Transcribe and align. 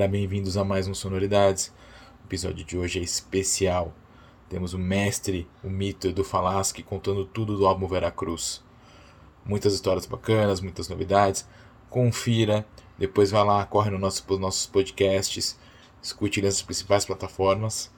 galera, 0.00 0.12
bem-vindos 0.12 0.56
a 0.56 0.64
mais 0.64 0.88
um 0.88 0.94
Sonoridades. 0.94 1.70
O 2.22 2.26
episódio 2.26 2.64
de 2.64 2.78
hoje 2.78 2.98
é 2.98 3.02
especial. 3.02 3.92
Temos 4.48 4.72
o 4.72 4.78
mestre, 4.78 5.46
o 5.62 5.68
mito 5.68 6.08
Edu 6.08 6.24
Falaschi 6.24 6.82
contando 6.82 7.26
tudo 7.26 7.54
do 7.58 7.66
álbum 7.66 7.86
Veracruz. 7.86 8.62
Muitas 9.44 9.74
histórias 9.74 10.06
bacanas, 10.06 10.62
muitas 10.62 10.88
novidades. 10.88 11.46
Confira, 11.90 12.66
depois 12.98 13.30
vai 13.30 13.44
lá, 13.44 13.66
corre 13.66 13.90
no 13.90 13.98
nosso, 13.98 14.24
nos 14.26 14.40
nossos 14.40 14.64
podcasts, 14.64 15.58
escute 16.02 16.40
nas 16.40 16.62
principais 16.62 17.04
plataformas, 17.04 17.90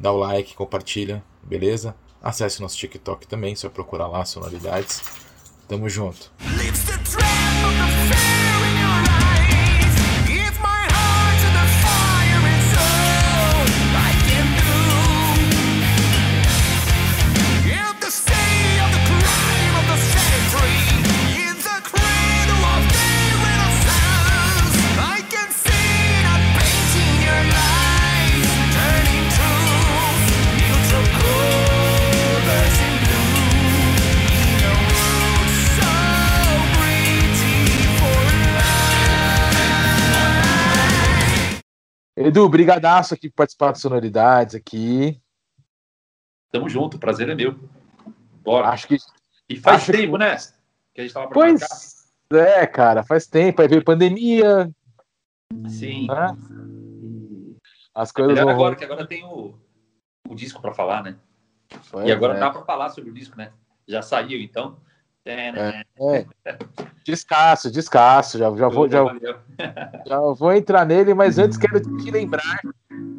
dá 0.00 0.10
o 0.10 0.18
like, 0.18 0.56
compartilha, 0.56 1.22
beleza? 1.44 1.94
Acesse 2.20 2.60
nosso 2.60 2.76
TikTok 2.76 3.24
também, 3.28 3.54
só 3.54 3.68
procurar 3.68 4.08
lá 4.08 4.24
Sonoridades. 4.24 5.00
Tamo 5.68 5.88
junto. 5.88 6.32
Edu, 42.16 42.48
brigadaço 42.48 43.12
aqui 43.12 43.28
por 43.28 43.36
participar 43.36 43.72
de 43.72 43.80
Sonoridades 43.80 44.54
aqui. 44.54 45.20
Tamo 46.50 46.68
junto, 46.68 46.96
o 46.96 47.00
prazer 47.00 47.28
é 47.28 47.34
meu. 47.34 47.58
Bora. 48.42 48.68
Acho 48.68 48.88
que. 48.88 48.96
E 49.48 49.56
faz 49.56 49.84
tempo, 49.86 50.12
que... 50.12 50.18
né? 50.18 50.36
Que 50.94 51.00
a 51.00 51.02
gente 51.02 51.12
tava 51.12 51.28
pois 51.28 51.60
é, 52.32 52.66
cara, 52.66 53.04
faz 53.04 53.26
tempo. 53.26 53.60
Aí 53.60 53.68
veio 53.68 53.84
pandemia. 53.84 54.70
Sim. 55.68 56.06
Né? 56.06 56.36
As 57.94 58.10
coisas. 58.10 58.38
É 58.38 58.42
vão... 58.42 58.50
agora, 58.50 58.76
que 58.76 58.84
agora 58.84 59.06
tem 59.06 59.22
o, 59.24 59.54
o 60.28 60.34
disco 60.34 60.62
para 60.62 60.72
falar, 60.72 61.02
né? 61.02 61.18
Pois 61.90 62.08
e 62.08 62.12
agora 62.12 62.34
é. 62.36 62.40
dá 62.40 62.50
para 62.50 62.64
falar 62.64 62.88
sobre 62.90 63.10
o 63.10 63.14
disco, 63.14 63.36
né? 63.36 63.52
Já 63.86 64.00
saiu, 64.00 64.40
então. 64.40 64.80
É, 65.26 65.50
né? 65.50 65.84
é. 66.00 66.26
Descasso, 67.04 67.68
descasso. 67.70 68.38
Já, 68.38 68.54
já, 68.54 68.68
vou, 68.68 68.88
já, 68.88 69.02
já 70.06 70.20
vou 70.20 70.52
entrar 70.52 70.86
nele, 70.86 71.14
mas 71.14 71.36
antes 71.36 71.58
quero 71.58 71.80
te 71.80 72.10
lembrar 72.12 72.60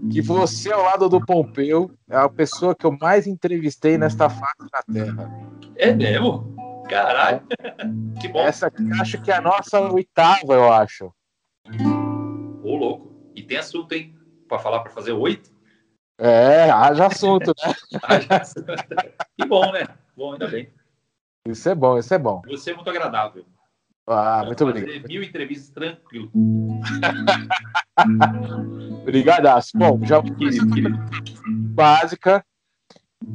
que 0.10 0.22
você, 0.22 0.72
ao 0.72 0.84
lado 0.84 1.10
do 1.10 1.24
Pompeu, 1.26 1.92
é 2.10 2.16
a 2.16 2.30
pessoa 2.30 2.74
que 2.74 2.86
eu 2.86 2.98
mais 2.98 3.28
entrevistei 3.28 3.98
nesta 3.98 4.30
face 4.30 4.70
da 4.72 4.82
Terra. 4.82 5.30
É 5.76 5.92
mesmo? 5.92 6.56
Caralho! 6.90 7.42
Que 8.22 8.30
bom. 8.30 8.40
Essa 8.40 8.68
aqui 8.68 8.90
acho 9.02 9.22
que 9.22 9.30
é 9.30 9.36
a 9.36 9.42
nossa 9.42 9.82
oitava, 9.92 10.54
eu 10.54 10.72
acho. 10.72 11.12
Ô, 12.64 12.76
louco. 12.78 13.14
E 13.36 13.44
tem 13.44 13.58
assunto, 13.58 13.92
hein? 13.92 14.16
Pra 14.48 14.58
falar 14.58 14.80
para 14.80 14.92
fazer 14.92 15.12
oito? 15.12 15.52
É, 16.18 16.72
haja 16.72 17.08
assunto, 17.08 17.48
né? 17.48 17.74
haja 18.02 18.38
assunto. 18.38 18.74
Que 19.38 19.46
bom, 19.46 19.70
né? 19.74 19.86
Bom, 20.16 20.32
ainda 20.32 20.48
bem. 20.48 20.70
Isso 21.52 21.70
é 21.70 21.76
bom, 21.76 21.98
isso 21.98 22.14
é 22.14 22.20
bom. 22.20 22.42
Você 22.48 22.72
é 22.72 22.76
muito 22.76 22.90
agradável. 22.90 23.46
Ah, 24.06 24.44
muito 24.46 24.64
obrigado. 24.64 25.08
Mil 25.08 25.22
entrevistas 25.22 25.70
tranquilo. 25.70 26.32
Obrigadaço. 29.02 29.78
Bom, 29.78 30.00
já 30.06 30.22
básica 31.74 32.46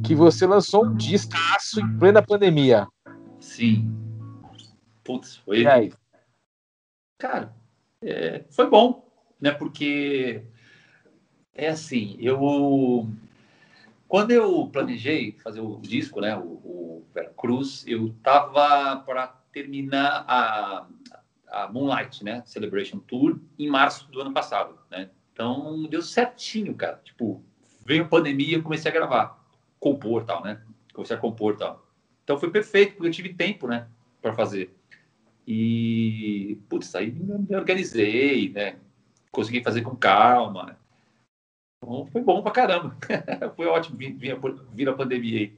que 0.03 0.15
você 0.15 0.47
lançou 0.47 0.85
um 0.85 0.95
discaço 0.95 1.79
em 1.79 1.97
plena 1.99 2.23
pandemia. 2.23 2.87
Sim. 3.39 3.93
Putz, 5.03 5.37
foi. 5.37 5.61
E 5.61 5.67
aí? 5.67 5.93
Cara, 7.19 7.53
é, 8.01 8.43
foi 8.49 8.69
bom, 8.69 9.07
né? 9.39 9.51
Porque 9.51 10.43
é 11.53 11.69
assim, 11.69 12.17
eu 12.19 13.07
quando 14.07 14.31
eu 14.31 14.67
planejei 14.67 15.37
fazer 15.43 15.61
o 15.61 15.79
disco, 15.79 16.21
né, 16.21 16.37
o, 16.37 16.41
o 16.41 17.05
Cruz, 17.37 17.83
eu 17.87 18.13
tava 18.23 18.97
para 18.97 19.27
terminar 19.51 20.25
a, 20.27 20.87
a 21.47 21.67
Moonlight, 21.67 22.23
né, 22.23 22.41
Celebration 22.45 22.99
Tour 22.99 23.39
em 23.57 23.67
março 23.67 24.09
do 24.11 24.21
ano 24.21 24.33
passado, 24.33 24.77
né? 24.89 25.09
Então 25.31 25.83
deu 25.89 26.01
certinho, 26.01 26.75
cara. 26.75 27.01
Tipo, 27.03 27.43
veio 27.85 28.03
a 28.03 28.07
pandemia, 28.07 28.57
eu 28.57 28.63
comecei 28.63 28.89
a 28.89 28.93
gravar, 28.93 29.43
compor 29.79 30.23
tal, 30.23 30.43
né? 30.43 30.61
Comecei 30.93 31.15
a 31.15 31.19
compor 31.19 31.57
tal. 31.57 31.85
Então 32.23 32.37
foi 32.39 32.49
perfeito, 32.51 32.93
porque 32.93 33.07
eu 33.07 33.11
tive 33.11 33.33
tempo, 33.33 33.67
né, 33.67 33.87
para 34.21 34.33
fazer. 34.33 34.75
E, 35.45 36.57
putz, 36.69 36.95
aí 36.95 37.11
me 37.11 37.55
organizei, 37.55 38.49
né? 38.49 38.77
Consegui 39.31 39.61
fazer 39.61 39.81
com 39.81 39.95
calma, 39.95 40.77
então 41.83 42.05
foi 42.07 42.21
bom 42.21 42.41
pra 42.41 42.51
caramba. 42.51 42.95
foi 43.55 43.67
ótimo 43.67 43.97
vir, 43.97 44.13
vir, 44.13 44.37
vir 44.71 44.89
a 44.89 44.93
pandemia 44.93 45.39
aí. 45.39 45.57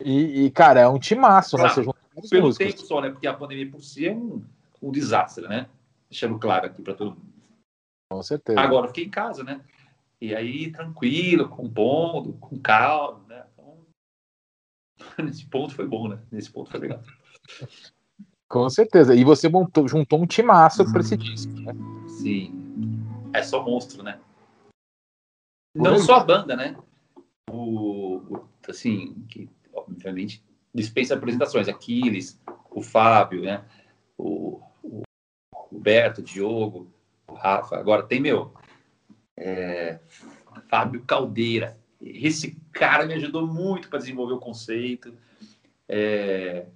E, 0.00 0.44
e, 0.46 0.50
cara, 0.50 0.80
é 0.80 0.88
um 0.88 0.98
timaço, 0.98 1.56
né? 1.56 1.64
claro, 1.64 1.86
né? 1.86 1.92
Pelo 2.30 2.46
músicos. 2.46 2.74
tempo 2.74 2.86
só, 2.86 3.00
né? 3.00 3.10
Porque 3.10 3.26
a 3.26 3.34
pandemia 3.34 3.70
por 3.70 3.82
si 3.82 4.06
é 4.06 4.12
um, 4.12 4.44
um 4.80 4.90
desastre, 4.90 5.46
né? 5.48 5.68
Deixando 6.10 6.38
claro 6.38 6.66
aqui 6.66 6.82
para 6.82 6.94
todo 6.94 7.10
mundo. 7.10 7.32
Com 8.10 8.22
certeza. 8.22 8.60
Agora, 8.60 8.88
fiquei 8.88 9.04
em 9.04 9.10
casa, 9.10 9.42
né? 9.42 9.60
E 10.20 10.34
aí, 10.34 10.70
tranquilo, 10.70 11.48
compondo, 11.48 12.34
com 12.34 12.58
calma, 12.58 13.24
né? 13.28 13.44
Então, 13.54 13.78
nesse 15.24 15.46
ponto 15.46 15.74
foi 15.74 15.86
bom, 15.86 16.08
né? 16.08 16.18
Nesse 16.30 16.50
ponto 16.50 16.70
foi 16.70 16.80
legal. 16.80 17.02
Com 18.48 18.68
certeza. 18.68 19.14
E 19.14 19.24
você 19.24 19.48
montou, 19.48 19.88
juntou 19.88 20.20
um 20.20 20.26
timaço 20.26 20.84
para 20.92 21.00
esse 21.00 21.16
disco, 21.16 21.52
né? 21.52 21.72
Sim. 22.06 22.52
É 23.32 23.42
só 23.42 23.64
monstro, 23.64 24.02
né? 24.02 24.20
Não 25.74 25.98
só 25.98 26.16
a 26.16 26.24
banda, 26.24 26.54
né? 26.54 26.76
O, 27.50 28.16
o, 28.18 28.48
assim, 28.68 29.24
que 29.28 29.48
obviamente 29.72 30.42
dispensa 30.74 31.14
apresentações. 31.14 31.68
Aquiles, 31.68 32.40
o 32.70 32.82
Fábio, 32.82 33.42
né? 33.42 33.64
O, 34.16 34.60
o 34.82 35.02
Roberto, 35.54 36.18
o 36.18 36.22
Diogo, 36.22 36.92
o 37.26 37.34
Rafa. 37.34 37.76
Agora 37.76 38.02
tem 38.02 38.20
meu. 38.20 38.52
É, 39.36 39.98
Fábio 40.68 41.02
Caldeira. 41.04 41.78
Esse 42.00 42.58
cara 42.72 43.06
me 43.06 43.14
ajudou 43.14 43.46
muito 43.46 43.88
para 43.88 43.98
desenvolver 43.98 44.34
o 44.34 44.40
conceito. 44.40 45.14
É, 45.88 46.66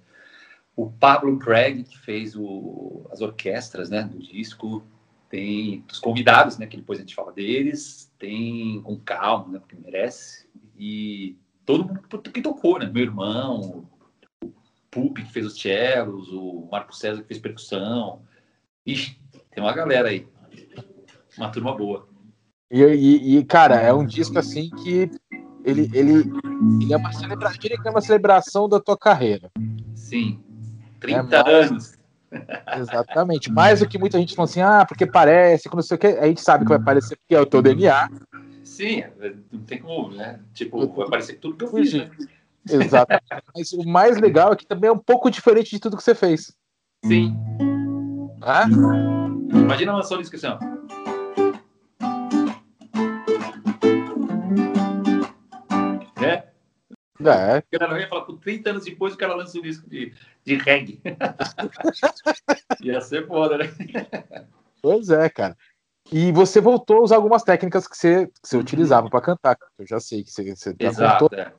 o 0.75 0.91
Pablo 0.91 1.37
Craig, 1.39 1.83
que 1.83 1.97
fez 1.97 2.35
o, 2.35 3.07
as 3.11 3.21
orquestras 3.21 3.89
né, 3.89 4.03
do 4.03 4.19
disco 4.19 4.85
tem 5.29 5.83
os 5.91 5.99
convidados, 5.99 6.57
né, 6.57 6.67
que 6.67 6.77
depois 6.77 6.99
a 6.99 7.01
gente 7.01 7.15
fala 7.15 7.33
deles, 7.33 8.06
tem 8.17 8.81
com 8.81 8.97
calma, 8.97 9.53
né, 9.53 9.59
porque 9.59 9.75
merece, 9.75 10.47
e 10.77 11.37
todo 11.65 11.85
mundo 11.85 12.01
que 12.31 12.41
tocou, 12.41 12.79
né, 12.79 12.85
meu 12.85 13.03
irmão, 13.03 13.87
o 14.43 14.53
Pupi 14.89 15.23
que 15.23 15.31
fez 15.31 15.45
os 15.45 15.59
cellos, 15.59 16.31
o 16.31 16.67
Marco 16.71 16.95
César 16.95 17.21
que 17.21 17.27
fez 17.27 17.39
percussão, 17.39 18.21
Ixi, 18.85 19.19
tem 19.51 19.63
uma 19.63 19.73
galera 19.73 20.09
aí, 20.09 20.27
uma 21.37 21.49
turma 21.49 21.75
boa. 21.75 22.07
E, 22.71 22.81
e, 22.81 23.37
e 23.37 23.45
cara, 23.45 23.75
é 23.75 23.93
um 23.93 24.05
disco 24.05 24.37
assim 24.39 24.69
que 24.69 25.09
ele, 25.63 25.89
ele, 25.93 26.31
ele 26.81 26.93
é 26.93 26.97
uma 26.97 27.11
celebração, 27.11 27.59
é 27.85 27.89
uma 27.89 28.01
celebração 28.01 28.69
da 28.69 28.79
tua 28.79 28.97
carreira. 28.97 29.51
Sim, 29.93 30.41
30 30.99 31.35
é 31.35 31.63
anos. 31.63 31.96
Exatamente. 32.77 33.51
Mais 33.51 33.79
do 33.79 33.87
que 33.87 33.97
muita 33.97 34.17
gente 34.17 34.35
fala 34.35 34.47
assim, 34.47 34.61
ah, 34.61 34.85
porque 34.85 35.05
parece, 35.05 35.69
quando 35.69 35.83
sei 35.83 35.95
o 35.95 35.99
que, 35.99 36.07
a 36.07 36.27
gente 36.27 36.41
sabe 36.41 36.65
que 36.65 36.69
vai 36.69 36.79
parecer 36.79 37.15
porque 37.17 37.35
é 37.35 37.39
o 37.39 37.45
teu 37.45 37.61
DNA. 37.61 38.09
Sim, 38.63 39.03
não 39.51 39.61
tem 39.61 39.79
como, 39.79 40.11
né? 40.11 40.39
Tipo, 40.53 40.87
vai 40.87 41.09
parecer 41.09 41.33
tudo 41.35 41.55
que 41.55 41.65
eu 41.65 41.69
fiz, 41.69 41.93
né? 41.93 42.09
Exato. 42.69 43.15
Mas 43.55 43.71
o 43.71 43.87
mais 43.87 44.17
legal 44.17 44.53
é 44.53 44.55
que 44.55 44.65
também 44.65 44.89
é 44.89 44.93
um 44.93 44.97
pouco 44.97 45.31
diferente 45.31 45.71
de 45.71 45.79
tudo 45.79 45.97
que 45.97 46.03
você 46.03 46.13
fez. 46.13 46.53
Sim. 47.05 47.35
Ah? 48.41 48.65
Imagina 49.51 49.93
a 49.93 49.95
mansão 49.95 50.17
de 50.17 50.23
É. 57.29 57.59
O 57.59 57.79
cara 57.79 57.99
ia 57.99 58.07
falar, 58.07 58.21
por 58.21 58.37
30 58.39 58.69
anos 58.69 58.85
depois 58.85 59.13
o 59.13 59.17
cara 59.17 59.35
lança 59.35 59.57
um 59.57 59.61
disco 59.61 59.89
de, 59.89 60.13
de 60.45 60.55
reggae. 60.55 61.01
Ia 62.81 63.01
ser 63.01 63.27
foda, 63.27 63.57
né? 63.57 63.73
Pois 64.81 65.09
é, 65.09 65.29
cara. 65.29 65.57
E 66.11 66.31
você 66.31 66.61
voltou 66.61 66.97
a 66.97 67.01
usar 67.01 67.15
algumas 67.17 67.43
técnicas 67.43 67.87
que 67.87 67.97
você, 67.97 68.27
que 68.27 68.33
você 68.47 68.55
uhum. 68.55 68.61
utilizava 68.61 69.09
para 69.09 69.21
cantar. 69.21 69.57
Eu 69.77 69.85
já 69.85 69.99
sei 69.99 70.23
que 70.23 70.31
você, 70.31 70.55
você 70.55 70.75
já 70.79 70.87
Exato, 70.87 71.25
contou. 71.25 71.39
É. 71.39 71.51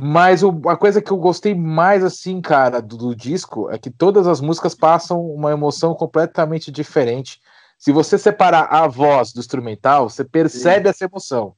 Mas 0.00 0.42
o, 0.42 0.60
a 0.68 0.76
coisa 0.76 1.00
que 1.00 1.10
eu 1.10 1.16
gostei 1.16 1.54
mais, 1.54 2.04
assim, 2.04 2.40
cara, 2.40 2.82
do, 2.82 2.98
do, 2.98 3.16
disco 3.16 3.70
é 3.70 3.78
que 3.78 3.90
todas 3.90 4.26
as 4.26 4.42
músicas 4.42 4.74
passam 4.74 5.24
uma 5.24 5.52
emoção 5.52 5.94
completamente 5.94 6.70
diferente. 6.70 7.40
se 7.78 7.92
você 7.92 8.18
separar 8.18 8.66
a 8.70 8.86
voz 8.86 9.32
do 9.32 9.40
instrumental, 9.40 10.10
você 10.10 10.22
percebe 10.22 10.84
Sim. 10.84 10.90
essa 10.90 11.04
emoção. 11.06 11.54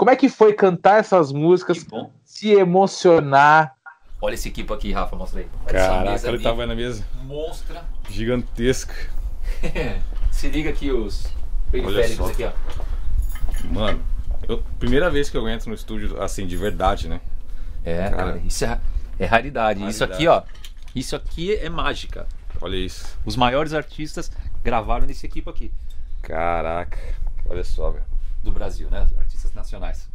Como 0.00 0.10
é 0.10 0.16
que 0.16 0.30
foi 0.30 0.54
cantar 0.54 0.98
essas 1.00 1.30
músicas, 1.30 1.86
se 2.24 2.52
emocionar? 2.52 3.74
Olha 4.18 4.32
esse 4.32 4.48
equipo 4.48 4.72
aqui, 4.72 4.92
Rafa, 4.92 5.14
mostra 5.14 5.40
aí. 5.40 5.48
Caraca, 5.66 6.26
ele 6.26 6.42
tava 6.42 6.66
na 6.66 6.74
mesa. 6.74 7.04
Monstra. 7.24 7.84
Gigantesca. 8.08 8.94
se 10.32 10.48
liga 10.48 10.70
aqui 10.70 10.90
os 10.90 11.26
periféricos 11.70 12.30
aqui, 12.30 12.44
ó. 12.44 12.52
Mano, 13.70 14.02
eu, 14.48 14.62
primeira 14.78 15.10
vez 15.10 15.28
que 15.28 15.36
eu 15.36 15.46
entro 15.46 15.68
no 15.68 15.74
estúdio, 15.74 16.18
assim, 16.22 16.46
de 16.46 16.56
verdade, 16.56 17.06
né? 17.06 17.20
É, 17.84 18.04
cara, 18.04 18.16
cara 18.16 18.38
isso 18.38 18.64
é, 18.64 18.80
é 19.18 19.26
raridade. 19.26 19.80
raridade. 19.80 19.90
Isso 19.90 20.02
aqui, 20.02 20.26
ó. 20.26 20.42
Isso 20.94 21.14
aqui 21.14 21.54
é 21.56 21.68
mágica. 21.68 22.26
Olha 22.58 22.76
isso. 22.76 23.18
Os 23.26 23.36
maiores 23.36 23.74
artistas 23.74 24.32
gravaram 24.64 25.06
nesse 25.06 25.26
equipo 25.26 25.50
aqui. 25.50 25.70
Caraca, 26.22 26.98
olha 27.44 27.62
só, 27.62 27.90
velho. 27.90 28.08
Do 28.42 28.50
Brasil, 28.50 28.88
né? 28.88 29.06
Artistas 29.40 29.54
nacionais. 29.54 30.10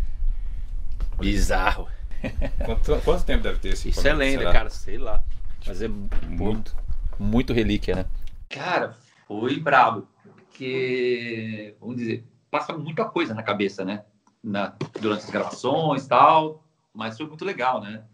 Bizarro. 1.17 1.87
Quanto, 2.65 3.01
quanto 3.03 3.25
tempo 3.25 3.43
deve 3.43 3.59
ter 3.59 3.69
esse 3.69 3.89
Isso 3.89 4.07
é 4.07 4.13
lenda, 4.13 4.39
será? 4.39 4.51
cara, 4.51 4.69
sei 4.69 4.97
lá. 4.97 5.23
Mas 5.65 5.81
é 5.81 5.87
muito, 5.87 6.75
muito 7.19 7.53
relíquia, 7.53 7.95
né? 7.95 8.05
Cara, 8.49 8.97
foi 9.27 9.59
brabo. 9.59 10.07
Porque, 10.23 11.75
vamos 11.79 11.97
dizer, 11.97 12.25
passa 12.49 12.75
muita 12.75 13.05
coisa 13.05 13.33
na 13.33 13.43
cabeça, 13.43 13.83
né? 13.85 14.05
Na, 14.43 14.75
durante 14.99 15.25
as 15.25 15.29
gravações 15.29 16.05
e 16.05 16.07
tal. 16.07 16.63
Mas 16.93 17.17
foi 17.17 17.27
muito 17.27 17.45
legal, 17.45 17.81
né? 17.81 18.05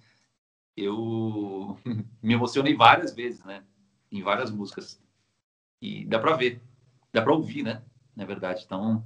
Eu 0.75 1.77
me 2.21 2.33
emocionei 2.33 2.75
várias 2.75 3.13
vezes, 3.13 3.43
né? 3.43 3.63
Em 4.11 4.21
várias 4.21 4.51
músicas. 4.51 4.99
E 5.81 6.05
dá 6.05 6.19
pra 6.19 6.35
ver, 6.35 6.61
dá 7.13 7.21
pra 7.21 7.33
ouvir, 7.33 7.63
né? 7.63 7.81
Na 8.15 8.25
verdade. 8.25 8.63
Então, 8.65 9.05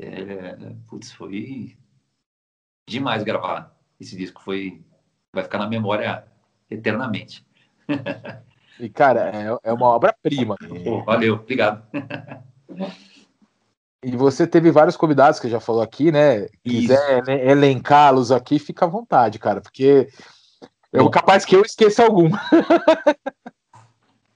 é, 0.00 0.56
putz, 0.86 1.12
foi 1.12 1.76
demais 2.88 3.22
gravar 3.22 3.76
esse 4.00 4.16
disco. 4.16 4.42
Foi, 4.42 4.82
vai 5.32 5.44
ficar 5.44 5.58
na 5.58 5.68
memória 5.68 6.24
eternamente. 6.70 7.46
E, 8.80 8.88
cara, 8.88 9.30
é, 9.30 9.70
é 9.70 9.72
uma 9.72 9.86
obra-prima. 9.86 10.56
valeu, 11.06 11.34
obrigado. 11.34 11.86
E 14.02 14.16
você 14.16 14.48
teve 14.48 14.72
vários 14.72 14.96
convidados 14.96 15.38
que 15.38 15.48
já 15.48 15.60
falou 15.60 15.80
aqui, 15.80 16.10
né? 16.10 16.48
Quiser 16.64 17.22
elencá-los 17.28 18.32
aqui, 18.32 18.58
fica 18.58 18.84
à 18.84 18.88
vontade, 18.88 19.38
cara, 19.38 19.60
porque 19.60 20.08
é 20.92 21.08
capaz 21.08 21.44
que 21.44 21.54
eu 21.54 21.62
esqueça 21.62 22.02
algum. 22.02 22.32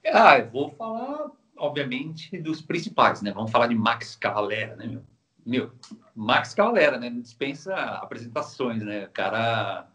ah, 0.07 0.39
eu 0.39 0.49
vou 0.49 0.71
falar 0.71 1.31
obviamente, 1.59 2.39
dos 2.41 2.61
principais, 2.61 3.21
né? 3.21 3.31
Vamos 3.31 3.51
falar 3.51 3.67
de 3.67 3.75
Max 3.75 4.15
Cavalera, 4.15 4.75
né, 4.75 4.87
meu? 4.87 5.03
Meu, 5.49 5.71
Max 6.15 6.53
Cavalera, 6.53 6.99
né? 6.99 7.09
Dispensa 7.09 7.73
apresentações, 7.73 8.83
né? 8.83 9.07
Cara, 9.07 9.89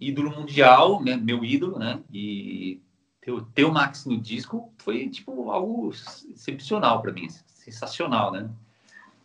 ídolo 0.00 0.32
mundial, 0.32 1.00
né? 1.00 1.16
Meu 1.16 1.44
ídolo, 1.44 1.78
né? 1.78 2.02
E 2.12 2.80
ter, 3.20 3.32
ter 3.54 3.64
o 3.64 3.72
Max 3.72 4.04
no 4.04 4.20
disco 4.20 4.72
foi, 4.78 5.08
tipo, 5.08 5.50
algo 5.52 5.90
excepcional 6.28 7.00
para 7.00 7.12
mim, 7.12 7.28
sensacional, 7.46 8.32
né? 8.32 8.50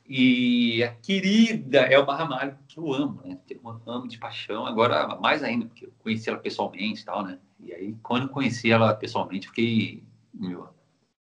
E 0.07 0.83
a 0.83 0.91
querida 0.93 1.79
Elba 1.79 2.15
Ramalho, 2.15 2.59
que 2.67 2.77
eu 2.77 2.93
amo, 2.93 3.21
né? 3.25 3.39
Eu 3.49 3.81
amo 3.87 4.07
de 4.07 4.19
paixão, 4.19 4.67
agora 4.67 5.15
mais 5.19 5.41
ainda, 5.41 5.65
porque 5.65 5.85
eu 5.87 5.93
conheci 5.97 6.29
ela 6.29 6.37
pessoalmente 6.37 7.01
e 7.01 7.05
tal, 7.05 7.23
né? 7.23 7.39
E 7.59 7.73
aí, 7.73 7.95
quando 8.03 8.29
conheci 8.29 8.71
ela 8.71 8.93
pessoalmente, 8.93 9.47
fiquei, 9.47 10.03
meu, 10.31 10.69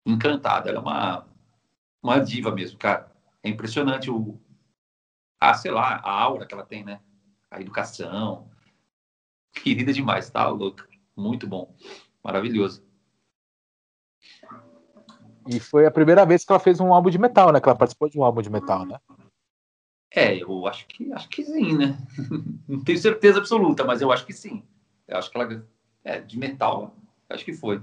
encantada. 0.05 0.69
Ela 0.69 0.79
é 0.79 0.81
uma, 0.81 1.27
uma 2.03 2.19
diva 2.19 2.51
mesmo, 2.51 2.77
cara. 2.77 3.06
É 3.43 3.49
impressionante 3.49 4.09
o. 4.09 4.39
Ah, 5.39 5.53
sei 5.53 5.71
lá, 5.71 6.01
a 6.03 6.11
aura 6.11 6.45
que 6.45 6.53
ela 6.53 6.65
tem, 6.65 6.83
né? 6.83 7.01
A 7.49 7.61
educação. 7.61 8.49
Querida 9.53 9.93
demais, 9.93 10.29
tá 10.29 10.47
louca. 10.47 10.87
Muito 11.15 11.47
bom. 11.47 11.75
Maravilhoso. 12.23 12.85
E 15.47 15.59
foi 15.59 15.85
a 15.85 15.91
primeira 15.91 16.25
vez 16.25 16.43
que 16.43 16.51
ela 16.51 16.59
fez 16.59 16.79
um 16.79 16.93
álbum 16.93 17.09
de 17.09 17.17
metal, 17.17 17.51
né? 17.51 17.61
Que 17.61 17.69
ela 17.69 17.77
participou 17.77 18.09
de 18.09 18.19
um 18.19 18.23
álbum 18.23 18.41
de 18.41 18.49
metal, 18.49 18.85
né? 18.85 18.99
É, 20.13 20.41
eu 20.41 20.67
acho 20.67 20.87
que 20.87 21.11
acho 21.13 21.29
que 21.29 21.43
sim, 21.43 21.77
né? 21.77 21.97
Não 22.67 22.83
tenho 22.83 22.97
certeza 22.97 23.39
absoluta, 23.39 23.83
mas 23.83 24.01
eu 24.01 24.11
acho 24.11 24.25
que 24.25 24.33
sim. 24.33 24.63
Eu 25.07 25.17
acho 25.17 25.31
que 25.31 25.37
ela 25.37 25.65
é 26.03 26.19
de 26.19 26.37
metal, 26.37 26.95
acho 27.29 27.45
que 27.45 27.53
foi. 27.53 27.81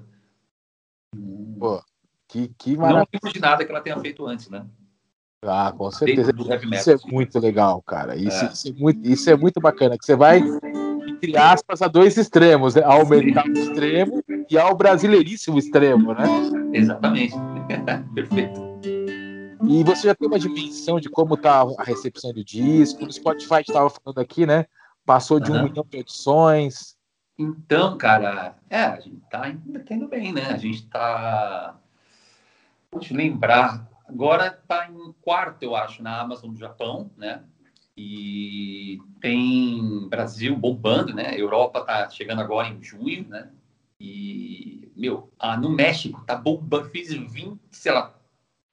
Pô, 1.59 1.83
que, 2.29 2.49
que 2.59 2.77
maravilha. 2.77 3.21
Não 3.23 3.33
de 3.33 3.41
nada 3.41 3.65
que 3.65 3.71
ela 3.71 3.81
tenha 3.81 3.99
feito 3.99 4.27
antes, 4.27 4.49
né? 4.49 4.67
Ah, 5.47 5.73
com 5.77 5.91
certeza. 5.91 6.33
Isso 6.73 6.91
é 6.91 6.97
muito 7.07 7.39
legal, 7.39 7.83
cara. 7.83 8.17
Isso 8.17 8.45
é. 8.45 8.53
Isso, 8.53 8.69
é 8.69 8.73
muito, 8.73 9.09
isso 9.09 9.31
é 9.31 9.37
muito 9.37 9.61
bacana. 9.61 9.99
Que 9.99 10.05
você 10.05 10.17
vai, 10.17 10.43
entre 11.07 11.37
aspas, 11.37 11.83
a 11.83 11.89
dois 11.89 12.17
extremos, 12.17 12.75
né? 12.75 12.83
Ao 12.85 13.07
metal 13.07 13.47
extremo 13.49 14.23
e 14.51 14.59
ao 14.59 14.77
brasileiríssimo 14.77 15.59
extremo, 15.59 16.15
né? 16.15 16.25
Exatamente. 16.73 17.35
Perfeito. 18.15 18.61
E 19.67 19.83
você 19.83 20.09
já 20.09 20.15
tem 20.15 20.29
uma 20.29 20.39
dimensão 20.39 21.01
de 21.01 21.09
como 21.09 21.37
tá 21.37 21.65
a 21.79 21.85
recepção 21.85 22.33
do 22.33 22.45
disco? 22.45 23.05
O 23.05 23.13
Spotify 23.13 23.61
estava 23.61 23.89
falando 23.89 24.19
aqui, 24.19 24.45
né? 24.47 24.67
Passou 25.07 25.41
de 25.41 25.51
uhum. 25.51 25.59
um 25.59 25.65
milhão 25.65 25.87
de 25.89 25.99
edições. 25.99 26.97
Então, 27.39 27.97
cara, 27.97 28.57
é, 28.69 28.83
a 28.83 29.01
gente 29.01 29.21
tá 29.31 29.43
ainda 29.43 29.81
tendo 29.81 30.07
bem, 30.07 30.33
né? 30.33 30.47
A 30.51 30.57
gente 30.57 30.87
tá 30.87 31.77
Deixa 32.99 33.13
eu 33.13 33.19
lembrar. 33.19 33.89
Agora 34.07 34.47
está 34.47 34.89
em 34.89 35.13
quarto, 35.23 35.63
eu 35.63 35.75
acho, 35.75 36.03
na 36.03 36.21
Amazon 36.21 36.53
do 36.53 36.59
Japão, 36.59 37.11
né? 37.17 37.43
E 37.97 38.99
tem 39.21 40.09
Brasil 40.09 40.57
bombando, 40.57 41.15
né? 41.15 41.39
Europa 41.39 41.81
está 41.81 42.09
chegando 42.11 42.41
agora 42.41 42.69
em 42.69 42.83
junho, 42.83 43.27
né? 43.29 43.51
E, 43.99 44.91
meu, 44.97 45.33
ah, 45.39 45.57
no 45.57 45.71
México 45.71 46.23
tá 46.27 46.37
bombando. 46.37 46.91
Fiz 46.91 47.13
20, 47.13 47.59
sei 47.71 47.93
lá, 47.93 48.15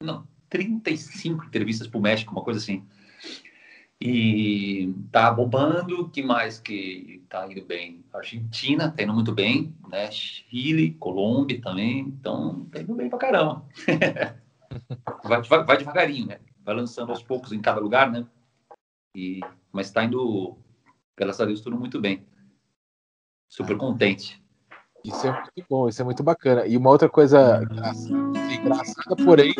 não, 0.02 0.26
35 0.50 1.44
entrevistas 1.44 1.86
pro 1.86 2.00
México, 2.00 2.32
uma 2.32 2.42
coisa 2.42 2.58
assim. 2.58 2.84
E 4.04 4.92
tá 5.12 5.30
bombando, 5.30 6.10
que 6.10 6.22
mais 6.22 6.58
que 6.58 7.22
tá 7.28 7.48
indo 7.50 7.64
bem? 7.64 8.04
Argentina 8.12 8.90
tá 8.90 9.02
indo 9.04 9.14
muito 9.14 9.32
bem, 9.32 9.72
né? 9.88 10.10
Chile, 10.10 10.96
Colômbia 10.98 11.60
também, 11.60 12.00
então 12.00 12.66
tá 12.72 12.80
indo 12.80 12.96
bem 12.96 13.08
pra 13.08 13.18
caramba. 13.18 13.64
vai, 15.24 15.42
vai, 15.42 15.64
vai, 15.64 15.76
devagarinho, 15.76 16.26
né? 16.26 16.40
Vai 16.64 16.74
lançando 16.74 17.10
aos 17.10 17.22
poucos 17.22 17.52
em 17.52 17.60
cada 17.60 17.80
lugar, 17.80 18.10
né? 18.10 18.26
E, 19.16 19.40
mas 19.72 19.90
tá 19.90 20.04
indo, 20.04 20.56
graças 21.16 21.40
a 21.40 21.44
Deus, 21.44 21.60
tudo 21.60 21.78
muito 21.78 22.00
bem. 22.00 22.24
Super 23.48 23.76
contente. 23.76 24.42
Isso 25.04 25.26
é 25.26 25.32
muito 25.32 25.66
bom, 25.68 25.88
isso 25.88 26.00
é 26.00 26.04
muito 26.04 26.22
bacana. 26.22 26.66
E 26.66 26.76
uma 26.76 26.90
outra 26.90 27.08
coisa 27.08 27.62
engraçada, 28.50 29.16
porém, 29.16 29.52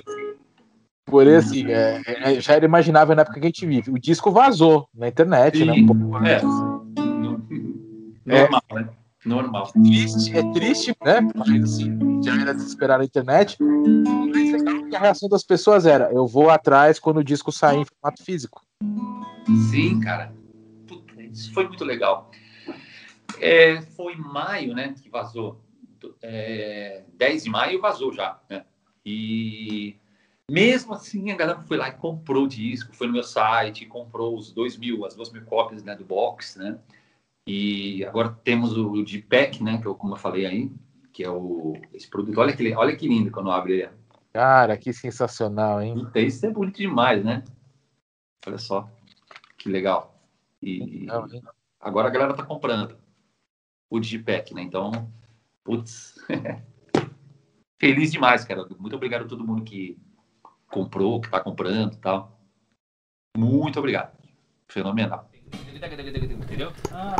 Porém, 1.05 1.37
assim, 1.37 1.67
é, 1.67 2.01
é, 2.07 2.41
já 2.41 2.55
era 2.55 2.65
imaginável 2.65 3.15
na 3.15 3.23
época 3.23 3.39
que 3.39 3.47
a 3.47 3.49
gente 3.49 3.67
vive. 3.67 3.91
O 3.91 3.99
disco 3.99 4.31
vazou 4.31 4.89
na 4.95 5.09
internet, 5.09 5.59
Sim, 5.59 5.65
né? 5.65 5.73
Um 5.73 5.87
pouco, 5.87 6.17
é. 6.25 6.41
Normal, 8.25 8.63
é, 8.71 8.75
né? 8.75 8.89
Normal. 9.25 9.69
É 9.69 9.81
triste, 9.83 10.37
é 10.37 10.53
triste, 10.53 10.97
né? 11.05 11.21
Mas 11.35 11.65
assim, 11.65 12.23
já 12.23 12.41
era 12.41 12.55
desesperar 12.55 12.99
na 12.99 13.05
internet. 13.05 13.59
Mas 13.61 14.53
legal 14.53 14.72
que 14.93 14.97
a 14.97 15.01
reação 15.01 15.29
das 15.29 15.43
pessoas 15.43 15.87
era: 15.87 16.13
eu 16.13 16.27
vou 16.27 16.51
atrás 16.51 16.99
quando 16.99 17.19
o 17.19 17.25
disco 17.25 17.51
sair 17.51 17.79
em 17.79 17.85
formato 17.85 18.23
físico. 18.23 18.63
Sim, 19.71 19.99
cara. 20.01 20.35
Puta, 20.87 21.23
isso 21.23 21.53
foi 21.55 21.67
muito 21.67 21.85
legal. 21.85 22.31
É, 23.41 23.81
foi 23.81 24.15
maio, 24.17 24.75
né? 24.75 24.95
Que 25.03 25.09
vazou. 25.09 25.59
É, 26.21 27.05
10 27.15 27.45
de 27.45 27.51
maio 27.51 27.81
vazou 27.81 28.13
já, 28.13 28.39
né? 28.51 28.65
E 29.05 29.97
mesmo 30.51 30.93
assim, 30.93 31.31
a 31.31 31.37
galera 31.37 31.63
foi 31.63 31.77
lá 31.77 31.89
e 31.89 31.93
comprou 31.93 32.45
o 32.45 32.49
disco, 32.49 32.95
foi 32.95 33.07
no 33.07 33.13
meu 33.13 33.23
site, 33.23 33.87
comprou 33.87 34.37
os 34.37 34.53
dois 34.53 34.77
mil, 34.77 35.05
as 35.07 35.15
duas 35.15 35.33
mil 35.33 35.45
cópias 35.45 35.83
né, 35.83 35.95
do 35.95 36.05
box, 36.05 36.59
né? 36.59 36.79
E 37.47 38.05
agora 38.05 38.37
temos 38.45 38.77
o, 38.77 38.93
o 38.93 39.05
pack 39.29 39.63
né? 39.63 39.79
Que 39.79 39.87
eu, 39.87 39.95
como 39.95 40.15
eu 40.15 40.19
falei 40.19 40.45
aí, 40.45 40.71
que 41.13 41.25
é 41.25 41.31
o 41.31 41.77
esse 41.95 42.09
produto. 42.09 42.39
Olha 42.39 42.55
que, 42.55 42.75
olha 42.75 42.95
que 42.95 43.09
lindo 43.09 43.31
quando 43.31 43.51
abre 43.51 43.81
ele. 43.81 44.02
Cara, 44.33 44.79
que 44.79 44.93
sensacional, 44.93 45.83
hein? 45.83 46.11
Isso 46.15 46.47
é 46.47 46.51
bonito 46.51 46.79
demais, 46.79 47.23
né? 47.23 47.45
Olha 48.47 48.59
só, 48.59 48.91
que 49.59 49.69
legal. 49.69 50.19
E 50.61 51.05
Não, 51.07 51.29
agora 51.79 52.09
a 52.09 52.11
galera 52.11 52.35
tá 52.35 52.45
comprando 52.45 52.97
o 53.91 54.01
Digipack, 54.01 54.55
né? 54.55 54.63
Então, 54.63 55.13
putz, 55.63 56.15
feliz 57.79 58.11
demais, 58.11 58.45
cara. 58.45 58.67
Muito 58.79 58.97
obrigado 58.97 59.27
a 59.27 59.29
todo 59.29 59.47
mundo 59.47 59.65
que 59.65 59.99
comprou, 60.71 61.21
que 61.21 61.27
está 61.27 61.41
comprando 61.41 61.93
e 61.93 61.99
tal. 61.99 62.41
Muito 63.37 63.79
obrigado. 63.79 64.17
Fenomenal. 64.69 65.31
Entendeu? 66.43 66.73
Ah, 66.91 67.17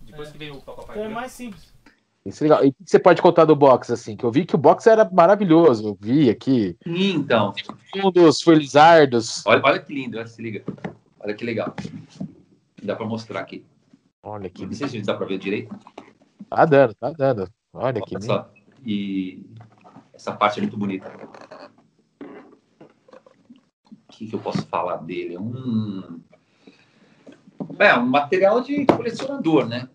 depois 0.00 0.32
que 0.32 0.38
vem 0.38 0.50
o 0.50 0.60
papai. 0.62 1.00
É 1.00 1.08
mais 1.08 1.32
simples. 1.32 1.74
Isso 2.24 2.44
é 2.44 2.48
legal. 2.48 2.64
E 2.64 2.68
o 2.68 2.72
que 2.72 2.90
você 2.90 2.98
pode 2.98 3.22
contar 3.22 3.44
do 3.46 3.56
box, 3.56 3.90
assim? 3.92 4.16
Que 4.16 4.24
eu 4.24 4.30
vi 4.30 4.44
que 4.44 4.54
o 4.54 4.58
box 4.58 4.86
era 4.86 5.08
maravilhoso. 5.10 5.88
Eu 5.88 5.98
vi 5.98 6.28
aqui. 6.28 6.76
Sim, 6.84 7.14
então. 7.14 7.54
Um 7.96 8.10
dos 8.10 8.42
felizardos. 8.42 9.44
Olha, 9.46 9.62
olha 9.64 9.80
que 9.80 9.94
lindo, 9.94 10.18
olha, 10.18 10.26
se 10.26 10.42
liga. 10.42 10.62
Olha 11.18 11.34
que 11.34 11.44
legal. 11.44 11.74
Dá 12.82 12.94
para 12.94 13.06
mostrar 13.06 13.40
aqui. 13.40 13.64
Olha 14.22 14.50
que 14.50 14.66
Não 14.66 14.72
sei 14.72 14.88
se 14.88 15.00
dá 15.02 15.14
para 15.14 15.26
ver 15.26 15.38
direito. 15.38 15.74
Tá 16.48 16.64
dando, 16.66 16.94
tá 16.94 17.10
dando. 17.10 17.48
Olha 17.72 18.02
que 18.02 18.14
Olha 18.14 18.20
lindo. 18.20 18.24
só. 18.26 18.50
E 18.84 19.46
essa 20.12 20.32
parte 20.32 20.58
é 20.58 20.62
muito 20.62 20.76
bonita. 20.76 21.10
O 23.92 24.12
que, 24.12 24.26
que 24.26 24.34
eu 24.34 24.40
posso 24.40 24.66
falar 24.66 24.96
dele? 24.98 25.38
Um. 25.38 26.20
É, 27.78 27.94
um 27.94 28.06
material 28.06 28.60
de 28.60 28.84
colecionador, 28.84 29.66
né? 29.66 29.88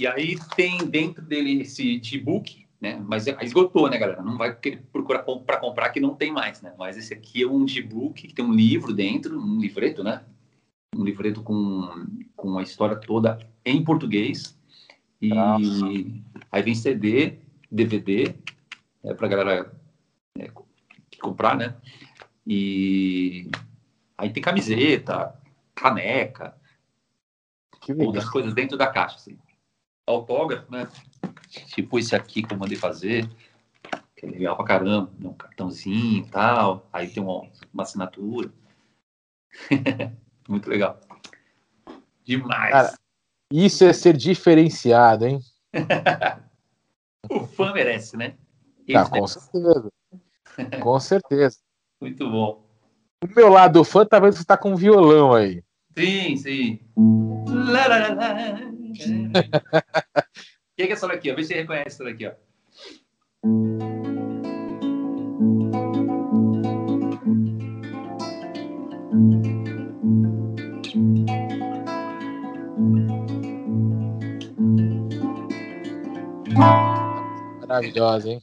E 0.00 0.06
aí 0.06 0.38
tem 0.56 0.78
dentro 0.78 1.20
dele 1.20 1.60
esse 1.60 1.98
de-book, 1.98 2.66
né? 2.80 2.98
Mas 3.06 3.26
é- 3.26 3.36
esgotou, 3.42 3.86
né, 3.90 3.98
galera? 3.98 4.22
Não 4.22 4.38
vai 4.38 4.56
procurar 4.90 5.22
para 5.22 5.58
comprar 5.58 5.90
que 5.90 6.00
não 6.00 6.14
tem 6.14 6.32
mais, 6.32 6.62
né? 6.62 6.74
Mas 6.78 6.96
esse 6.96 7.12
aqui 7.12 7.42
é 7.42 7.46
um 7.46 7.66
de-book 7.66 8.26
que 8.26 8.32
tem 8.32 8.42
um 8.42 8.54
livro 8.54 8.94
dentro, 8.94 9.38
um 9.38 9.60
livreto, 9.60 10.02
né? 10.02 10.24
Um 10.96 11.04
livreto 11.04 11.42
com, 11.42 12.06
com 12.34 12.58
a 12.58 12.62
história 12.62 12.96
toda 12.96 13.38
em 13.62 13.84
português. 13.84 14.58
E 15.20 15.28
Nossa. 15.28 15.84
aí 16.50 16.62
vem 16.62 16.74
CD, 16.74 17.40
DVD, 17.70 18.34
é 19.04 19.12
para 19.12 19.28
galera 19.28 19.78
é, 20.38 20.50
comprar, 21.20 21.58
né? 21.58 21.76
E 22.46 23.50
aí 24.16 24.30
tem 24.32 24.42
camiseta, 24.42 25.38
caneca, 25.74 26.56
outras 27.98 28.26
coisas 28.30 28.54
dentro 28.54 28.78
da 28.78 28.86
caixa, 28.86 29.16
assim. 29.16 29.38
Autógrafo, 30.06 30.70
né? 30.70 30.88
Tipo 31.74 31.98
esse 31.98 32.14
aqui 32.14 32.42
que 32.42 32.54
eu 32.54 32.58
mandei 32.58 32.76
fazer, 32.76 33.28
que 34.16 34.26
é 34.26 34.30
legal 34.30 34.56
pra 34.56 34.64
caramba, 34.64 35.10
um 35.22 35.32
cartãozinho 35.32 36.24
e 36.24 36.30
tal. 36.30 36.88
Aí 36.92 37.08
tem 37.08 37.22
uma, 37.22 37.48
uma 37.72 37.82
assinatura. 37.82 38.52
Muito 40.48 40.68
legal. 40.68 41.00
Demais. 42.24 42.70
Cara, 42.70 42.94
Isso 43.52 43.84
é 43.84 43.92
ser 43.92 44.16
diferenciado, 44.16 45.26
hein? 45.26 45.40
O 47.28 47.46
fã 47.46 47.72
merece, 47.72 48.16
né? 48.16 48.34
Esse 48.88 49.10
com 49.10 49.26
certeza. 49.26 49.92
Com 50.82 51.00
certeza. 51.00 51.58
Muito 52.00 52.28
bom. 52.28 52.64
O 53.22 53.28
meu 53.36 53.48
lado 53.48 53.84
fã 53.84 54.04
tá 54.04 54.18
vendo 54.18 54.32
que 54.32 54.38
você 54.38 54.44
tá 54.44 54.56
com 54.56 54.72
um 54.72 54.76
violão 54.76 55.32
aí. 55.32 55.62
Sim, 55.96 56.36
sim. 56.36 56.80
Lá, 57.46 57.86
lá, 57.86 57.98
lá, 57.98 58.14
lá. 58.14 58.72
Quem 58.94 59.32
que 60.76 60.82
é 60.82 60.92
essa 60.92 61.08
daqui? 61.08 61.30
ó? 61.30 61.34
Vê 61.34 61.42
se 61.42 61.48
você 61.48 61.54
reconhece 61.60 61.86
essa 61.88 62.04
daqui, 62.04 62.26
ó. 62.26 62.32
Maravilhosa, 77.60 78.28
hein? 78.30 78.40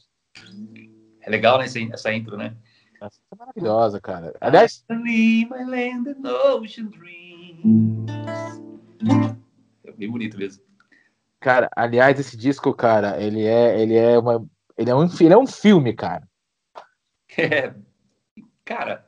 É 1.22 1.30
legal, 1.30 1.60
né, 1.60 1.66
essa, 1.66 1.80
essa 1.80 2.14
intro, 2.14 2.38
né? 2.38 2.56
Essa 3.02 3.20
é 3.32 3.36
maravilhosa, 3.36 4.00
cara. 4.00 4.34
Aliás, 4.40 4.84
I 4.90 5.46
my 5.50 5.64
land 5.66 6.10
and 6.10 6.26
ocean 6.26 6.88
dreams. 6.88 7.97
Bem 9.98 10.10
bonito 10.10 10.38
mesmo. 10.38 10.64
cara, 11.40 11.70
aliás, 11.76 12.20
esse 12.20 12.38
disco, 12.38 12.74
cara, 12.74 13.22
ele 13.22 13.44
é, 13.46 13.82
ele 13.82 13.96
é 13.96 14.18
uma, 14.18 14.48
ele 14.78 14.92
é 14.92 14.96
um, 14.96 15.06
ele 15.20 15.34
é 15.34 15.38
um 15.38 15.48
filme, 15.48 15.94
cara. 15.94 16.28
É, 17.40 17.76
cara, 18.66 19.06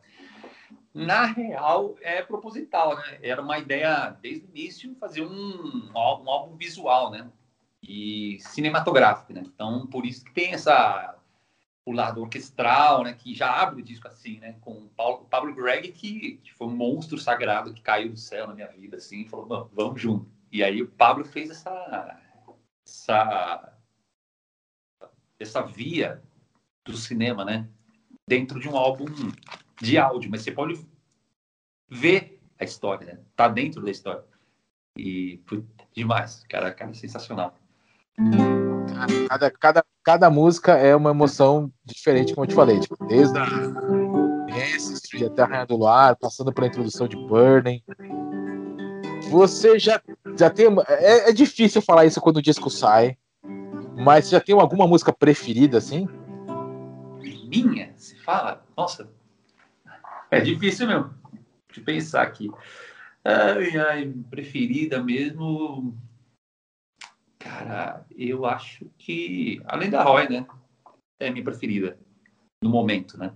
na 0.93 1.25
real 1.25 1.96
é 2.01 2.22
proposital, 2.22 2.96
né? 2.96 3.17
Era 3.24 3.41
uma 3.41 3.58
ideia 3.58 4.15
desde 4.22 4.46
o 4.46 4.50
início 4.50 4.96
fazer 5.00 5.22
um, 5.22 5.89
um 5.91 5.98
álbum 5.98 6.55
visual, 6.55 7.10
né? 7.10 7.27
E 7.81 8.38
cinematográfico, 8.41 9.34
né? 9.34 9.41
Então, 9.46 9.88
por 9.88 10.05
isso 10.05 10.24
que 10.25 10.34
tem 10.34 10.53
essa 10.53 11.15
o 11.86 11.91
lado 11.91 12.22
orquestral, 12.22 13.03
né? 13.03 13.13
Que 13.13 13.34
já 13.34 13.51
abre 13.51 13.81
o 13.81 13.86
disco 13.86 14.08
assim, 14.08 14.39
né? 14.39 14.58
Com 14.62 14.74
o 14.74 14.89
Paulo, 14.89 15.25
Pablo 15.29 15.55
Gregg, 15.55 15.91
que, 15.91 16.39
que 16.43 16.53
foi 16.53 16.67
um 16.67 16.75
monstro 16.75 17.17
sagrado 17.17 17.74
que 17.74 17.81
caiu 17.81 18.10
do 18.10 18.17
céu 18.17 18.46
na 18.46 18.53
minha 18.53 18.67
vida, 18.67 18.98
assim, 18.98 19.22
e 19.22 19.29
falou, 19.29 19.69
vamos 19.74 20.00
junto. 20.00 20.29
E 20.51 20.63
aí 20.63 20.82
o 20.82 20.88
Pablo 20.88 21.25
fez 21.25 21.50
essa 21.50 22.20
essa 22.86 23.74
essa 25.39 25.62
via 25.62 26.22
do 26.84 26.98
cinema, 26.98 27.46
né? 27.46 27.70
dentro 28.29 28.60
de 28.60 28.70
um 28.70 28.77
álbum 28.77 29.06
de 29.82 29.98
áudio, 29.98 30.29
mas 30.29 30.44
você 30.44 30.51
pode 30.51 30.79
ver 31.89 32.39
a 32.60 32.63
história, 32.63 33.08
né? 33.08 33.20
Tá 33.36 33.48
dentro 33.48 33.82
da 33.82 33.89
história. 33.89 34.24
E 34.96 35.41
demais, 35.91 36.46
cara, 36.48 36.72
cara, 36.72 36.94
sensacional. 36.94 37.56
Cada, 39.27 39.51
cada, 39.51 39.86
cada 40.03 40.29
música 40.29 40.77
é 40.77 40.96
uma 40.96 41.10
emoção 41.10 41.72
diferente, 41.84 42.36
como 42.36 42.46
eu 42.46 42.50
te 42.50 42.56
falei. 42.56 42.79
Tipo, 42.79 43.03
desde 43.08 43.36
a 43.36 43.46
Ancestry 44.75 45.25
até 45.25 45.41
a 45.41 45.46
Rainha 45.46 45.65
do 45.65 45.77
Luar, 45.77 46.15
passando 46.18 46.53
pela 46.53 46.68
introdução 46.68 47.08
de 47.08 47.15
Burning. 47.15 47.82
Você 49.30 49.78
já, 49.78 50.02
já 50.38 50.50
tem. 50.50 50.68
É, 50.88 51.30
é 51.30 51.34
difícil 51.34 51.82
falar 51.82 52.06
isso 52.06 52.20
quando 52.20 52.38
o 52.38 52.42
disco 52.42 52.70
sai, 52.70 53.18
mas 53.96 54.26
você 54.26 54.32
já 54.32 54.42
tem 54.42 54.60
alguma 54.60 54.88
música 54.88 55.14
preferida, 55.14 55.78
assim? 55.78 56.08
Minha, 57.48 57.94
se 57.98 58.16
fala, 58.18 58.64
nossa, 58.78 59.10
é 60.30 60.40
difícil 60.40 60.88
mesmo. 60.88 61.14
Eu 61.76 61.84
pensar 61.84 62.22
aqui. 62.22 62.50
Ai, 63.24 63.78
ai, 63.78 64.14
preferida 64.30 65.02
mesmo. 65.02 65.98
Cara, 67.38 68.06
eu 68.16 68.46
acho 68.46 68.86
que, 68.98 69.62
além 69.66 69.90
da 69.90 70.04
Roy, 70.04 70.28
né? 70.30 70.46
É 71.20 71.28
a 71.28 71.32
minha 71.32 71.44
preferida 71.44 71.98
no 72.64 72.70
momento, 72.70 73.18
né? 73.18 73.34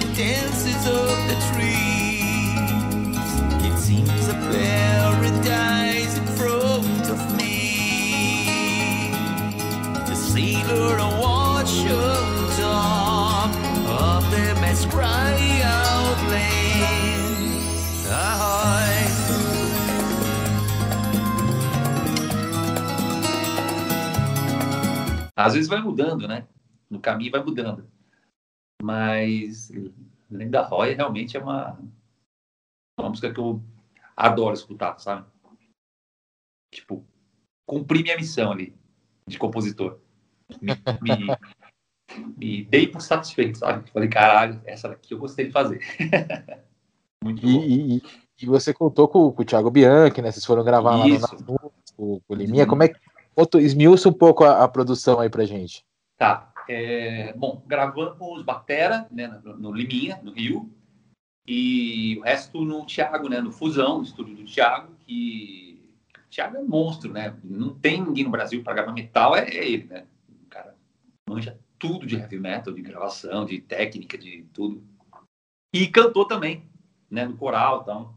The 0.00 0.06
dances 0.14 0.86
of 0.86 1.08
the 1.28 1.36
trees. 1.52 3.30
It 3.68 3.76
seems 3.78 4.28
a 4.28 4.34
paradise 4.34 6.16
in 6.16 6.26
front 6.38 7.08
of 7.10 7.36
me. 7.36 9.12
The 10.06 10.14
sailor 10.14 10.96
watch 11.20 11.74
on 11.86 12.50
top 12.56 13.52
of 13.88 14.30
the 14.30 14.54
mass 14.60 14.86
cry 14.86 15.60
out 15.64 16.18
land. 16.30 17.60
Ahoy! 18.08 19.00
Às 25.36 25.54
vezes 25.54 25.68
vai 25.68 25.80
mudando, 25.82 26.26
né? 26.26 26.44
No 26.88 27.00
caminho 27.00 27.30
vai 27.30 27.42
mudando. 27.42 27.84
Mas 28.82 29.70
Linda 30.30 30.62
Roy 30.62 30.94
realmente 30.94 31.36
é 31.36 31.40
uma, 31.40 31.78
uma 32.98 33.08
música 33.08 33.32
que 33.32 33.40
eu 33.40 33.62
adoro 34.16 34.54
escutar, 34.54 34.98
sabe? 34.98 35.26
Tipo, 36.72 37.04
cumpri 37.66 38.02
minha 38.02 38.16
missão 38.16 38.52
ali 38.52 38.74
de 39.26 39.38
compositor. 39.38 39.98
Me, 40.60 40.72
me, 41.02 41.36
me 42.36 42.64
dei 42.64 42.86
por 42.86 43.00
satisfeito, 43.00 43.58
sabe? 43.58 43.90
Falei, 43.90 44.08
caralho, 44.08 44.60
essa 44.64 44.88
daqui 44.88 45.14
eu 45.14 45.18
gostei 45.18 45.46
de 45.46 45.52
fazer. 45.52 45.80
Muito 47.22 47.42
bom. 47.42 47.48
E, 47.48 47.96
e- 47.98 48.02
e 48.42 48.46
você 48.46 48.72
contou 48.72 49.06
com, 49.06 49.30
com 49.30 49.42
o 49.42 49.44
Thiago 49.44 49.70
Bianchi, 49.70 50.22
né? 50.22 50.32
Vocês 50.32 50.46
foram 50.46 50.64
gravar 50.64 50.96
lá 50.96 51.06
no 51.06 51.14
Isso. 51.14 51.44
Com, 51.94 52.20
o 52.26 52.34
Liminha. 52.34 52.66
Como 52.66 52.82
é 52.82 52.88
que. 52.88 52.98
Esmiuça 53.58 54.08
um 54.08 54.12
pouco 54.14 54.44
a, 54.44 54.64
a 54.64 54.68
produção 54.68 55.20
aí 55.20 55.28
pra 55.28 55.44
gente. 55.44 55.84
Tá. 56.16 56.49
É, 56.70 57.32
bom, 57.32 57.64
gravamos 57.66 58.44
Batera, 58.44 59.08
né, 59.10 59.26
no, 59.26 59.56
no 59.58 59.72
Liminha, 59.72 60.20
no 60.22 60.32
Rio, 60.32 60.72
e 61.44 62.16
o 62.18 62.22
resto 62.22 62.64
no 62.64 62.86
Thiago, 62.86 63.28
né, 63.28 63.40
no 63.40 63.50
Fusão, 63.50 63.98
no 63.98 64.04
estúdio 64.04 64.36
do 64.36 64.44
Thiago, 64.44 64.94
que 65.00 65.96
o 66.16 66.30
Thiago 66.30 66.56
é 66.56 66.60
um 66.60 66.68
monstro, 66.68 67.12
né? 67.12 67.36
Não 67.42 67.74
tem 67.74 68.00
ninguém 68.00 68.22
no 68.22 68.30
Brasil 68.30 68.62
para 68.62 68.74
gravar 68.74 68.92
metal, 68.92 69.34
é, 69.34 69.48
é 69.48 69.68
ele, 69.68 69.84
né? 69.84 70.06
O 70.28 70.46
cara 70.46 70.76
manja 71.28 71.58
tudo 71.76 72.06
de 72.06 72.14
heavy 72.14 72.38
metal, 72.38 72.72
de 72.72 72.82
gravação, 72.82 73.44
de 73.44 73.60
técnica, 73.60 74.16
de 74.16 74.44
tudo. 74.52 74.86
E 75.74 75.88
cantou 75.88 76.24
também, 76.24 76.70
né, 77.10 77.24
no 77.24 77.36
coral, 77.36 77.80
então. 77.82 78.14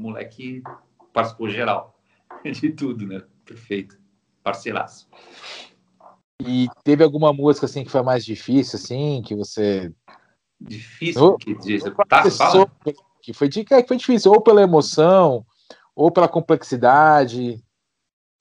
O 0.00 0.02
moleque 0.02 0.64
participou 1.12 1.48
geral 1.48 1.96
de 2.42 2.70
tudo, 2.72 3.06
né? 3.06 3.22
Perfeito. 3.44 4.00
Parceiraço. 4.42 5.08
E 6.46 6.68
teve 6.82 7.04
alguma 7.04 7.32
música 7.32 7.66
assim 7.66 7.84
que 7.84 7.90
foi 7.90 8.02
mais 8.02 8.24
difícil, 8.24 8.78
assim, 8.78 9.22
que 9.24 9.34
você. 9.34 9.92
Difícil 10.60 11.36
que 11.38 11.54
diz. 11.54 11.82
Tá, 12.08 12.30
fala. 12.30 12.70
que 13.20 13.32
foi, 13.32 13.48
de- 13.48 13.64
que 13.64 13.86
foi 13.86 13.96
difícil, 13.96 14.32
ou 14.32 14.40
pela 14.40 14.62
emoção, 14.62 15.46
ou 15.94 16.10
pela 16.10 16.28
complexidade. 16.28 17.62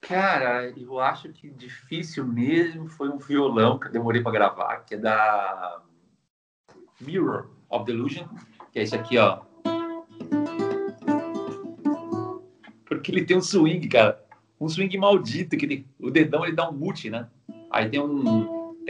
Cara, 0.02 0.70
eu 0.76 1.00
acho 1.00 1.30
que 1.30 1.50
difícil 1.52 2.26
mesmo 2.26 2.88
foi 2.88 3.08
um 3.10 3.18
violão 3.20 3.78
que 3.78 3.88
eu 3.88 3.92
demorei 3.92 4.22
para 4.22 4.32
gravar, 4.32 4.78
que 4.80 4.96
é 4.96 4.98
da 4.98 5.82
Mirror 7.00 7.52
of 7.70 7.86
Delusion, 7.86 8.26
que 8.72 8.80
é 8.80 8.84
esse 8.84 8.96
aqui, 8.96 9.20
ó. 9.20 9.42
Porque 12.86 13.12
ele 13.12 13.24
tem 13.26 13.38
um 13.38 13.42
swing, 13.42 13.88
cara. 13.88 14.24
Um 14.60 14.68
swing 14.68 14.98
maldito, 14.98 15.56
que 15.56 15.66
ele- 15.66 15.88
o 16.00 16.10
dedão 16.10 16.44
ele 16.44 16.56
dá 16.56 16.68
um 16.70 16.74
mute, 16.74 17.10
né? 17.10 17.28
Aí 17.72 17.90
tem 17.90 18.02
um. 18.02 18.22
Não. 18.24 18.82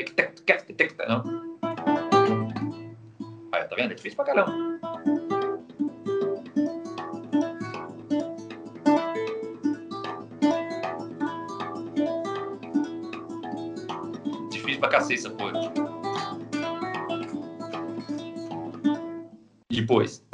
Aí, 3.52 3.64
tá 3.66 3.76
vendo? 3.76 3.92
É 3.92 3.96
difícil 3.96 4.16
pra 4.16 4.26
caramba. 4.26 4.52
Difícil 14.50 14.80
pra 14.80 14.90
cacete 14.90 15.20
essa 15.20 15.30
porra. 15.30 15.54
Depois. 19.70 20.31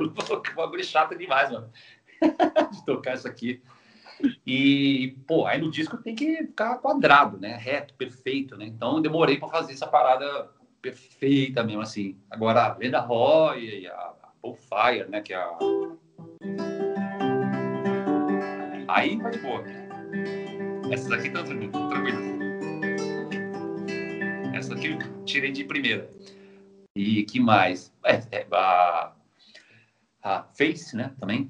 Louco, 0.00 0.50
uma 0.52 0.64
bagulho 0.64 0.84
chato 0.84 1.16
demais, 1.16 1.50
mano. 1.50 1.70
De 2.72 2.84
tocar 2.84 3.14
isso 3.14 3.28
aqui. 3.28 3.62
E, 4.46 5.16
pô, 5.26 5.46
aí 5.46 5.60
no 5.60 5.70
disco 5.70 5.98
tem 5.98 6.14
que 6.14 6.38
ficar 6.38 6.78
quadrado, 6.78 7.38
né? 7.38 7.56
Reto, 7.56 7.94
perfeito, 7.94 8.56
né? 8.56 8.66
Então 8.66 9.00
demorei 9.00 9.38
pra 9.38 9.48
fazer 9.48 9.74
essa 9.74 9.86
parada 9.86 10.50
perfeita 10.80 11.62
mesmo, 11.62 11.82
assim. 11.82 12.18
Agora, 12.30 12.64
a 12.64 12.76
Lenda 12.76 13.00
Roy 13.00 13.82
e 13.82 13.86
a, 13.86 13.92
a 13.92 14.30
Bullfire, 14.42 15.08
né? 15.08 15.20
Que 15.20 15.34
é 15.34 15.36
a. 15.36 15.58
Aí 18.88 19.18
tá 19.18 19.30
de 19.30 19.38
boa. 19.40 19.64
Essas 20.90 21.12
aqui 21.12 21.26
estão 21.26 21.44
tranquilo. 21.44 22.36
Essa 24.54 24.74
aqui 24.74 24.88
eu 24.88 25.24
tirei 25.24 25.52
de 25.52 25.64
primeira. 25.64 26.08
E 26.94 27.24
que 27.24 27.38
mais? 27.38 27.92
É, 28.04 28.22
é, 28.30 28.46
a, 28.50 29.12
a 30.26 30.42
Face, 30.42 30.96
né? 30.96 31.14
Também. 31.20 31.48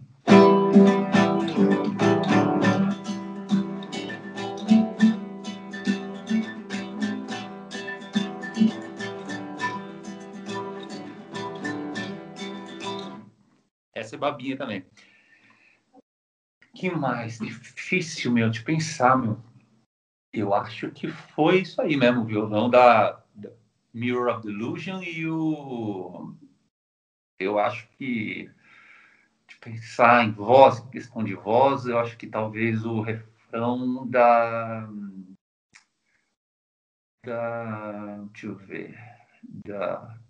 Essa 13.95 14.15
é 14.15 14.19
babinha 14.19 14.59
também. 14.59 14.85
Que 16.75 16.91
mais? 16.91 17.39
Difícil, 17.39 18.31
meu, 18.31 18.51
de 18.51 18.63
pensar, 18.63 19.17
meu. 19.17 19.43
Eu 20.35 20.53
acho 20.53 20.91
que 20.91 21.09
foi 21.09 21.63
isso 21.63 21.81
aí 21.81 21.97
mesmo, 21.97 22.21
o 22.21 22.27
violão 22.27 22.69
da, 22.69 23.23
da 23.35 23.51
Mirror 23.95 24.37
of 24.37 24.47
Delusion 24.47 25.03
e 25.03 25.27
o. 25.27 26.35
Eu 27.39 27.59
acho 27.59 27.89
que. 27.97 28.51
Pensar 29.67 30.25
em 30.25 30.31
voz, 30.31 30.79
questão 30.91 31.25
de 31.25 31.35
voz, 31.35 31.87
eu 31.87 31.99
acho 31.99 32.17
que 32.17 32.29
talvez 32.29 32.87
o 32.87 33.01
refrão 33.01 34.07
da. 34.07 34.89
Da. 37.25 38.17
Deixa 38.31 38.47
eu 38.47 38.55
ver. 38.55 38.97
Da. 39.67 40.21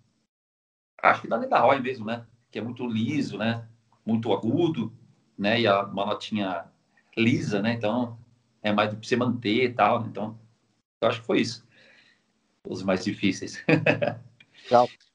Acho 1.03 1.21
que 1.21 1.27
da 1.27 1.37
Leda 1.37 1.59
Roy 1.59 1.79
mesmo, 1.79 2.03
né? 2.03 2.25
Que 2.49 2.57
é 2.57 2.63
muito 2.63 2.87
liso, 2.87 3.37
né? 3.37 3.67
Muito 4.03 4.33
agudo, 4.33 4.91
né? 5.37 5.61
E 5.61 5.67
a, 5.67 5.83
uma 5.83 6.07
notinha 6.07 6.65
lisa, 7.15 7.61
né? 7.61 7.73
Então 7.73 8.17
é 8.63 8.73
mais 8.73 8.89
pra 8.89 9.03
você 9.03 9.15
manter 9.15 9.65
e 9.65 9.71
tal. 9.71 10.01
né? 10.01 10.07
Então, 10.09 10.35
eu 10.99 11.09
acho 11.09 11.21
que 11.21 11.27
foi 11.27 11.41
isso. 11.41 11.63
Os 12.67 12.81
mais 12.81 13.03
difíceis. 13.05 13.63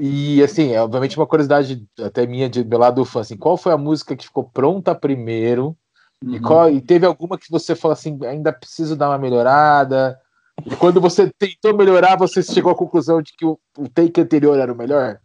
E 0.00 0.42
assim, 0.42 0.72
é, 0.72 0.80
obviamente 0.80 1.16
uma 1.16 1.26
curiosidade 1.26 1.88
até 1.98 2.26
minha 2.26 2.50
de 2.50 2.62
meu 2.64 2.78
lado 2.78 2.96
do 2.96 3.04
fã, 3.04 3.20
assim, 3.20 3.36
qual 3.36 3.56
foi 3.56 3.72
a 3.72 3.78
música 3.78 4.14
que 4.14 4.26
ficou 4.26 4.44
pronta 4.44 4.94
primeiro? 4.94 5.76
E, 6.22 6.36
Uhum. 6.36 6.42
qual, 6.42 6.70
e 6.70 6.80
teve 6.80 7.06
alguma 7.06 7.38
que 7.38 7.50
você 7.50 7.74
falou 7.74 7.92
assim, 7.92 8.18
ainda 8.24 8.52
preciso 8.52 8.96
dar 8.96 9.08
uma 9.10 9.18
melhorada? 9.18 10.20
E 10.64 10.74
quando 10.76 11.00
você 11.00 11.30
tentou 11.38 11.76
melhorar, 11.76 12.16
você 12.16 12.42
chegou 12.42 12.72
à 12.72 12.76
conclusão 12.76 13.22
de 13.22 13.32
que 13.32 13.44
o, 13.44 13.58
o 13.78 13.88
take 13.88 14.20
anterior 14.20 14.58
era 14.58 14.72
o 14.72 14.76
melhor? 14.76 15.20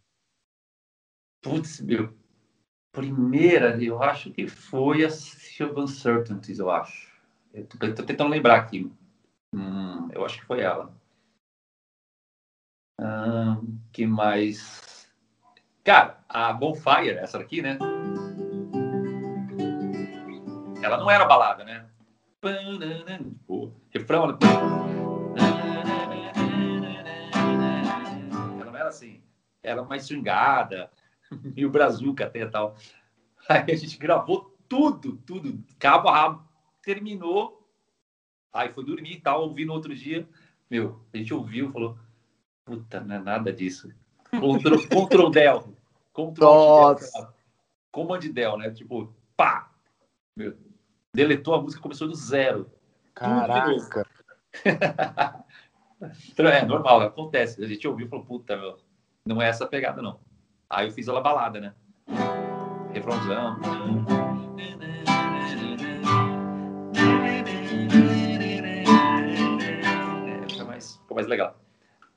Putz, 1.41 1.81
meu. 1.81 2.13
Primeira, 2.91 3.81
eu 3.81 4.01
acho 4.03 4.31
que 4.31 4.47
foi 4.47 5.03
a 5.03 5.07
of 5.07 5.79
Uncertainties, 5.79 6.59
eu 6.59 6.69
acho. 6.69 7.09
Eu 7.53 7.65
tô, 7.65 7.77
tô 7.93 8.03
tentando 8.03 8.29
lembrar 8.29 8.57
aqui. 8.57 8.91
Hum, 9.53 10.09
eu 10.11 10.25
acho 10.25 10.39
que 10.39 10.45
foi 10.45 10.59
ela. 10.59 10.93
Ahn, 13.01 13.79
que 13.91 14.05
mais? 14.05 15.09
Cara, 15.83 16.23
a 16.29 16.53
Bonfire, 16.53 17.17
essa 17.17 17.39
daqui, 17.39 17.59
né? 17.59 17.79
Ela 20.83 20.97
não 20.97 21.09
era 21.09 21.25
balada, 21.25 21.63
né? 21.63 21.87
O 23.47 23.71
refrão, 23.89 24.25
ela... 24.25 24.39
não 28.63 28.75
era 28.75 28.89
assim. 28.89 29.23
Era 29.63 29.83
mais 29.83 30.05
swingada, 30.05 30.91
meio 31.55 31.71
brazuca 31.71 32.25
até 32.25 32.45
tal. 32.45 32.75
Aí 33.49 33.71
a 33.71 33.75
gente 33.75 33.97
gravou 33.97 34.55
tudo, 34.69 35.17
tudo, 35.25 35.63
cabo 35.79 36.07
a 36.07 36.15
rabo. 36.15 36.51
Terminou, 36.83 37.67
aí 38.53 38.71
foi 38.71 38.85
dormir 38.85 39.13
e 39.13 39.21
tal, 39.21 39.41
ouvi 39.41 39.65
no 39.65 39.73
outro 39.73 39.95
dia. 39.95 40.27
Meu, 40.69 41.03
a 41.11 41.17
gente 41.17 41.33
ouviu 41.33 41.71
falou: 41.71 41.97
Puta, 42.71 43.01
não 43.01 43.15
é 43.15 43.19
nada 43.19 43.51
disso. 43.51 43.91
Control, 44.29 44.87
control 44.87 45.29
Del. 45.29 45.75
Control 46.13 46.93
Nossa. 46.93 47.19
Del. 47.19 47.33
Command 47.91 48.19
Del, 48.19 48.57
né? 48.57 48.71
Tipo, 48.71 49.13
pá! 49.35 49.69
Meu, 50.37 50.55
deletou 51.13 51.53
a 51.53 51.61
música, 51.61 51.83
começou 51.83 52.07
do 52.07 52.15
zero. 52.15 52.71
Caraca. 53.13 54.07
Então, 56.31 56.47
é 56.47 56.65
normal, 56.65 57.01
acontece. 57.01 57.63
A 57.63 57.67
gente 57.67 57.87
ouviu 57.87 58.07
e 58.07 58.09
falou, 58.09 58.25
puta, 58.25 58.57
meu, 58.57 58.77
não 59.23 59.39
é 59.39 59.49
essa 59.49 59.67
pegada, 59.67 60.01
não. 60.01 60.19
Aí 60.67 60.87
eu 60.87 60.91
fiz 60.91 61.07
ela 61.07 61.21
balada, 61.21 61.59
né? 61.59 61.75
Refrãozão. 62.91 63.59
É, 70.41 70.47
fica 70.49 70.65
mais, 70.65 70.95
ficou 70.95 71.15
mais 71.15 71.27
legal. 71.27 71.60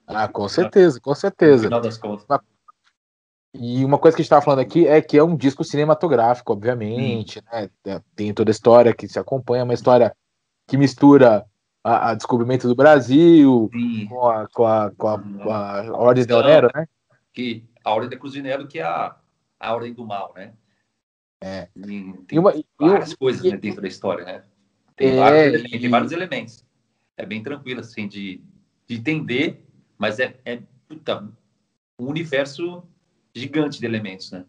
Ah, 0.06 0.28
com 0.28 0.48
certeza, 0.48 1.00
com 1.00 1.10
No 1.10 1.16
certeza. 1.16 1.64
final 1.64 1.80
das 1.80 1.96
contas. 1.98 2.26
E 3.54 3.84
uma 3.84 3.98
coisa 3.98 4.16
que 4.16 4.20
a 4.20 4.22
gente 4.22 4.26
estava 4.26 4.44
falando 4.44 4.60
aqui 4.60 4.86
é 4.86 5.00
que 5.00 5.16
é 5.16 5.22
um 5.22 5.36
disco 5.36 5.62
cinematográfico, 5.62 6.52
obviamente, 6.52 7.40
né? 7.52 7.70
Tem 8.16 8.34
toda 8.34 8.50
a 8.50 8.52
história 8.52 8.92
que 8.92 9.06
se 9.06 9.18
acompanha, 9.18 9.62
uma 9.64 9.74
história 9.74 10.14
que 10.66 10.76
mistura 10.76 11.46
a, 11.82 12.10
a 12.10 12.14
descobrimento 12.14 12.66
do 12.66 12.74
Brasil 12.74 13.70
Sim, 13.72 14.06
com 14.08 14.28
a, 14.28 14.48
com 14.48 14.66
a, 14.66 14.90
com 14.96 15.08
a, 15.08 15.18
com 15.18 15.52
a 15.52 15.82
Ordem 15.98 16.26
de 16.26 16.34
Nero, 16.34 16.68
né? 16.74 16.86
que 17.32 17.64
a 17.84 17.92
Ordem 17.92 18.10
da 18.10 18.16
Cruzinero, 18.16 18.66
que 18.66 18.78
é 18.80 18.82
a, 18.82 19.16
a 19.60 19.74
Ordem 19.74 19.92
do 19.92 20.04
Mal, 20.04 20.32
né? 20.34 20.54
É. 21.40 21.68
Tem, 21.80 22.10
E 22.10 22.24
tem 22.24 22.38
uma, 22.38 22.52
várias 22.78 23.12
um- 23.12 23.16
coisas 23.16 23.44
e- 23.44 23.50
né, 23.50 23.56
dentro 23.56 23.82
da 23.82 23.88
história, 23.88 24.24
né? 24.24 24.44
Tem, 24.96 25.08
É, 25.12 25.16
vários, 25.16 25.42
elementos, 25.46 25.72
e- 25.74 25.78
tem 25.80 25.90
vários 25.90 26.12
elementos. 26.12 26.64
É 27.16 27.24
bem 27.26 27.42
tranquilo, 27.42 27.80
assim, 27.80 28.08
de, 28.08 28.42
de 28.86 28.96
entender, 28.96 29.64
mas 29.98 30.18
é, 30.18 30.38
é 30.44 30.62
puta, 30.88 31.28
um 31.98 32.06
universo 32.06 32.84
gigante 33.34 33.78
de 33.80 33.86
elementos, 33.86 34.30
né? 34.30 34.44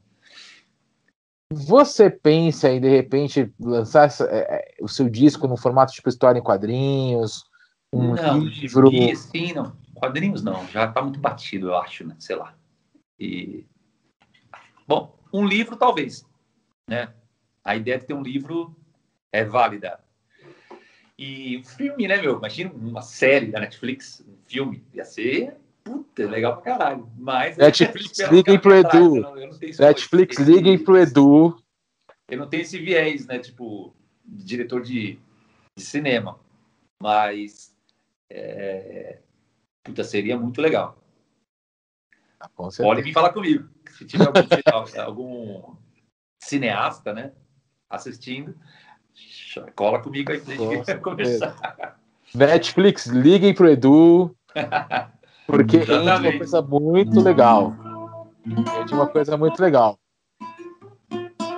Você 1.52 2.10
pensa 2.10 2.70
em, 2.72 2.82
de 2.82 2.90
repente, 2.90 3.54
lançar 3.60 4.06
essa- 4.06 4.26
é, 4.26 4.40
é, 4.40 4.76
o 4.82 4.88
seu 4.88 5.08
disco 5.10 5.48
no 5.48 5.56
formato 5.56 5.94
tipo 5.94 6.10
história 6.10 6.40
em 6.40 6.44
quadrinhos, 6.44 7.46
um 7.94 8.16
não, 8.16 8.40
livro? 8.40 8.90
gibi, 8.90 9.16
sim, 9.16 9.54
não. 9.54 9.76
Quadrinhos 9.94 10.44
não, 10.44 10.68
já 10.68 10.92
tá 10.92 11.02
muito 11.02 11.20
batido, 11.20 11.68
eu 11.68 11.78
acho, 11.78 12.06
né? 12.06 12.16
Sei 12.20 12.36
lá. 12.36 12.56
E... 13.20 13.66
Bom, 14.88 15.18
um 15.32 15.46
livro 15.46 15.78
talvez, 15.78 16.28
né? 16.90 17.14
a 17.66 17.76
ideia 17.76 17.98
de 17.98 18.06
ter 18.06 18.14
um 18.14 18.22
livro 18.22 18.76
é 19.32 19.44
válida. 19.44 20.00
E 21.18 21.64
filme, 21.64 22.08
né, 22.08 22.22
meu? 22.22 22.38
Imagina 22.38 22.72
uma 22.74 23.02
série 23.02 23.48
da 23.48 23.60
Netflix, 23.60 24.24
um 24.28 24.36
filme, 24.46 24.84
ia 24.94 25.06
ser 25.06 25.58
puta, 25.86 26.28
legal 26.28 26.60
pra 26.60 26.74
caralho. 26.74 27.10
Mas 27.16 27.56
Netflix, 27.56 28.20
liguem 28.32 28.60
pro 28.60 28.76
Edu. 28.76 29.22
Netflix, 29.80 30.38
liguem 30.40 30.84
pro 30.84 30.98
Edu. 30.98 31.58
Eu 32.28 32.40
não 32.40 32.50
tenho 32.50 32.62
esse 32.62 32.80
viés, 32.80 33.28
né? 33.28 33.38
Tipo, 33.40 33.96
de 34.26 34.44
diretor 34.44 34.82
de, 34.82 35.20
de 35.78 35.84
cinema. 35.84 36.40
Mas. 37.02 37.74
É... 38.30 39.20
Puta, 39.84 40.04
seria 40.04 40.36
muito 40.38 40.60
legal. 40.60 40.98
Ah, 42.40 42.50
Pode 42.50 43.04
vir 43.04 43.14
falar 43.14 43.32
comigo. 43.32 43.70
Se 43.92 44.06
tiver 44.06 44.26
algum, 44.26 45.00
algum 45.00 45.76
cineasta, 46.42 47.14
né? 47.14 47.32
Assistindo, 47.88 48.60
cola 49.76 50.00
comigo 50.00 50.32
aí 50.32 50.40
pra 50.40 50.56
Com 50.56 50.72
gente 50.72 50.86
certeza. 50.86 51.02
conversar. 51.02 51.98
Netflix, 52.34 53.06
liguem 53.08 53.54
pro 53.54 53.70
Edu. 53.70 54.36
Porque 55.48 55.78
rende 55.78 56.10
uma 56.10 56.38
coisa 56.38 56.62
muito 56.62 57.22
legal. 57.22 57.76
Rende 58.46 58.94
uma 58.94 59.08
coisa 59.08 59.38
muito 59.38 59.62
legal. 59.62 59.98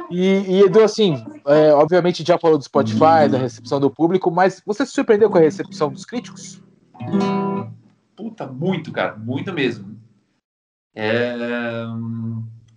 E, 0.10 0.22
e, 0.22 0.62
Edu, 0.62 0.84
assim, 0.84 1.26
é, 1.46 1.74
obviamente 1.74 2.26
já 2.26 2.38
falou 2.38 2.58
do 2.58 2.64
Spotify, 2.64 3.28
da 3.30 3.38
recepção 3.38 3.80
do 3.80 3.90
público, 3.90 4.32
mas 4.32 4.62
você 4.66 4.86
se 4.86 4.94
surpreendeu 4.94 5.30
com 5.30 5.38
a 5.38 5.42
recepção 5.42 5.92
dos 5.92 6.06
críticos? 6.06 6.62
Puta, 8.16 8.48
muito, 8.48 8.92
cara, 8.92 9.16
muito 9.16 9.54
mesmo. 9.54 9.98
É, 10.96 11.86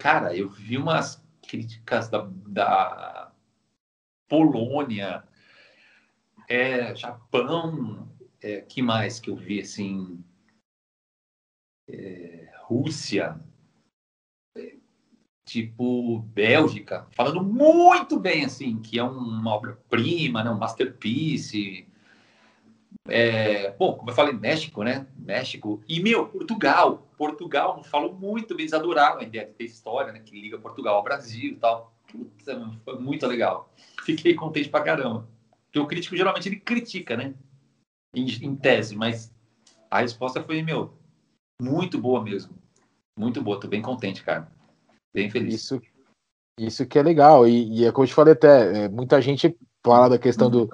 Cara, 0.01 0.35
eu 0.35 0.49
vi 0.49 0.79
umas 0.79 1.23
críticas 1.47 2.09
da, 2.09 2.27
da 2.47 3.20
Polônia, 4.31 5.25
é, 6.49 6.95
Japão, 6.95 8.09
é, 8.41 8.61
que 8.61 8.81
mais 8.81 9.19
que 9.19 9.29
eu 9.29 9.35
vi 9.35 9.61
assim? 9.61 10.25
É, 11.89 12.49
Rússia, 12.63 13.41
é, 14.57 14.77
tipo 15.45 16.21
Bélgica, 16.21 17.09
falando 17.11 17.43
muito 17.43 18.21
bem 18.21 18.45
assim, 18.45 18.81
que 18.81 19.01
é 19.01 19.03
uma 19.03 19.53
obra-prima, 19.53 20.45
né, 20.45 20.51
um 20.51 20.59
masterpiece. 20.59 21.89
É, 23.09 23.73
bom, 23.73 23.97
como 23.97 24.11
eu 24.11 24.15
falei, 24.15 24.33
México, 24.33 24.85
né? 24.85 25.09
México. 25.17 25.83
E, 25.89 26.01
meu, 26.01 26.29
Portugal. 26.29 27.09
Portugal 27.17 27.83
falou 27.83 28.13
muito 28.13 28.55
bem, 28.55 28.65
eles 28.65 28.73
adoraram 28.73 29.19
a 29.19 29.25
ideia 29.25 29.47
de 29.47 29.55
ter 29.55 29.65
história, 29.65 30.13
né? 30.13 30.21
Que 30.21 30.41
liga 30.41 30.59
Portugal 30.59 30.97
ao 30.97 31.03
Brasil 31.03 31.53
e 31.53 31.57
tal. 31.57 31.93
Puta, 32.11 32.73
foi 32.85 32.99
muito 32.99 33.27
legal. 33.27 33.73
Fiquei 34.05 34.35
contente 34.35 34.69
pra 34.69 34.83
caramba. 34.83 35.29
Porque 35.67 35.79
o 35.79 35.87
crítico 35.87 36.17
geralmente 36.17 36.49
ele 36.49 36.57
critica, 36.57 37.17
né? 37.17 37.35
Em, 38.15 38.27
em 38.45 38.57
tese, 38.57 38.97
mas 38.97 39.33
a 39.91 40.01
resposta 40.01 40.43
foi, 40.43 40.63
meu, 40.63 40.93
muito 41.63 41.99
boa 41.99 42.23
mesmo. 42.23 42.55
Muito 43.17 43.43
boa, 43.43 43.61
tô 43.61 43.69
bem 43.69 43.83
contente, 43.83 44.23
cara. 44.23 44.51
Bem 45.15 45.31
feliz. 45.31 45.55
Isso, 45.55 45.81
isso 46.59 46.87
que 46.87 46.99
é 46.99 47.03
legal. 47.03 47.47
E, 47.47 47.81
e 47.81 47.85
é 47.85 47.93
como 47.93 48.05
eu 48.05 48.09
te 48.09 48.15
falei 48.15 48.33
até, 48.33 48.85
é, 48.85 48.89
muita 48.89 49.21
gente 49.21 49.57
fala 49.85 50.09
da 50.11 50.19
questão 50.19 50.51
do 50.51 50.69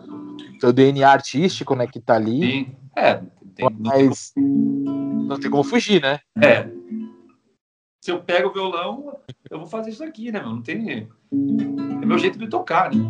seu 0.60 0.72
DNA 0.72 1.10
artístico, 1.10 1.74
né, 1.74 1.86
que 1.86 2.00
tá 2.00 2.14
ali, 2.14 2.40
Sim. 2.40 2.76
É, 2.96 3.22
tem 3.54 3.68
mas 3.78 4.32
não 4.36 5.38
tem 5.38 5.50
como 5.50 5.62
fugir, 5.62 6.00
né? 6.00 6.18
É. 6.42 6.66
Se 8.06 8.12
eu 8.12 8.22
pego 8.22 8.50
o 8.50 8.52
violão, 8.52 9.18
eu 9.50 9.58
vou 9.58 9.66
fazer 9.66 9.90
isso 9.90 10.04
aqui, 10.04 10.30
né, 10.30 10.38
meu? 10.38 10.50
Não 10.50 10.62
tem. 10.62 11.08
É 12.00 12.06
meu 12.06 12.16
jeito 12.16 12.38
de 12.38 12.48
tocar, 12.48 12.94
né? 12.94 13.02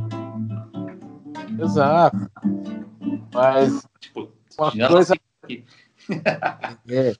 Exato. 1.62 2.16
Mas 3.30 3.86
Tipo, 4.00 4.32
uma 4.58 4.88
coisa. 4.88 5.14
É, 6.88 7.14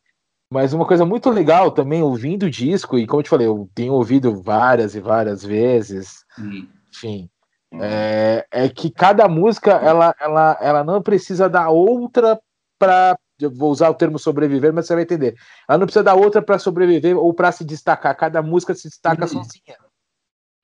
mas 0.51 0.73
uma 0.73 0.87
coisa 0.87 1.05
muito 1.05 1.29
legal 1.29 1.71
também, 1.71 2.03
ouvindo 2.03 2.47
o 2.47 2.51
disco, 2.51 2.99
e 2.99 3.07
como 3.07 3.21
eu 3.21 3.25
te 3.25 3.29
falei, 3.29 3.47
eu 3.47 3.69
tenho 3.75 3.93
ouvido 3.93 4.41
várias 4.41 4.95
e 4.95 5.01
várias 5.01 5.45
vezes, 5.45 6.25
Sim. 6.35 6.69
enfim, 6.89 7.31
é, 7.75 8.47
é 8.51 8.69
que 8.71 8.91
cada 8.91 9.29
música, 9.29 9.73
ela, 9.73 10.15
ela, 10.19 10.59
ela 10.63 10.85
não 10.85 11.03
precisa 11.03 11.47
da 11.47 11.69
outra 11.69 12.41
para 12.79 13.19
vou 13.55 13.71
usar 13.71 13.91
o 13.91 13.95
termo 13.95 14.19
sobreviver, 14.19 14.73
mas 14.73 14.87
você 14.87 14.95
vai 14.95 15.03
entender. 15.05 15.37
Ela 15.69 15.79
não 15.79 15.87
precisa 15.87 16.03
da 16.05 16.15
outra 16.15 16.41
para 16.41 16.59
sobreviver 16.59 17.17
ou 17.17 17.33
para 17.35 17.53
se 17.53 17.65
destacar. 17.65 18.17
Cada 18.17 18.41
música 18.43 18.75
se 18.75 18.89
destaca 18.89 19.23
Uhum. 19.23 19.29
sozinha. 19.29 19.77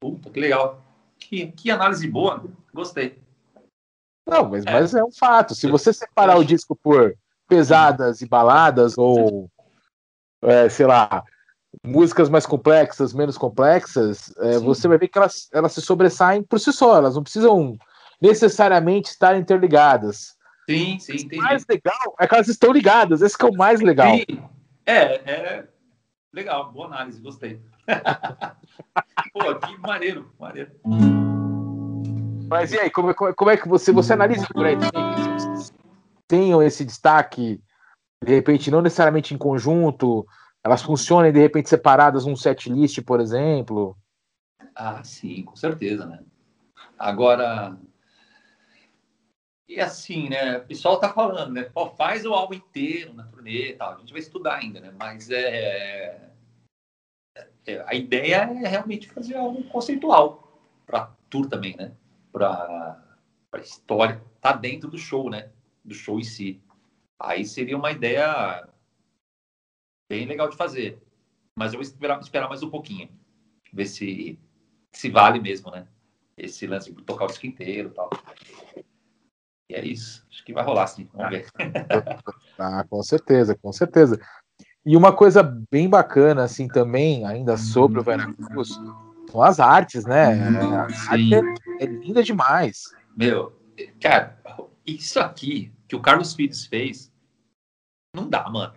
Puta, 0.00 0.30
que 0.30 0.40
legal. 0.40 0.82
Que, 1.18 1.52
que 1.52 1.70
análise 1.70 2.08
boa. 2.08 2.44
Gostei. 2.72 3.20
Não, 4.26 4.48
mas, 4.50 4.64
É. 4.66 4.72
mas 4.72 4.94
é 4.94 5.04
um 5.04 5.12
fato. 5.12 5.54
Se 5.54 5.68
você 5.68 5.92
separar 5.92 6.38
o 6.38 6.44
disco 6.44 6.74
por 6.74 7.14
pesadas 7.48 8.20
e 8.22 8.26
baladas, 8.26 8.96
ou 8.96 9.50
é, 10.42 10.68
sei 10.68 10.86
lá, 10.86 11.22
músicas 11.84 12.28
mais 12.28 12.46
complexas, 12.46 13.12
menos 13.12 13.36
complexas, 13.36 14.32
é, 14.38 14.58
você 14.58 14.88
vai 14.88 14.98
ver 14.98 15.08
que 15.08 15.18
elas, 15.18 15.48
elas 15.52 15.72
se 15.72 15.80
sobressaem 15.80 16.42
por 16.42 16.58
si 16.58 16.72
só, 16.72 16.96
elas 16.96 17.14
não 17.14 17.22
precisam 17.22 17.76
necessariamente 18.20 19.10
estar 19.10 19.36
interligadas. 19.36 20.36
Sim, 20.68 20.98
sim, 20.98 21.12
O 21.12 21.14
entendi. 21.16 21.36
mais 21.36 21.66
legal 21.68 22.14
é 22.20 22.26
que 22.28 22.34
elas 22.34 22.48
estão 22.48 22.72
ligadas, 22.72 23.20
esse 23.22 23.36
que 23.36 23.44
é 23.44 23.48
o 23.48 23.56
mais 23.56 23.80
legal. 23.80 24.16
Sim. 24.16 24.42
É, 24.86 24.92
é. 25.30 25.68
Legal, 26.32 26.72
boa 26.72 26.86
análise, 26.86 27.20
gostei. 27.20 27.60
Pô, 29.32 29.54
que 29.56 29.76
maneiro, 29.78 30.32
maneiro. 30.38 30.70
Mas 32.48 32.72
e 32.72 32.78
aí, 32.78 32.90
como, 32.90 33.10
é- 33.10 33.14
como 33.14 33.50
é- 33.50 33.56
que 33.56 33.68
você, 33.68 33.92
você 33.92 34.12
analisa 34.12 34.46
por 34.52 34.64
aí 34.66 34.76
Tenham 36.28 36.62
esse 36.62 36.84
destaque, 36.84 37.62
de 38.24 38.34
repente, 38.34 38.70
não 38.70 38.80
necessariamente 38.80 39.34
em 39.34 39.38
conjunto, 39.38 40.26
elas 40.64 40.82
funcionem 40.82 41.32
de 41.32 41.40
repente 41.40 41.68
separadas 41.68 42.24
num 42.24 42.36
set 42.36 42.70
list, 42.70 43.02
por 43.02 43.20
exemplo. 43.20 43.96
Ah, 44.74 45.02
sim, 45.04 45.42
com 45.42 45.56
certeza, 45.56 46.06
né? 46.06 46.20
Agora, 46.98 47.76
e 49.68 49.80
assim, 49.80 50.28
né? 50.28 50.58
O 50.58 50.66
pessoal 50.66 50.98
tá 50.98 51.12
falando, 51.12 51.52
né? 51.52 51.64
Pô, 51.64 51.90
faz 51.90 52.26
o 52.26 52.34
álbum 52.34 52.54
inteiro 52.54 53.14
na 53.14 53.24
turnê 53.24 53.70
e 53.70 53.76
tal. 53.76 53.94
A 53.94 53.98
gente 53.98 54.12
vai 54.12 54.20
estudar 54.20 54.56
ainda, 54.56 54.80
né? 54.80 54.92
Mas 54.98 55.30
é, 55.30 56.30
é- 57.66 57.84
a 57.86 57.94
ideia 57.94 58.36
é 58.36 58.68
realmente 58.68 59.08
fazer 59.08 59.36
algo 59.36 59.62
conceitual 59.64 60.60
para 60.86 61.06
tour 61.30 61.48
também, 61.48 61.76
né? 61.76 61.92
Para 62.32 62.98
para 63.50 63.60
história, 63.60 64.22
tá 64.40 64.52
dentro 64.52 64.90
do 64.90 64.96
show, 64.96 65.28
né? 65.28 65.50
Do 65.84 65.94
show 65.94 66.18
em 66.18 66.24
si. 66.24 66.58
Aí 67.20 67.44
seria 67.44 67.76
uma 67.76 67.90
ideia 67.90 68.66
bem 70.08 70.24
legal 70.26 70.48
de 70.48 70.56
fazer. 70.56 70.98
Mas 71.54 71.72
eu 71.74 71.78
vou 71.78 71.82
esperar, 71.82 72.18
esperar 72.18 72.48
mais 72.48 72.62
um 72.62 72.70
pouquinho. 72.70 73.10
Ver 73.70 73.84
se, 73.84 74.38
se 74.90 75.10
vale 75.10 75.38
mesmo, 75.38 75.70
né? 75.70 75.86
Esse 76.34 76.66
lance 76.66 76.90
de 76.90 77.02
tocar 77.02 77.26
o 77.26 77.28
disco 77.28 77.46
inteiro 77.46 77.90
e 77.90 77.92
tal. 77.92 78.08
E 79.72 79.74
é 79.74 79.84
isso. 79.86 80.22
Acho 80.30 80.44
que 80.44 80.52
vai 80.52 80.62
rolar 80.62 80.86
sim. 80.86 81.08
Vamos 81.14 81.30
ver. 81.30 81.46
Ah, 82.58 82.84
com 82.88 83.02
certeza, 83.02 83.56
com 83.56 83.72
certeza. 83.72 84.20
E 84.84 84.96
uma 84.96 85.12
coisa 85.12 85.42
bem 85.42 85.88
bacana, 85.88 86.44
assim, 86.44 86.68
também, 86.68 87.24
ainda 87.26 87.56
sobre 87.56 87.98
o 87.98 88.02
Veracruz, 88.02 88.68
são 89.28 89.42
as 89.42 89.58
artes, 89.58 90.04
né? 90.04 90.26
A 90.76 90.82
arte 91.10 91.34
é, 91.34 91.40
é 91.80 91.86
linda 91.86 92.22
demais. 92.22 92.84
Meu, 93.16 93.58
cara, 94.00 94.38
isso 94.86 95.18
aqui 95.18 95.72
que 95.88 95.96
o 95.96 96.00
Carlos 96.00 96.34
Pires 96.34 96.66
fez, 96.66 97.10
não 98.14 98.28
dá, 98.28 98.48
mano. 98.48 98.74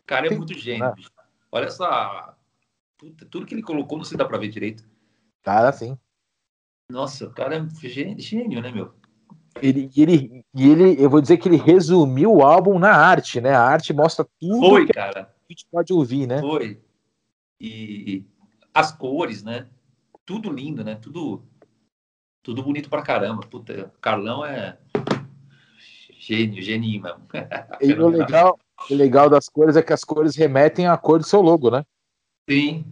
O 0.00 0.06
cara 0.06 0.26
é 0.26 0.30
Tem- 0.30 0.38
muito 0.38 0.54
gênio, 0.54 0.86
né? 0.96 1.04
Olha 1.52 1.66
essa. 1.66 2.34
Puta, 2.96 3.24
tudo 3.26 3.46
que 3.46 3.54
ele 3.54 3.62
colocou 3.62 3.98
não 3.98 4.04
se 4.04 4.16
dá 4.16 4.24
pra 4.24 4.38
ver 4.38 4.48
direito. 4.48 4.84
Cara, 5.42 5.68
assim. 5.68 5.96
Nossa, 6.90 7.26
o 7.26 7.30
cara 7.30 7.56
é 7.56 7.88
gênio 7.88 8.62
né, 8.62 8.72
meu? 8.72 8.94
Ele, 9.62 9.90
e 9.94 10.02
ele, 10.02 10.44
e 10.54 10.68
ele, 10.68 11.02
eu 11.02 11.10
vou 11.10 11.20
dizer 11.20 11.36
que 11.38 11.48
ele 11.48 11.56
resumiu 11.56 12.32
o 12.34 12.42
álbum 12.42 12.78
na 12.78 12.92
arte, 12.92 13.40
né? 13.40 13.54
A 13.54 13.62
arte 13.62 13.92
mostra 13.92 14.26
tudo 14.40 14.68
Foi, 14.68 14.86
que 14.86 14.92
cara. 14.92 15.22
a 15.22 15.52
gente 15.52 15.66
pode 15.70 15.92
ouvir, 15.92 16.26
né? 16.26 16.40
Foi. 16.40 16.80
E 17.60 18.24
as 18.72 18.92
cores, 18.92 19.42
né? 19.42 19.66
Tudo 20.24 20.52
lindo, 20.52 20.84
né? 20.84 20.94
Tudo, 20.94 21.42
tudo 22.42 22.62
bonito 22.62 22.88
pra 22.88 23.02
caramba. 23.02 23.42
Puta, 23.46 23.92
o 23.96 24.00
Carlão 24.00 24.44
é 24.44 24.78
gênio, 26.18 26.62
geninho 26.62 27.02
mesmo. 27.02 27.26
E 27.80 27.92
o 27.92 28.08
legal, 28.08 28.58
o 28.90 28.94
legal 28.94 29.30
das 29.30 29.48
cores 29.48 29.76
é 29.76 29.82
que 29.82 29.92
as 29.92 30.04
cores 30.04 30.36
remetem 30.36 30.86
à 30.86 30.96
cor 30.96 31.18
do 31.18 31.26
seu 31.26 31.40
logo, 31.40 31.70
né? 31.70 31.84
Sim, 32.48 32.84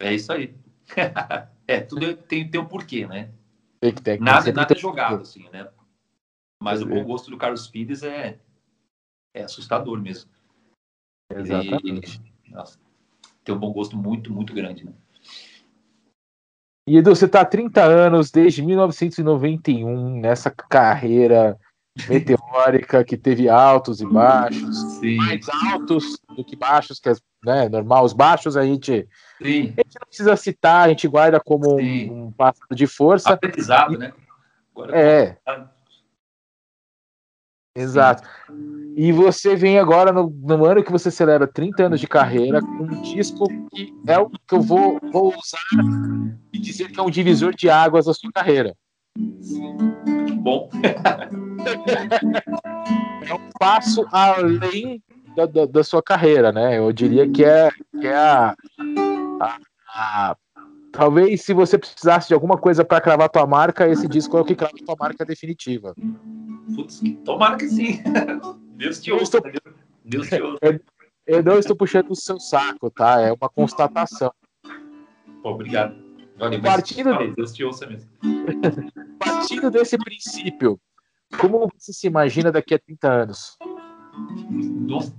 é 0.00 0.14
isso 0.14 0.32
aí. 0.32 0.54
é, 1.66 1.80
tudo 1.80 2.16
tem, 2.16 2.48
tem 2.48 2.60
um 2.60 2.66
porquê, 2.66 3.06
né? 3.06 3.30
Nada, 4.20 4.52
nada 4.52 4.74
é 4.74 4.78
jogado, 4.78 5.22
assim, 5.22 5.48
né? 5.50 5.68
Mas 6.62 6.80
o 6.82 6.86
bom 6.86 7.04
gosto 7.04 7.30
do 7.30 7.36
Carlos 7.36 7.68
Pires 7.68 8.02
é, 8.02 8.38
é 9.34 9.42
assustador 9.42 10.00
mesmo. 10.00 10.30
Exatamente. 11.30 12.20
Ele, 12.44 12.54
nossa, 12.54 12.78
tem 13.44 13.54
um 13.54 13.58
bom 13.58 13.72
gosto 13.72 13.96
muito, 13.96 14.32
muito 14.32 14.54
grande, 14.54 14.84
né? 14.84 14.92
E 16.88 16.96
Edu, 16.96 17.14
você 17.14 17.26
tá 17.26 17.40
há 17.40 17.44
30 17.44 17.82
anos, 17.82 18.30
desde 18.30 18.62
1991, 18.62 20.20
nessa 20.20 20.50
carreira 20.50 21.58
meteórica 22.08 23.04
que 23.04 23.16
teve 23.16 23.48
altos 23.48 24.00
e 24.00 24.06
baixos. 24.06 24.76
Sim, 24.98 25.16
Mais 25.16 25.48
altos 25.48 26.18
do 26.36 26.44
que 26.44 26.54
baixos, 26.54 27.00
que 27.00 27.08
é 27.08 27.14
né, 27.44 27.68
normal. 27.68 28.04
Os 28.04 28.12
baixos 28.12 28.56
a 28.56 28.64
gente, 28.64 29.08
sim. 29.40 29.74
a 29.76 29.82
gente 29.82 29.94
não 30.00 30.06
precisa 30.06 30.36
citar, 30.36 30.86
a 30.86 30.88
gente 30.88 31.08
guarda 31.08 31.40
como 31.40 31.78
Sim. 31.78 32.10
um, 32.10 32.34
um 32.38 32.74
de 32.74 32.86
força. 32.86 33.32
Aprendizado, 33.32 33.96
né? 33.98 34.12
Agora, 34.74 34.98
É, 34.98 35.38
exato. 37.74 38.28
E 38.94 39.12
você 39.12 39.56
vem 39.56 39.78
agora 39.78 40.12
no, 40.12 40.28
no 40.28 40.64
ano 40.64 40.82
que 40.82 40.92
você 40.92 41.10
celebra 41.10 41.46
30 41.46 41.84
anos 41.84 42.00
de 42.00 42.06
carreira 42.06 42.60
com 42.60 42.84
um 42.84 43.02
disco 43.02 43.46
que 43.70 43.94
é 44.06 44.18
o 44.18 44.28
que 44.28 44.54
eu 44.54 44.60
vou, 44.60 44.98
vou 45.12 45.34
usar 45.34 45.60
e 46.52 46.58
dizer 46.58 46.90
que 46.90 47.00
é 47.00 47.02
um 47.02 47.10
divisor 47.10 47.54
de 47.54 47.70
águas 47.70 48.06
da 48.06 48.14
sua 48.14 48.30
carreira. 48.32 48.74
Bom, 50.46 50.70
É 53.28 53.34
um 53.34 53.50
passo 53.58 54.06
além 54.12 55.02
da, 55.34 55.44
da, 55.44 55.66
da 55.66 55.82
sua 55.82 56.00
carreira, 56.00 56.52
né? 56.52 56.78
Eu 56.78 56.92
diria 56.92 57.28
que 57.28 57.44
é, 57.44 57.68
que 58.00 58.06
é 58.06 58.14
a, 58.16 58.54
a- 59.40 59.58
a- 59.92 60.36
Talvez 60.92 61.42
se 61.42 61.52
você 61.52 61.76
precisasse 61.76 62.28
de 62.28 62.34
alguma 62.34 62.56
coisa 62.56 62.84
para 62.84 63.00
cravar 63.00 63.28
tua 63.28 63.44
marca, 63.44 63.88
esse 63.88 64.06
disco 64.06 64.38
é 64.38 64.40
o 64.40 64.44
que 64.44 64.54
crava 64.54 64.72
tua 64.86 64.94
marca 64.96 65.24
definitiva. 65.26 65.96
putz, 66.76 67.00
tomara 67.24 67.56
que 67.56 67.68
sim. 67.68 68.00
Deus 68.78 69.00
te 69.00 69.10
Eu 69.10 69.16
ouça. 69.16 69.38
estou- 69.38 69.50
né? 69.50 69.74
Deus 70.04 70.28
te 70.28 70.40
ouça. 70.40 70.60
Eu 71.26 71.42
não 71.42 71.58
estou 71.58 71.74
puxando 71.76 72.12
o 72.12 72.14
seu 72.14 72.38
saco, 72.38 72.88
tá? 72.88 73.20
É 73.20 73.32
uma 73.32 73.48
constatação. 73.48 74.32
Pô, 75.42 75.50
obrigado. 75.50 76.05
Olha, 76.38 76.58
mas 76.58 76.74
Partindo 76.76 77.10
fala, 77.10 77.26
de- 77.28 77.34
Deus 77.34 77.52
te 77.52 77.64
ouça 77.64 77.86
mesmo. 77.86 78.10
Partindo 79.18 79.70
desse 79.70 79.96
princípio, 79.96 80.80
como 81.40 81.68
você 81.74 81.92
se 81.92 82.06
imagina 82.06 82.52
daqui 82.52 82.74
a 82.74 82.78
30 82.78 83.10
anos? 83.10 83.56
Nossa, 84.50 85.14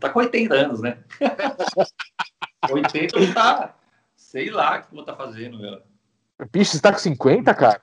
tá 0.00 0.10
com 0.10 0.18
80 0.18 0.54
anos, 0.54 0.80
né? 0.80 1.02
80 2.70 3.18
eu 3.18 3.34
tá. 3.34 3.76
Sei 4.16 4.50
lá 4.50 4.78
o 4.78 4.80
que 4.80 4.86
eu 4.86 4.90
vou 4.92 5.00
estar 5.00 5.14
fazendo, 5.16 5.58
meu. 5.58 5.82
Bicho, 6.50 6.72
você 6.72 6.80
tá 6.80 6.92
com 6.92 6.98
50, 6.98 7.54
cara? 7.54 7.82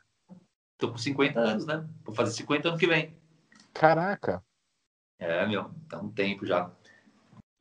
Tô 0.78 0.92
com 0.92 0.98
50 0.98 1.40
anos, 1.40 1.66
né? 1.66 1.86
Vou 2.04 2.14
fazer 2.16 2.32
50 2.32 2.70
ano 2.70 2.78
que 2.78 2.88
vem. 2.88 3.16
Caraca. 3.74 4.44
É, 5.20 5.46
meu, 5.46 5.70
tá 5.90 6.00
um 6.00 6.10
tempo 6.10 6.46
já. 6.46 6.72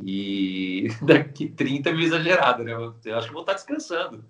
E 0.03 0.87
daqui 1.03 1.49
30 1.49 1.91
é 1.91 1.93
meio 1.93 2.07
exagerado, 2.07 2.65
né? 2.65 2.73
Eu 2.73 2.97
eu 3.05 3.19
acho 3.19 3.27
que 3.29 3.33
vou 3.33 3.43
estar 3.43 3.55
descansando. 3.55 4.25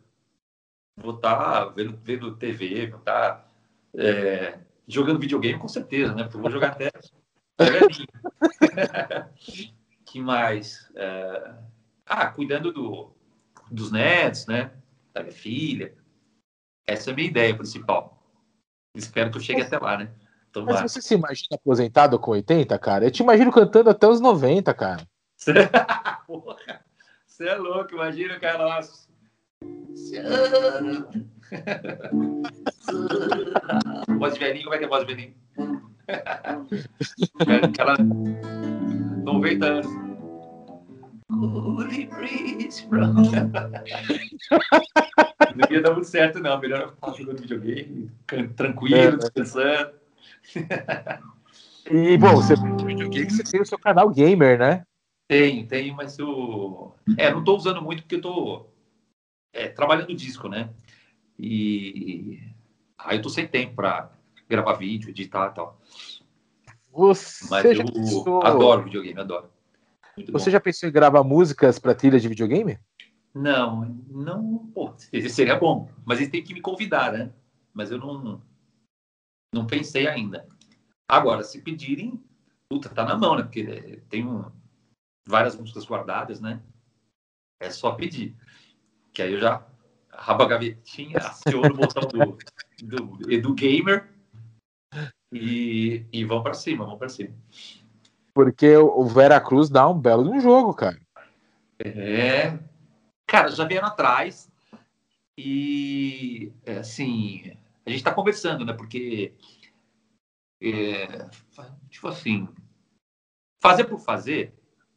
Vou 1.01 1.15
estar 1.15 1.67
vendo, 1.67 1.99
vendo 2.03 2.37
TV, 2.37 2.89
vou 2.89 2.99
estar 2.99 3.51
é, 3.97 4.59
jogando 4.87 5.21
videogame 5.21 5.59
com 5.59 5.69
certeza, 5.69 6.15
né? 6.15 6.25
Porque 6.25 6.37
eu 6.37 6.43
vou 6.43 6.51
jogar 6.51 6.69
até. 6.69 6.91
que 10.05 10.21
mais? 10.21 10.91
É, 10.95 11.55
Ah, 12.07 12.27
cuidando 12.27 12.73
do, 12.73 13.13
dos 13.71 13.93
netos, 13.93 14.47
né? 14.47 14.73
Da 15.13 15.23
minha 15.23 15.35
filha. 15.35 15.95
Essa 16.87 17.11
é 17.11 17.13
a 17.13 17.17
minha 17.17 17.29
ideia 17.29 17.57
principal. 17.57 18.23
Espero 18.95 19.31
que 19.31 19.37
eu 19.37 19.43
chegue 19.43 19.63
até 19.63 19.79
lá, 19.79 19.99
né? 19.99 20.11
Mas 20.11 20.53
Tomara. 20.53 20.89
você 20.89 21.03
se 21.03 21.15
imagina 21.15 21.55
aposentado 21.55 22.19
com 22.19 22.31
80, 22.33 22.79
cara? 22.79 23.05
Eu 23.05 23.11
te 23.11 23.23
imagino 23.23 23.53
cantando 23.53 23.91
até 23.91 24.09
os 24.09 24.21
90, 24.21 24.73
cara. 24.75 25.07
Porra, 26.27 26.57
você 27.27 27.49
é 27.49 27.55
louco, 27.55 27.95
imagina 27.95 28.37
o 28.37 28.41
cara 28.41 28.65
lá. 28.65 28.81
voz 34.19 34.35
de 34.35 34.41
velhinho, 34.41 34.65
como 34.65 34.75
é 34.75 34.79
que 34.79 34.85
é 34.85 34.87
a 34.87 34.91
voz 34.91 35.07
de 35.07 35.15
velhinho? 35.15 35.35
Aquela 37.65 37.97
90 39.23 39.67
anos. 39.67 39.87
Holy 41.31 42.07
breeze 42.07 42.83
from- 42.87 43.13
Não 45.55 45.71
ia 45.71 45.81
dar 45.83 45.93
muito 45.93 46.07
certo, 46.09 46.41
não. 46.41 46.59
Melhor 46.61 46.81
eu 46.83 46.91
ficar 46.93 47.13
jogando 47.13 47.41
videogame, 47.41 48.11
tranquilo, 48.57 48.97
É. 48.97 49.17
descansando. 49.17 49.93
E, 51.91 52.17
bom, 52.19 52.37
você 52.37 52.55
videogame, 52.85 53.31
você 53.31 53.43
tem 53.43 53.61
o 53.61 53.67
seu 53.67 53.79
canal 53.79 54.09
gamer, 54.11 54.59
né? 54.59 54.83
Tenho, 55.29 55.67
tenho, 55.67 55.95
mas 55.95 56.19
eu. 56.19 56.95
É, 57.17 57.31
não 57.31 57.43
tô 57.45 57.57
usando 57.57 57.81
muito 57.83 58.03
porque 58.03 58.17
eu 58.17 58.21
tô 58.23 58.67
é, 59.59 59.69
trabalhando 59.69 60.15
disco, 60.15 60.49
né? 60.49 60.73
E 61.39 62.41
aí 62.97 63.17
eu 63.19 63.23
tô 63.23 63.29
sem 63.29 63.47
tempo 63.47 63.75
pra 63.75 64.11
gravar 64.49 64.75
vídeo, 64.75 65.11
editar 65.11 65.51
e 65.51 65.55
tal. 65.55 65.81
Você 66.93 67.49
Mas 67.51 67.65
eu 67.65 67.85
pensou... 67.93 68.43
adoro 68.47 68.85
videogame, 68.85 69.21
adoro. 69.21 69.51
Muito 70.17 70.33
Você 70.33 70.47
bom. 70.47 70.53
já 70.53 70.61
pensou 70.61 70.89
em 70.89 70.93
gravar 70.93 71.23
músicas 71.25 71.79
pra 71.79 71.95
trilha 71.95 72.19
de 72.19 72.29
videogame? 72.29 72.79
Não, 73.35 73.85
não, 74.09 74.67
pô, 74.75 74.95
seria 75.29 75.57
bom, 75.57 75.89
mas 76.05 76.19
eles 76.19 76.31
têm 76.31 76.43
que 76.43 76.55
me 76.55 76.61
convidar, 76.61 77.13
né? 77.13 77.33
Mas 77.73 77.91
eu 77.91 77.99
não, 77.99 78.41
não 79.53 79.67
pensei 79.67 80.09
ainda. 80.09 80.47
Agora, 81.09 81.43
se 81.45 81.61
pedirem, 81.63 82.21
puta, 82.69 82.89
tá 82.89 83.05
na 83.05 83.17
mão, 83.17 83.37
né? 83.37 83.43
Porque 83.43 84.03
tem 84.09 84.27
um- 84.27 84.51
várias 85.27 85.55
músicas 85.57 85.85
guardadas, 85.85 86.41
né? 86.41 86.61
É 87.61 87.71
só 87.71 87.93
pedir. 87.93 88.35
Que 89.19 89.23
aí 89.23 89.33
eu 89.33 89.41
já 89.41 89.67
rabo 90.13 90.45
a 90.45 90.47
gavetinha, 90.47 91.19
aciono 91.19 91.75
o 91.75 91.77
botão 91.77 92.05
do, 92.07 92.39
do 93.19 93.33
Edu 93.33 93.53
Gamer 93.53 94.09
e, 95.33 96.07
e 96.13 96.25
vão 96.25 96.41
pra 96.41 96.55
cima, 96.55 96.87
vão 96.87 96.97
pra 96.97 97.09
cima. 97.09 97.35
Porque 98.33 98.77
o 98.77 99.05
Veracruz 99.07 99.69
dá 99.69 99.89
um 99.89 99.99
belo 99.99 100.23
de 100.23 100.31
um 100.31 100.41
jogo, 100.41 100.73
cara. 100.73 101.01
É. 101.81 102.61
Cara, 103.27 103.49
já 103.49 103.65
vieram 103.65 103.89
atrás 103.89 104.49
e, 105.37 106.53
é, 106.65 106.77
assim, 106.79 107.57
a 107.85 107.91
gente 107.91 108.05
tá 108.05 108.15
conversando, 108.15 108.65
né? 108.65 108.73
Porque, 108.73 109.35
é, 110.63 111.29
tipo 111.91 112.07
assim, 112.07 112.49
fazer 113.61 113.83
por 113.83 113.99
fazer, 113.99 114.55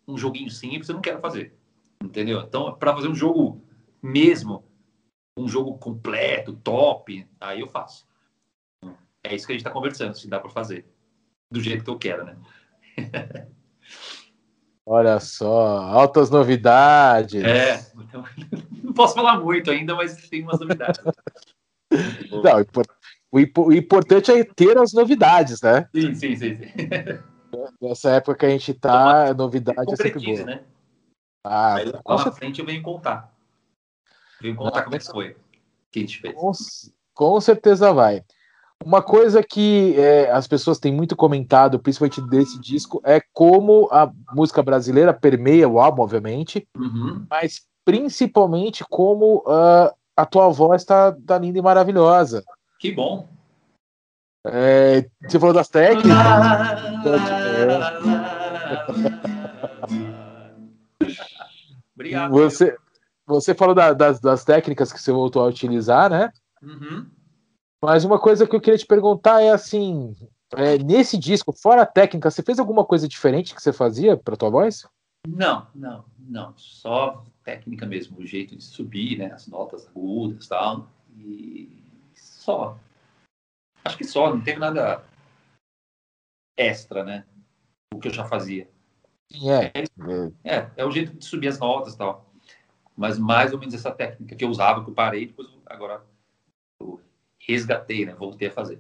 um 0.08 0.16
joguinho 0.16 0.52
simples 0.52 0.90
eu 0.90 0.94
não 0.94 1.02
quero 1.02 1.20
fazer, 1.20 1.58
entendeu? 2.04 2.42
Então, 2.42 2.72
para 2.76 2.94
fazer 2.94 3.08
um 3.08 3.16
jogo 3.16 3.60
mesmo, 4.02 4.64
um 5.38 5.48
jogo 5.48 5.78
completo, 5.78 6.54
top, 6.54 7.28
aí 7.40 7.62
eu 7.62 7.68
faço. 7.68 8.08
É 9.24 9.36
isso 9.36 9.46
que 9.46 9.54
a 9.54 9.56
gente 9.56 9.64
tá 9.64 9.70
conversando, 9.72 10.16
se 10.18 10.28
dá 10.28 10.40
para 10.40 10.50
fazer, 10.50 10.86
do 11.52 11.62
jeito 11.62 11.84
que 11.84 11.90
eu 11.90 11.98
quero, 12.00 12.26
né? 12.26 12.38
Olha 14.86 15.20
só, 15.20 15.78
altas 15.78 16.30
novidades. 16.32 17.44
É, 17.44 17.92
então, 17.96 18.24
não 18.84 18.94
posso 18.94 19.14
falar 19.14 19.40
muito 19.40 19.70
ainda, 19.70 19.96
mas 19.96 20.28
tem 20.28 20.42
umas 20.44 20.60
novidades. 20.60 21.00
Não, 22.32 22.56
o 22.56 22.60
impor- 22.62 22.88
o, 23.32 23.40
impo- 23.40 23.68
o 23.68 23.74
importante 23.74 24.32
é 24.32 24.44
ter 24.46 24.78
as 24.78 24.94
novidades, 24.94 25.62
né? 25.62 25.88
Sim, 25.94 26.16
sim, 26.16 26.36
sim. 26.36 26.56
sim. 26.56 26.72
Nessa 27.82 28.12
época 28.12 28.38
que 28.38 28.46
a 28.46 28.50
gente 28.50 28.74
tá, 28.74 29.34
novidade 29.34 29.92
é 29.92 29.96
sempre 29.98 30.24
boa. 30.26 30.46
né? 30.46 30.64
Ah, 31.46 31.76
Aí 31.76 31.86
lá 31.86 32.02
na 32.26 32.32
frente 32.32 32.60
eu 32.62 32.66
venho 32.66 32.82
contar. 32.82 33.31
Venho 34.42 34.56
contar 34.56 34.84
como 34.84 34.96
é 34.96 35.00
que 35.00 35.06
foi. 35.06 35.36
Que 35.92 36.00
a 36.00 36.02
gente 36.02 36.20
fez. 36.20 36.36
com 36.36 36.52
com 37.14 37.40
certeza 37.40 37.94
vai. 37.94 38.24
Uma 38.84 39.02
coisa 39.02 39.44
que 39.44 39.96
é, 40.00 40.32
as 40.32 40.48
pessoas 40.48 40.80
têm 40.80 40.92
muito 40.92 41.16
comentado, 41.16 41.80
principalmente 41.80 42.20
desse 42.30 42.60
disco, 42.60 43.00
é 43.06 43.22
como 43.32 43.88
a 43.92 44.12
música 44.34 44.64
brasileira 44.64 45.14
permeia 45.14 45.70
o 45.70 45.80
álbum, 45.80 46.02
obviamente, 46.02 46.68
Uhum. 46.76 47.24
mas 47.30 47.62
principalmente 47.86 48.84
como 48.90 49.44
ah, 49.46 49.94
a 50.18 50.26
tua 50.26 50.50
voz 50.50 50.84
tá, 50.84 51.16
tá 51.28 51.38
linda 51.38 51.60
e 51.60 51.62
maravilhosa. 51.62 52.44
Que 52.80 52.92
bom. 52.92 53.30
É, 54.48 55.06
você 55.28 55.40
falou 55.40 55.54
das 55.54 55.68
técnicas. 55.68 56.12
Obrigado. 61.96 62.32
Você, 62.32 62.76
você 63.40 63.54
falou 63.56 63.74
da- 63.76 63.94
das, 63.94 64.20
das 64.20 64.44
técnicas 64.44 64.92
que 64.92 65.00
você 65.02 65.12
voltou 65.12 65.44
a 65.44 65.48
utilizar, 65.48 66.10
né? 66.10 66.32
Uhum. 66.62 67.10
Mas 67.84 68.04
uma 68.04 68.20
coisa 68.20 68.46
que 68.48 68.56
eu 68.56 68.62
queria 68.62 68.78
te 68.78 68.86
perguntar 68.86 69.42
é 69.42 69.50
assim: 69.52 70.16
é, 70.56 70.78
nesse 70.78 71.18
disco, 71.18 71.52
fora 71.52 71.82
a 71.84 71.86
técnica, 71.86 72.30
você 72.30 72.44
fez 72.44 72.60
alguma 72.60 72.86
coisa 72.86 73.08
diferente 73.08 73.56
que 73.56 73.62
você 73.62 73.74
fazia 73.74 74.16
para 74.18 74.36
tua 74.38 74.50
voz? 74.50 74.86
Não, 75.28 75.68
não, 75.74 76.06
não. 76.20 76.54
Só 76.58 77.24
técnica 77.44 77.86
mesmo, 77.86 78.20
o 78.20 78.26
jeito 78.26 78.56
de 78.56 78.64
subir, 78.64 79.18
né? 79.18 79.32
As 79.32 79.48
notas 79.48 79.88
agudas 79.88 80.46
e 80.46 80.50
tal. 80.50 80.88
E 81.18 81.84
só. 82.16 82.78
Acho 83.84 83.98
que 83.98 84.04
só, 84.04 84.30
não 84.30 84.42
teve 84.42 84.60
nada 84.60 85.04
extra, 86.58 87.04
né? 87.04 87.26
O 87.94 88.00
que 88.00 88.08
eu 88.08 88.14
já 88.14 88.26
fazia. 88.26 88.70
Sim, 89.32 89.50
é. 89.50 89.72
É, 89.74 89.84
É, 90.44 90.58
É, 90.58 90.72
é 90.78 90.86
o 90.86 90.92
jeito 90.92 91.18
de 91.18 91.26
subir 91.26 91.48
as 91.48 91.60
notas 91.60 91.94
e 91.94 91.98
tal. 91.98 92.31
Mas 93.02 93.18
mais 93.18 93.52
ou 93.52 93.58
menos 93.58 93.74
essa 93.74 93.90
técnica 93.90 94.36
que 94.36 94.46
eu 94.46 94.50
usava, 94.50 94.84
que 94.84 94.92
eu 94.92 94.94
parei, 94.94 95.26
depois 95.26 95.50
agora 95.66 96.04
eu 96.80 97.02
resgatei, 97.40 98.06
né? 98.06 98.14
Voltei 98.14 98.48
a 98.48 98.52
fazer. 98.52 98.78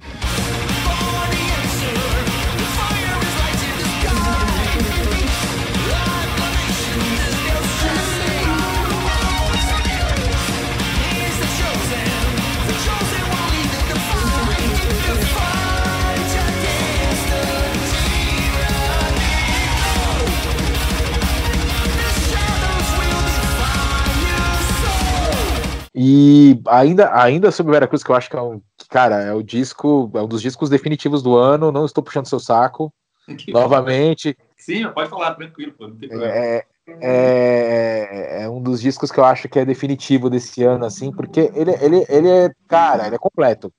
E 26.03 26.59
ainda, 26.67 27.15
ainda 27.15 27.51
sobre 27.51 27.73
Veracruz, 27.73 28.03
que 28.03 28.09
eu 28.09 28.15
acho 28.15 28.27
que 28.27 28.35
é 28.35 28.41
um. 28.41 28.59
Cara, 28.89 29.21
é 29.21 29.33
o 29.35 29.43
disco, 29.43 30.11
é 30.15 30.21
um 30.23 30.27
dos 30.27 30.41
discos 30.41 30.67
definitivos 30.67 31.21
do 31.21 31.35
ano. 31.37 31.71
Não 31.71 31.85
estou 31.85 32.03
puxando 32.03 32.25
seu 32.25 32.39
saco. 32.39 32.91
Novamente. 33.49 34.35
Sim, 34.57 34.89
pode 34.89 35.11
falar, 35.11 35.35
tranquilo, 35.35 35.73
pô. 35.73 35.91
É, 36.09 36.65
é, 36.87 38.41
é 38.41 38.49
um 38.49 38.59
dos 38.59 38.81
discos 38.81 39.11
que 39.11 39.19
eu 39.19 39.25
acho 39.25 39.47
que 39.47 39.59
é 39.59 39.63
definitivo 39.63 40.27
desse 40.27 40.63
ano, 40.63 40.85
assim, 40.85 41.11
porque 41.11 41.51
ele, 41.53 41.71
ele, 41.79 42.03
ele 42.09 42.29
é, 42.29 42.51
cara, 42.67 43.05
ele 43.05 43.15
é 43.15 43.19
completo. 43.19 43.71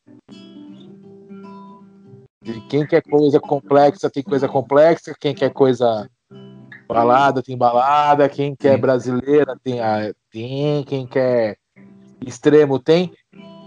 De 2.41 2.61
quem 2.69 2.87
quer 2.87 3.03
coisa 3.03 3.41
complexa 3.41 4.09
tem 4.09 4.23
coisa 4.23 4.47
complexa, 4.47 5.13
quem 5.19 5.35
quer 5.35 5.51
coisa 5.53 6.09
balada 6.87 7.43
tem 7.43 7.59
balada, 7.59 8.29
quem 8.29 8.55
quer 8.55 8.79
brasileira 8.79 9.57
tem, 9.65 9.81
a, 9.81 10.13
tem 10.31 10.85
quem 10.85 11.05
quer 11.05 11.57
extremo 12.27 12.79
tem. 12.79 13.13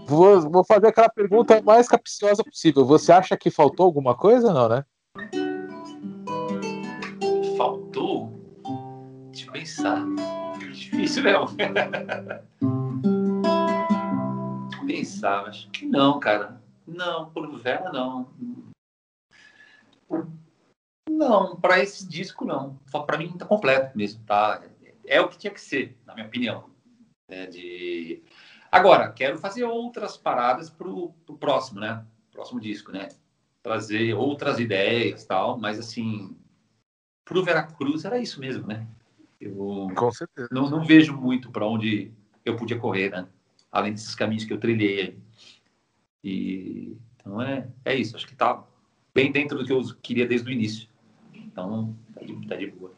Vou, 0.06 0.40
vou 0.50 0.64
fazer 0.64 0.88
aquela 0.88 1.08
pergunta 1.08 1.60
mais 1.62 1.88
capciosa 1.88 2.44
possível. 2.44 2.84
Você 2.86 3.12
acha 3.12 3.36
que 3.36 3.50
faltou 3.50 3.86
alguma 3.86 4.14
coisa, 4.14 4.52
não, 4.52 4.68
né? 4.68 4.84
Faltou? 7.56 8.32
Eu 9.44 9.52
pensar. 9.52 10.04
Difícil, 10.58 11.22
mesmo. 11.24 11.48
pensar, 14.86 15.46
acho 15.46 15.68
que 15.70 15.84
não, 15.84 16.20
cara. 16.20 16.60
Não, 16.86 17.30
por 17.30 17.50
Vera 17.58 17.90
não. 17.92 18.30
Não, 21.10 21.56
para 21.56 21.82
esse 21.82 22.06
disco 22.08 22.44
não. 22.44 22.78
Para 23.06 23.18
mim 23.18 23.36
tá 23.36 23.44
completo 23.44 23.96
mesmo, 23.96 24.22
tá? 24.24 24.62
É 25.04 25.20
o 25.20 25.28
que 25.28 25.38
tinha 25.38 25.52
que 25.52 25.60
ser, 25.60 25.96
na 26.06 26.14
minha 26.14 26.26
opinião. 26.26 26.70
né, 27.28 27.46
de... 27.46 28.22
Agora, 28.76 29.10
quero 29.10 29.38
fazer 29.38 29.64
outras 29.64 30.16
paradas 30.16 30.68
pro, 30.70 31.10
pro 31.24 31.36
próximo, 31.38 31.80
né? 31.80 32.04
Próximo 32.32 32.60
disco, 32.60 32.92
né? 32.92 33.08
Trazer 33.62 34.14
outras 34.14 34.58
ideias 34.60 35.24
tal, 35.24 35.58
mas 35.58 35.78
assim, 35.78 36.36
pro 37.24 37.42
Veracruz 37.42 38.04
era 38.04 38.18
isso 38.18 38.38
mesmo, 38.38 38.66
né? 38.66 38.86
Eu 39.40 39.88
Com 39.96 40.10
certeza. 40.10 40.48
não, 40.50 40.68
não 40.68 40.84
vejo 40.84 41.16
muito 41.16 41.50
para 41.50 41.66
onde 41.66 42.12
eu 42.44 42.56
podia 42.56 42.78
correr, 42.78 43.10
né? 43.10 43.26
Além 43.72 43.92
desses 43.92 44.14
caminhos 44.14 44.44
que 44.44 44.52
eu 44.52 44.60
trilhei. 44.60 45.18
E 46.22 46.96
então 47.16 47.40
é, 47.40 47.68
é 47.84 47.94
isso. 47.94 48.16
Acho 48.16 48.26
que 48.26 48.34
tá 48.36 48.62
bem 49.14 49.32
dentro 49.32 49.58
do 49.58 49.64
que 49.64 49.72
eu 49.72 49.82
queria 50.02 50.26
desde 50.26 50.48
o 50.48 50.52
início. 50.52 50.88
Então 51.34 51.94
tá 52.14 52.20
de, 52.24 52.46
tá 52.46 52.56
de 52.56 52.66
boa. 52.70 52.92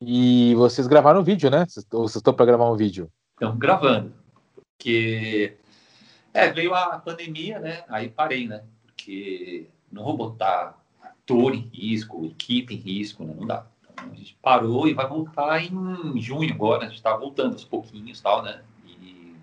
E 0.00 0.54
vocês 0.56 0.86
gravaram 0.86 1.20
um 1.20 1.24
vídeo, 1.24 1.50
né? 1.50 1.64
Vocês- 1.66 1.86
Ou 1.92 2.02
vocês 2.02 2.16
estão 2.16 2.34
para 2.34 2.46
gravar 2.46 2.70
um 2.70 2.76
vídeo? 2.76 3.08
Estamos 3.34 3.58
gravando. 3.58 4.12
Porque 4.84 5.56
é, 6.34 6.52
veio 6.52 6.74
a 6.74 6.98
pandemia, 6.98 7.58
né? 7.58 7.84
Aí 7.88 8.10
parei, 8.10 8.46
né? 8.46 8.62
Porque 8.84 9.66
não 9.90 10.04
vou 10.04 10.14
botar 10.14 10.78
ator 11.02 11.54
em 11.54 11.70
risco, 11.72 12.26
equipe 12.26 12.74
em 12.74 12.76
risco, 12.76 13.24
né? 13.24 13.32
Não 13.34 13.46
dá. 13.46 13.66
Então, 13.80 14.12
a 14.12 14.14
gente 14.14 14.36
parou 14.42 14.86
e 14.86 14.92
vai 14.92 15.08
voltar 15.08 15.58
em 15.64 16.20
junho 16.20 16.52
agora. 16.52 16.82
A 16.82 16.88
gente 16.88 16.96
está 16.96 17.16
voltando 17.16 17.54
aos 17.54 17.64
pouquinhos 17.64 18.20
tal, 18.20 18.42
né? 18.42 18.62
E, 18.84 19.34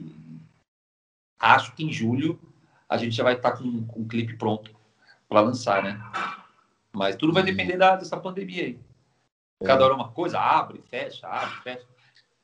e 0.00 0.40
acho 1.38 1.72
que 1.76 1.84
em 1.84 1.92
julho 1.92 2.36
a 2.88 2.96
gente 2.96 3.14
já 3.14 3.22
vai 3.22 3.34
estar 3.34 3.52
com, 3.52 3.86
com 3.86 4.00
o 4.00 4.08
clipe 4.08 4.36
pronto 4.36 4.74
para 5.28 5.42
lançar, 5.42 5.80
né? 5.80 6.02
Mas 6.92 7.14
tudo 7.14 7.32
vai 7.32 7.44
depender 7.44 7.76
da, 7.76 7.94
dessa 7.94 8.16
pandemia 8.16 8.64
aí. 8.64 8.80
Cada 9.64 9.84
hora 9.84 9.94
uma 9.94 10.10
coisa, 10.10 10.40
abre, 10.40 10.82
fecha, 10.90 11.28
abre, 11.28 11.54
fecha. 11.62 11.86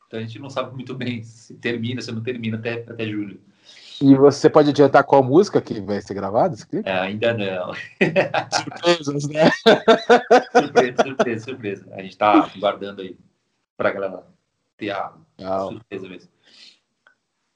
Então 0.07 0.21
a 0.21 0.23
gente 0.23 0.39
não 0.39 0.49
sabe 0.49 0.75
muito 0.75 0.95
bem 0.95 1.23
se 1.23 1.55
termina, 1.55 2.01
se 2.01 2.13
não 2.13 2.23
termina 2.23 2.57
até, 2.57 2.85
até 2.89 3.07
julho. 3.07 3.41
E 4.01 4.15
você 4.15 4.51
pode 4.51 4.71
adiantar 4.71 5.05
qual 5.05 5.23
música 5.23 5.61
que 5.61 5.81
vai 5.81 6.01
ser 6.03 6.15
gravada? 6.15 6.55
É, 6.85 6.93
ainda 6.93 7.33
não. 7.33 7.73
Surpresas, 8.53 9.29
né? 9.29 9.51
surpresa, 10.53 11.03
surpresa, 11.03 11.45
surpresa. 11.45 11.87
A 11.93 12.03
gente 12.03 12.17
tá 12.17 12.51
guardando 12.59 13.01
aí 13.01 13.17
pra 13.77 13.91
galera 13.91 14.23
ter 14.77 14.91
a 14.91 15.13
Legal. 15.39 15.69
surpresa 15.71 16.09
mesmo. 16.09 16.31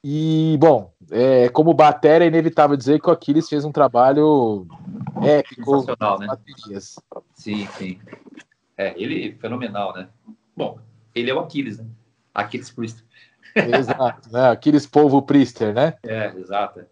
E, 0.03 0.57
bom, 0.59 0.91
é, 1.11 1.47
como 1.49 1.75
batera, 1.75 2.23
é 2.23 2.27
inevitável 2.27 2.75
dizer 2.75 2.99
que 2.99 3.07
o 3.07 3.11
Aquiles 3.11 3.47
fez 3.47 3.63
um 3.63 3.71
trabalho 3.71 4.65
épico 5.21 5.81
Sensacional, 5.81 6.17
nas 6.17 6.19
né? 6.21 6.27
baterias. 6.27 6.99
Sim, 7.35 7.67
sim. 7.77 7.99
É, 8.75 8.99
ele 8.99 9.29
é 9.29 9.31
fenomenal, 9.33 9.93
né? 9.93 10.09
Bom, 10.57 10.79
ele 11.13 11.29
é 11.29 11.33
o 11.35 11.39
Aquiles, 11.39 11.77
né? 11.77 11.85
Aquiles 12.33 12.69
Priest. 12.69 13.03
Exato, 13.55 14.31
né? 14.31 14.49
Aquiles 14.49 14.85
Polvo 14.85 15.21
Priester, 15.21 15.73
né? 15.73 15.95
É, 16.03 16.33
exato. 16.37 16.85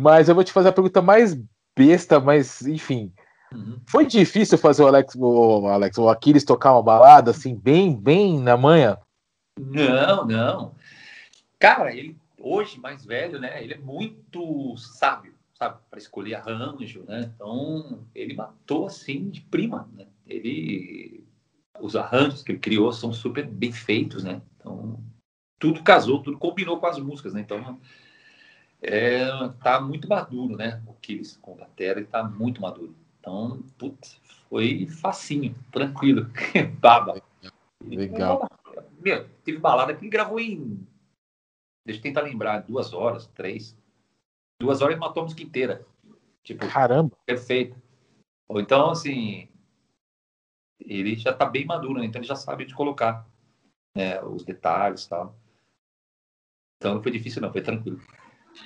Mas 0.00 0.28
eu 0.28 0.34
vou 0.34 0.44
te 0.44 0.52
fazer 0.52 0.68
a 0.68 0.72
pergunta 0.72 1.02
mais 1.02 1.38
besta, 1.76 2.20
mas, 2.20 2.62
enfim. 2.62 3.12
Uhum. 3.52 3.80
Foi 3.86 4.04
difícil 4.04 4.58
fazer 4.58 4.82
o 4.82 4.86
Alex, 4.86 5.14
o 5.16 5.66
Alex, 5.66 5.96
o 5.96 6.08
Aquiles 6.08 6.44
tocar 6.44 6.72
uma 6.72 6.82
balada, 6.82 7.30
assim, 7.30 7.54
bem, 7.54 7.96
bem 7.96 8.38
na 8.38 8.56
manhã? 8.56 8.98
Não, 9.58 10.26
não. 10.26 10.74
Cara, 11.58 11.92
ele 11.94 12.16
hoje 12.38 12.78
mais 12.78 13.04
velho, 13.04 13.40
né? 13.40 13.62
Ele 13.62 13.74
é 13.74 13.78
muito 13.78 14.76
sábio, 14.76 15.34
sabe, 15.54 15.78
para 15.90 15.98
escolher 15.98 16.36
arranjo, 16.36 17.04
né? 17.08 17.32
Então 17.34 18.00
ele 18.14 18.34
matou 18.34 18.86
assim 18.86 19.28
de 19.28 19.40
prima, 19.40 19.88
né? 19.96 20.06
Ele 20.26 21.24
os 21.80 21.94
arranjos 21.94 22.42
que 22.42 22.52
ele 22.52 22.58
criou 22.58 22.92
são 22.92 23.12
super 23.12 23.46
bem 23.46 23.72
feitos, 23.72 24.24
né? 24.24 24.40
Tudo 25.58 25.82
casou, 25.82 26.22
tudo 26.22 26.38
combinou 26.38 26.78
com 26.78 26.86
as 26.86 26.98
músicas, 26.98 27.34
né? 27.34 27.40
Então 27.40 27.80
é, 28.80 29.26
tá 29.62 29.80
muito 29.80 30.08
maduro, 30.08 30.56
né? 30.56 30.82
O 30.86 30.94
Kiris 30.94 31.36
com 31.36 31.52
a 31.52 31.56
batera, 31.56 32.04
tá 32.04 32.22
muito 32.22 32.60
maduro. 32.60 32.94
Então, 33.18 33.62
putz, 33.76 34.20
foi 34.48 34.86
facinho, 34.86 35.54
tranquilo, 35.70 36.30
baba. 36.78 37.20
Legal. 37.84 38.48
Meu, 39.00 39.28
teve 39.44 39.58
balada 39.58 39.94
que 39.94 40.02
ele 40.02 40.10
gravou 40.10 40.38
em. 40.38 40.86
Deixa 41.84 41.98
eu 41.98 42.02
tentar 42.02 42.22
lembrar, 42.22 42.60
duas 42.60 42.92
horas, 42.92 43.26
três. 43.28 43.76
Duas 44.60 44.80
horas 44.80 44.96
e 44.96 44.98
matou 44.98 45.22
a 45.22 45.24
música 45.24 45.42
inteira. 45.42 45.86
Tipo, 46.42 46.68
Caramba. 46.68 47.16
perfeito. 47.26 47.76
Ou 48.48 48.60
então, 48.60 48.90
assim. 48.90 49.48
Ele 50.80 51.16
já 51.16 51.32
tá 51.32 51.44
bem 51.44 51.64
maduro, 51.64 51.98
né? 51.98 52.06
Então 52.06 52.20
ele 52.20 52.28
já 52.28 52.36
sabe 52.36 52.64
onde 52.64 52.74
colocar 52.74 53.26
né, 53.94 54.22
os 54.22 54.44
detalhes 54.44 55.04
e 55.04 55.08
tal. 55.08 55.36
Então 56.78 56.94
não 56.94 57.02
foi 57.02 57.12
difícil, 57.12 57.42
não, 57.42 57.52
foi 57.52 57.60
tranquilo. 57.60 58.00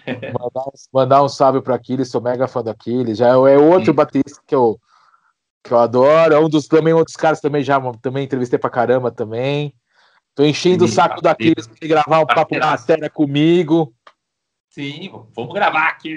Mandar, 0.33 0.63
um- 0.69 0.73
mandar 0.93 1.23
um 1.25 1.29
salve 1.29 1.61
para 1.61 1.75
Aquiles, 1.75 2.11
sou 2.11 2.21
mega 2.21 2.47
fã 2.47 2.63
do 2.63 2.71
Aquiles. 2.71 3.19
Já 3.19 3.29
é 3.29 3.59
outro 3.59 3.87
Sim. 3.87 3.93
baterista 3.97 4.41
que 4.47 4.55
eu, 4.55 4.79
que 5.65 5.73
eu 5.73 5.79
adoro. 5.79 6.35
É 6.35 6.39
um 6.39 6.49
dos 6.49 6.67
também 6.67 6.95
outros 6.95 7.17
caras 7.17 7.41
também 7.41 7.63
já 7.63 7.81
também 8.01 8.25
entrevistei 8.25 8.59
pra 8.59 8.71
caramba 8.71 9.11
também. 9.11 9.75
Tô 10.35 10.45
enchendo 10.45 10.85
o 10.85 10.89
Sim, 10.89 10.95
saco 10.95 11.21
do 11.21 11.29
Aquiles 11.29 11.67
pra 11.67 11.77
ele 11.81 11.89
gravar 11.89 12.21
um 12.21 12.27
papo 12.27 12.59
Parceiraço. 12.59 12.83
matéria 12.83 13.11
comigo. 13.11 13.93
Sim, 14.71 15.11
vamos 15.35 15.53
gravar 15.53 15.89
aqui. 15.89 16.17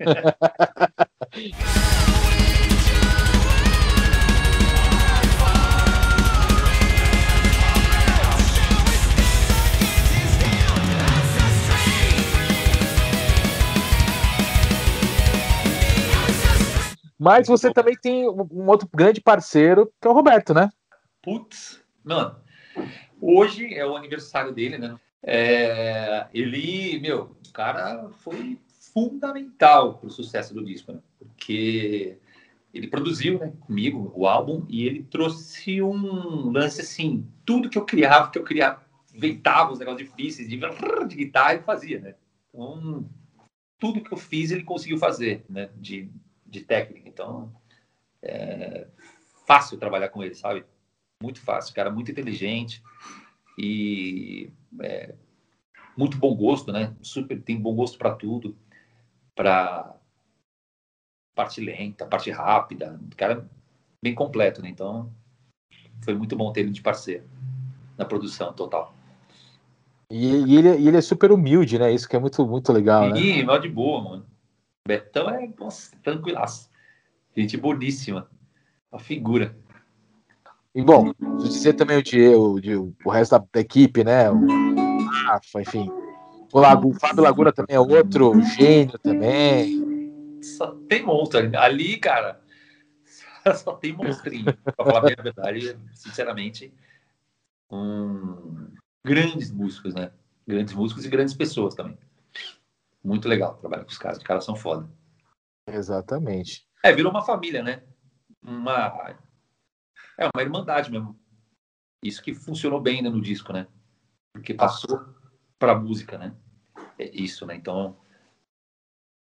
Mas 17.18 17.46
você 17.46 17.72
também 17.72 17.96
tem 17.96 18.28
um 18.28 18.68
outro 18.68 18.88
grande 18.94 19.20
parceiro, 19.20 19.92
que 20.00 20.06
é 20.06 20.10
o 20.10 20.14
Roberto, 20.14 20.52
né? 20.52 20.68
Putz, 21.22 21.82
mano, 22.04 22.36
hoje 23.20 23.74
é 23.74 23.86
o 23.86 23.96
aniversário 23.96 24.52
dele, 24.52 24.78
né? 24.78 24.98
É, 25.22 26.26
ele, 26.32 27.00
meu, 27.00 27.36
o 27.46 27.52
cara 27.52 28.10
foi 28.18 28.58
fundamental 28.92 29.98
pro 29.98 30.10
sucesso 30.10 30.54
do 30.54 30.64
disco, 30.64 30.92
né? 30.92 31.00
Porque 31.18 32.18
ele 32.72 32.88
produziu, 32.88 33.38
né, 33.38 33.52
comigo 33.60 34.12
o 34.14 34.26
álbum 34.26 34.66
e 34.68 34.86
ele 34.86 35.02
trouxe 35.02 35.80
um 35.80 36.50
lance 36.50 36.82
assim, 36.82 37.26
tudo 37.44 37.70
que 37.70 37.78
eu 37.78 37.84
criava, 37.86 38.30
que 38.30 38.38
eu 38.38 38.44
criava, 38.44 38.84
inventava 39.14 39.72
os 39.72 39.78
negócios 39.78 40.06
difíceis 40.06 40.46
de, 40.48 40.60
de 41.08 41.16
guitarra 41.16 41.54
e 41.54 41.62
fazia, 41.62 41.98
né? 41.98 42.14
um, 42.56 43.04
tudo 43.78 44.00
que 44.00 44.12
eu 44.12 44.18
fiz 44.18 44.50
ele 44.50 44.64
conseguiu 44.64 44.98
fazer, 44.98 45.44
né? 45.48 45.68
De, 45.76 46.10
de 46.46 46.60
técnica. 46.60 47.08
Então, 47.08 47.52
é 48.22 48.86
fácil 49.46 49.78
trabalhar 49.78 50.08
com 50.08 50.22
ele, 50.22 50.34
sabe? 50.34 50.64
Muito 51.22 51.40
fácil. 51.40 51.74
Cara, 51.74 51.90
muito 51.90 52.10
inteligente 52.10 52.82
e 53.58 54.50
é, 54.80 55.14
muito 55.96 56.18
bom 56.18 56.34
gosto, 56.34 56.72
né? 56.72 56.94
Super, 57.00 57.40
tem 57.40 57.60
bom 57.60 57.74
gosto 57.74 57.96
para 57.96 58.14
tudo, 58.14 58.56
para 59.34 59.94
parte 61.34 61.60
lenta, 61.60 62.06
parte 62.06 62.30
rápida. 62.30 62.98
O 63.12 63.16
cara 63.16 63.48
bem 64.02 64.14
completo, 64.14 64.62
né? 64.62 64.68
Então, 64.68 65.10
foi 66.02 66.14
muito 66.14 66.36
bom 66.36 66.52
ter 66.52 66.60
ele 66.60 66.70
de 66.70 66.82
parceiro 66.82 67.24
na 67.96 68.04
produção 68.04 68.52
total. 68.52 68.94
E, 70.10 70.26
e 70.26 70.56
ele, 70.56 70.68
e 70.78 70.88
ele 70.88 70.96
é 70.96 71.00
super 71.00 71.32
humilde, 71.32 71.78
né? 71.78 71.92
Isso 71.92 72.08
que 72.08 72.14
é 72.14 72.18
muito, 72.18 72.46
muito 72.46 72.72
legal, 72.72 73.08
né? 73.08 73.18
Ih, 73.18 73.44
mó 73.44 73.56
de 73.58 73.68
boa, 73.68 74.02
mano. 74.02 74.25
Betão 74.86 75.28
é 75.28 75.50
nossa, 75.58 75.96
tranquilaço. 76.02 76.70
Gente 77.36 77.56
boníssima. 77.56 78.30
Uma 78.90 79.00
figura. 79.00 79.56
E 80.74 80.82
bom, 80.82 81.12
dizer 81.38 81.72
também 81.72 81.98
o, 81.98 82.02
Diego, 82.02 82.58
o, 82.58 82.94
o 83.04 83.10
resto 83.10 83.38
da, 83.38 83.60
equipe, 83.60 84.04
né? 84.04 84.30
O 84.30 85.04
Rafa, 85.24 85.60
enfim. 85.62 85.90
O, 86.52 86.60
Lago, 86.60 86.90
o 86.90 86.94
Fábio 86.94 87.22
Laguna 87.22 87.52
também 87.52 87.76
é 87.76 87.80
outro 87.80 88.40
gênio 88.42 88.98
também. 88.98 90.40
Só 90.42 90.76
tem 90.88 91.02
monstro 91.02 91.40
ali. 91.58 91.96
Cara, 91.98 92.40
só 93.56 93.72
tem 93.74 93.92
monstrinho. 93.92 94.44
pra 94.44 94.84
falar 94.84 94.98
a 94.98 95.22
verdade, 95.22 95.78
sinceramente. 95.94 96.72
Um... 97.70 98.68
Grandes 99.04 99.50
músicos, 99.50 99.94
né? 99.94 100.10
Grandes 100.46 100.74
músicos 100.74 101.04
e 101.04 101.08
grandes 101.08 101.34
pessoas 101.34 101.74
também. 101.74 101.98
Muito 103.06 103.28
legal 103.28 103.56
trabalhar 103.58 103.84
com 103.84 103.90
os 103.90 103.98
caras. 103.98 104.18
Os 104.18 104.24
caras 104.24 104.44
são 104.44 104.56
foda. 104.56 104.90
Exatamente. 105.68 106.66
É, 106.82 106.92
virou 106.92 107.12
uma 107.12 107.24
família, 107.24 107.62
né? 107.62 107.84
Uma. 108.42 109.16
É 110.18 110.28
uma 110.34 110.42
irmandade 110.42 110.90
mesmo. 110.90 111.16
Isso 112.02 112.20
que 112.20 112.34
funcionou 112.34 112.80
bem 112.80 113.02
né, 113.02 113.08
no 113.08 113.20
disco, 113.20 113.52
né? 113.52 113.68
Porque 114.34 114.52
passou 114.52 115.14
pra 115.56 115.78
música, 115.78 116.18
né? 116.18 116.34
É 116.98 117.08
isso, 117.14 117.46
né? 117.46 117.54
Então, 117.54 117.96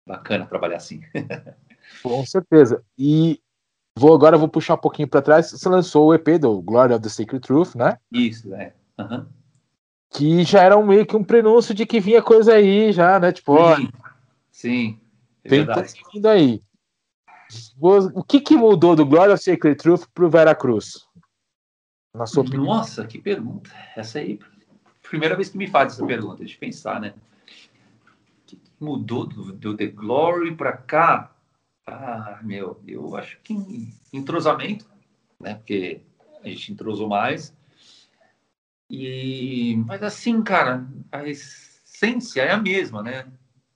bacana 0.07 0.45
trabalhar 0.45 0.77
assim. 0.77 1.01
Com 2.03 2.23
certeza. 2.27 2.85
E 2.95 3.41
vou 3.97 4.13
agora 4.13 4.37
vou 4.37 4.47
puxar 4.47 4.75
um 4.75 4.81
pouquinho 4.81 5.07
para 5.07 5.23
trás. 5.23 5.49
Você 5.49 5.67
lançou 5.67 6.09
o 6.09 6.13
EP 6.13 6.39
do 6.39 6.61
Glory 6.61 6.93
of 6.93 7.01
the 7.01 7.09
Sacred 7.09 7.41
Truth, 7.41 7.73
né? 7.73 7.97
Isso, 8.11 8.53
é. 8.53 8.75
Uhum. 8.99 9.27
Que 10.13 10.43
já 10.43 10.61
era 10.61 10.77
um, 10.77 10.85
meio 10.85 11.05
que 11.05 11.15
um 11.15 11.23
prenúncio 11.23 11.73
de 11.73 11.85
que 11.85 11.99
vinha 11.99 12.21
coisa 12.21 12.53
aí, 12.53 12.91
já, 12.91 13.19
né? 13.19 13.31
Tipo, 13.31 13.53
ó, 13.53 13.75
Sim, 13.75 13.89
sim. 14.51 14.99
É 15.43 15.49
tem 15.49 15.65
coisa 15.65 15.93
vindo 16.13 16.27
aí. 16.27 16.61
O 17.79 18.23
que, 18.23 18.39
que 18.39 18.55
mudou 18.55 18.95
do 18.95 19.05
Glory 19.05 19.31
of 19.31 19.43
Sacred 19.43 19.75
Truth 19.75 20.05
pro 20.13 20.29
Veracruz? 20.29 21.07
Na 22.13 22.25
sua 22.25 22.43
opinião? 22.43 22.65
Nossa, 22.65 23.05
que 23.05 23.19
pergunta. 23.19 23.71
Essa 23.95 24.19
aí, 24.19 24.39
primeira 25.01 25.35
vez 25.35 25.49
que 25.49 25.57
me 25.57 25.67
faz 25.67 25.93
essa 25.93 26.05
pergunta, 26.05 26.37
deixa 26.37 26.55
eu 26.55 26.59
pensar, 26.59 26.99
né? 27.01 27.13
O 27.17 28.45
que 28.45 28.61
mudou 28.79 29.25
do, 29.25 29.51
do 29.51 29.75
The 29.75 29.87
Glory 29.87 30.55
pra 30.55 30.73
cá? 30.73 31.35
Ah, 31.85 32.39
meu, 32.43 32.79
eu 32.87 33.15
acho 33.15 33.39
que 33.43 33.53
entrosamento, 34.11 34.89
né? 35.39 35.55
Porque 35.55 36.01
a 36.43 36.47
gente 36.47 36.71
entrosou 36.71 37.09
mais. 37.09 37.53
E, 38.89 39.75
mas 39.87 40.03
assim, 40.03 40.41
cara, 40.43 40.87
a 41.11 41.27
essência 41.27 42.41
é 42.41 42.51
a 42.51 42.57
mesma, 42.57 43.01
né? 43.01 43.31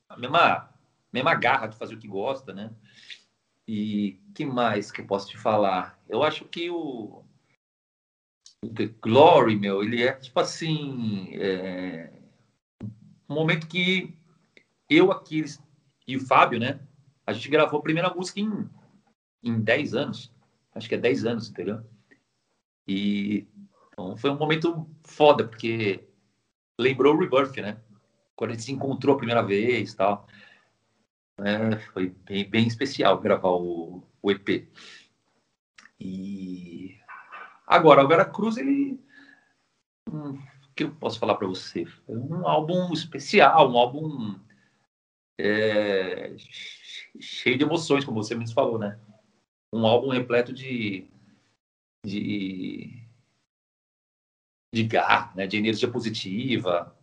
A 0.09 0.17
mesma, 0.17 0.73
mesma 1.11 1.35
garra 1.35 1.67
de 1.67 1.77
fazer 1.77 1.95
o 1.95 1.99
que 1.99 2.07
gosta, 2.07 2.53
né? 2.53 2.73
E 3.67 4.19
que 4.33 4.45
mais 4.45 4.91
que 4.91 5.01
eu 5.01 5.07
posso 5.07 5.27
te 5.27 5.37
falar? 5.37 5.99
Eu 6.07 6.23
acho 6.23 6.45
que 6.45 6.69
o, 6.69 7.23
o 8.63 8.69
The 8.73 8.87
Glory, 9.01 9.55
meu, 9.55 9.83
ele 9.83 10.03
é 10.03 10.13
tipo 10.13 10.39
assim, 10.39 11.29
é, 11.33 12.13
um 13.29 13.35
momento 13.35 13.67
que 13.67 14.13
eu, 14.89 15.11
Aquiles 15.11 15.61
e 16.07 16.15
o 16.15 16.25
Fábio, 16.25 16.59
né? 16.59 16.79
A 17.25 17.33
gente 17.33 17.49
gravou 17.49 17.79
a 17.79 17.83
primeira 17.83 18.13
música 18.13 18.39
em, 18.39 18.69
em 19.43 19.59
10 19.59 19.93
anos. 19.93 20.33
Acho 20.73 20.87
que 20.87 20.95
é 20.95 20.97
10 20.97 21.25
anos, 21.25 21.49
entendeu? 21.49 21.83
E 22.87 23.45
então, 23.97 24.15
foi 24.15 24.29
um 24.29 24.37
momento 24.37 24.87
foda, 25.03 25.43
porque 25.43 26.07
lembrou 26.79 27.15
o 27.15 27.19
Rebirth, 27.19 27.57
né? 27.57 27.81
Quando 28.35 28.51
a 28.51 28.53
gente 28.53 28.65
se 28.65 28.71
encontrou 28.71 29.15
a 29.15 29.17
primeira 29.17 29.41
vez 29.41 29.95
tal. 29.95 30.27
É, 31.39 31.77
foi 31.93 32.09
bem, 32.09 32.47
bem 32.47 32.67
especial 32.67 33.19
gravar 33.19 33.49
o, 33.49 34.03
o 34.21 34.31
EP. 34.31 34.67
E 35.99 36.95
agora, 37.65 38.03
o 38.05 38.07
Veracruz, 38.07 38.57
ele. 38.57 38.99
hum, 40.07 40.33
o 40.33 40.73
que 40.75 40.83
eu 40.83 40.95
posso 40.95 41.17
falar 41.19 41.35
para 41.35 41.47
você? 41.47 41.83
É 42.07 42.11
um 42.11 42.47
álbum 42.47 42.93
especial, 42.93 43.71
um 43.71 43.77
álbum 43.77 44.39
é, 45.39 46.35
cheio 47.19 47.57
de 47.57 47.63
emoções, 47.63 48.05
como 48.05 48.23
você 48.23 48.35
mesmo 48.35 48.53
falou, 48.53 48.77
né? 48.77 48.99
Um 49.73 49.87
álbum 49.87 50.09
repleto 50.09 50.53
de. 50.53 51.07
de 52.05 53.06
de 54.71 54.83
garra, 54.83 55.33
né, 55.35 55.47
de 55.47 55.57
energia 55.57 55.89
positiva. 55.89 56.95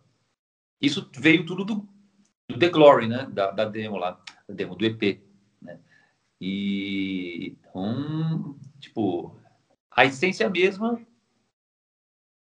Isso 0.81 1.09
veio 1.15 1.45
tudo 1.45 1.65
do, 1.65 1.87
do 2.47 2.59
The 2.59 2.69
Glory, 2.69 3.07
né, 3.07 3.27
da, 3.31 3.51
da 3.51 3.65
demo 3.65 3.97
lá, 3.97 4.19
da 4.47 4.53
demo 4.53 4.75
do 4.75 4.85
EP, 4.85 5.21
né. 5.61 5.79
E 6.39 7.55
então, 7.69 8.57
tipo, 8.79 9.35
a 9.89 10.05
essência 10.05 10.43
é 10.43 10.47
a 10.47 10.49
mesma, 10.49 10.99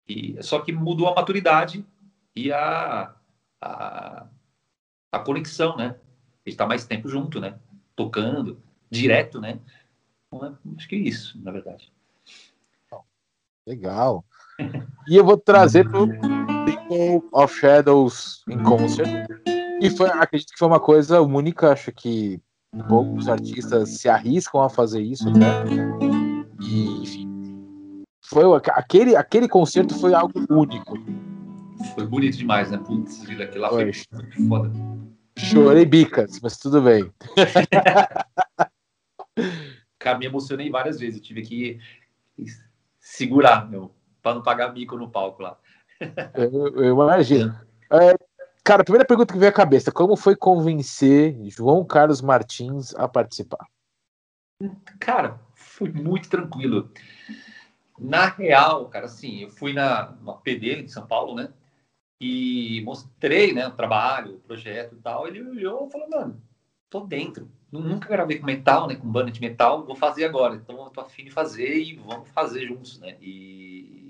e 0.07 0.41
só 0.41 0.61
que 0.61 0.71
mudou 0.71 1.07
a 1.07 1.15
maturidade 1.15 1.85
e 2.35 2.51
a 2.51 3.15
a, 3.61 4.27
a 5.11 5.19
conexão, 5.19 5.77
né? 5.77 5.99
A 6.45 6.49
gente 6.49 6.57
tá 6.57 6.65
mais 6.65 6.85
tempo 6.85 7.07
junto, 7.07 7.39
né? 7.39 7.59
Tocando 7.95 8.61
direto, 8.89 9.39
né? 9.39 9.59
Então, 10.27 10.45
é- 10.47 10.75
acho 10.77 10.87
que 10.87 10.95
é 10.95 10.99
isso, 10.99 11.39
na 11.43 11.51
verdade. 11.51 11.93
Legal. 13.67 14.25
E 15.07 15.15
eu 15.15 15.25
vou 15.25 15.37
trazer 15.37 15.89
pro 15.89 16.07
Temple 16.07 17.21
of 17.31 17.53
Shadows 17.53 18.43
em 18.47 18.61
concert. 18.63 19.27
E 19.81 19.89
foi, 19.89 20.09
acredito 20.09 20.51
que 20.51 20.59
foi 20.59 20.67
uma 20.67 20.79
coisa 20.79 21.21
única, 21.21 21.71
acho 21.71 21.91
que 21.91 22.39
poucos 22.87 23.27
artistas 23.27 23.97
se 23.97 24.07
arriscam 24.07 24.61
a 24.61 24.69
fazer 24.69 25.01
isso, 25.01 25.29
né? 25.31 25.39
E, 26.61 27.01
enfim. 27.01 28.03
Foi, 28.21 28.43
aquele, 28.73 29.15
aquele 29.15 29.47
concerto 29.47 29.95
foi 29.95 30.13
algo 30.13 30.33
único. 30.49 30.95
Foi 31.95 32.05
bonito 32.05 32.37
demais, 32.37 32.71
né? 32.71 32.77
Putz, 32.77 33.23
vida, 33.23 33.43
aquilo 33.43 33.63
lá 33.63 33.69
foi 33.69 33.91
Foi. 33.91 34.47
foda. 34.47 34.71
Chorei 35.37 35.85
bicas, 35.85 36.39
mas 36.41 36.57
tudo 36.57 36.81
bem. 36.81 37.11
Cara, 39.97 40.17
me 40.17 40.25
emocionei 40.25 40.69
várias 40.69 40.99
vezes. 40.99 41.17
Eu 41.17 41.23
tive 41.23 41.41
que 41.41 41.79
segurar, 42.99 43.69
meu, 43.69 43.91
para 44.21 44.35
não 44.35 44.43
pagar 44.43 44.73
mico 44.73 44.97
no 44.97 45.09
palco 45.09 45.41
lá. 45.41 45.57
Eu, 46.33 46.67
eu 46.75 46.93
imagino. 46.93 47.53
É, 47.91 48.15
cara, 48.63 48.81
a 48.81 48.85
primeira 48.85 49.05
pergunta 49.05 49.33
que 49.33 49.39
veio 49.39 49.51
à 49.51 49.53
cabeça: 49.53 49.91
como 49.91 50.15
foi 50.15 50.35
convencer 50.35 51.35
João 51.49 51.85
Carlos 51.85 52.21
Martins 52.21 52.95
a 52.95 53.07
participar? 53.07 53.65
Cara, 54.99 55.39
foi 55.53 55.89
muito 55.89 56.29
tranquilo. 56.29 56.91
Na 57.99 58.25
real, 58.25 58.89
cara, 58.89 59.05
assim, 59.05 59.41
eu 59.41 59.49
fui 59.49 59.73
na, 59.73 60.15
na 60.21 60.33
P 60.33 60.55
dele, 60.55 60.83
em 60.83 60.87
São 60.87 61.05
Paulo, 61.05 61.35
né? 61.35 61.51
E 62.19 62.81
mostrei, 62.83 63.53
né, 63.53 63.67
o 63.67 63.71
trabalho, 63.71 64.35
o 64.35 64.39
projeto 64.39 64.95
e 64.95 64.99
tal. 64.99 65.27
Ele 65.27 65.41
olhou 65.41 65.87
e 65.87 65.91
falou, 65.91 66.09
mano, 66.09 66.41
tô 66.89 67.01
dentro. 67.01 67.49
Nunca 67.71 68.09
gravei 68.09 68.37
com 68.37 68.45
metal, 68.45 68.87
né, 68.87 68.95
com 68.95 69.07
banda 69.07 69.31
de 69.31 69.39
metal, 69.39 69.85
vou 69.85 69.95
fazer 69.95 70.25
agora. 70.25 70.55
Então 70.55 70.83
eu 70.83 70.89
tô 70.89 71.01
afim 71.01 71.23
de 71.23 71.31
fazer 71.31 71.77
e 71.77 71.95
vamos 71.95 72.29
fazer 72.29 72.67
juntos, 72.67 72.99
né? 72.99 73.17
E, 73.21 74.00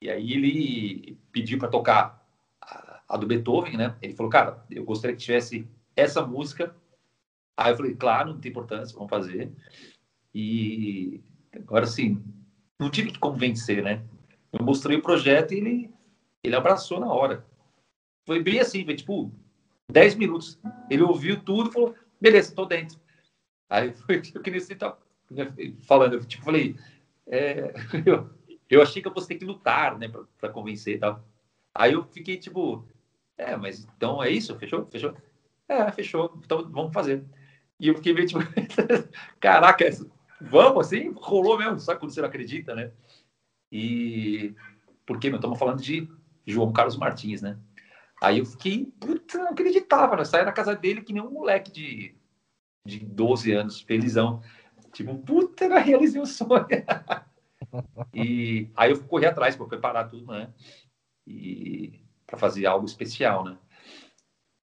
e 0.00 0.10
aí 0.10 0.32
ele 0.32 1.18
pediu 1.32 1.58
para 1.58 1.68
tocar 1.68 2.24
a, 2.60 3.16
do 3.16 3.26
Beethoven, 3.26 3.76
né? 3.76 3.96
Ele 4.02 4.14
falou, 4.14 4.30
cara, 4.30 4.64
eu 4.70 4.84
gostaria 4.84 5.16
que 5.16 5.22
tivesse 5.22 5.66
essa 5.96 6.24
música. 6.26 6.74
Aí 7.56 7.72
eu 7.72 7.76
falei, 7.76 7.94
claro, 7.94 8.32
não 8.32 8.40
tem 8.40 8.50
importância, 8.50 8.94
vamos 8.94 9.10
fazer. 9.10 9.52
E 10.34 11.20
agora 11.54 11.86
sim, 11.86 12.22
não 12.78 12.90
tive 12.90 13.12
que 13.12 13.18
convencer, 13.18 13.82
né? 13.82 14.02
Eu 14.52 14.64
mostrei 14.64 14.96
o 14.96 15.02
projeto 15.02 15.52
e 15.54 15.58
ele, 15.58 15.90
ele 16.42 16.56
abraçou 16.56 17.00
na 17.00 17.06
hora. 17.06 17.44
Foi 18.26 18.42
bem 18.42 18.60
assim, 18.60 18.84
foi 18.84 18.96
tipo 18.96 19.30
10 19.90 20.14
minutos. 20.16 20.58
Ele 20.90 21.02
ouviu 21.02 21.40
tudo 21.40 21.70
falou: 21.70 21.94
beleza, 22.20 22.54
tô 22.54 22.64
dentro. 22.64 22.98
Aí 23.68 23.92
foi 24.06 24.22
eu 24.34 24.42
queria 24.42 24.60
você 24.60 24.74
tá 24.74 24.96
falando, 25.82 26.14
eu 26.14 26.24
tipo, 26.24 26.44
falei, 26.44 26.76
é, 27.26 27.72
eu, 28.04 28.30
eu 28.68 28.82
achei 28.82 29.02
que 29.02 29.08
eu 29.08 29.12
fosse 29.12 29.28
ter 29.28 29.36
que 29.36 29.44
lutar, 29.44 29.98
né, 29.98 30.10
pra 30.38 30.48
convencer 30.48 30.96
e 30.96 30.98
tal. 30.98 31.22
Aí 31.74 31.92
eu 31.92 32.04
fiquei 32.04 32.36
tipo, 32.36 32.86
é, 33.36 33.56
mas 33.56 33.86
então 33.96 34.22
é 34.22 34.30
isso, 34.30 34.56
fechou? 34.58 34.86
Fechou? 34.86 35.14
É, 35.68 35.90
fechou. 35.92 36.40
Então 36.44 36.70
vamos 36.70 36.92
fazer. 36.92 37.24
E 37.78 37.88
eu 37.88 37.94
fiquei 37.96 38.12
meio 38.12 38.26
tipo, 38.26 38.40
caraca, 39.40 39.84
vamos 40.40 40.86
assim? 40.86 41.12
Rolou 41.16 41.58
mesmo, 41.58 41.80
sabe 41.80 42.00
quando 42.00 42.12
você 42.12 42.20
não 42.20 42.28
acredita, 42.28 42.74
né? 42.74 42.92
E 43.72 44.54
porque 45.06 45.28
meu, 45.28 45.36
estamos 45.36 45.58
falando 45.58 45.82
de 45.82 46.08
João 46.46 46.72
Carlos 46.72 46.96
Martins, 46.96 47.42
né? 47.42 47.58
Aí 48.22 48.38
eu 48.38 48.46
fiquei, 48.46 48.86
puta, 49.00 49.38
não 49.38 49.48
acreditava, 49.48 50.16
né? 50.16 50.24
Saí 50.24 50.44
da 50.44 50.52
casa 50.52 50.74
dele 50.74 51.02
que 51.02 51.12
nem 51.12 51.22
um 51.22 51.30
moleque 51.30 51.70
de, 51.70 52.14
de 52.86 53.00
12 53.00 53.52
anos, 53.52 53.80
felizão. 53.80 54.42
Tipo, 54.92 55.18
puta, 55.18 55.64
eu 55.64 55.78
realizei 55.78 56.20
o 56.20 56.26
sonho. 56.26 56.66
e 58.12 58.70
aí 58.76 58.90
eu 58.90 59.02
corri 59.04 59.26
atrás 59.26 59.56
para 59.56 59.66
preparar 59.66 60.08
tudo, 60.08 60.32
né? 60.32 60.52
E 61.26 62.00
para 62.26 62.38
fazer 62.38 62.66
algo 62.66 62.86
especial, 62.86 63.44
né? 63.44 63.56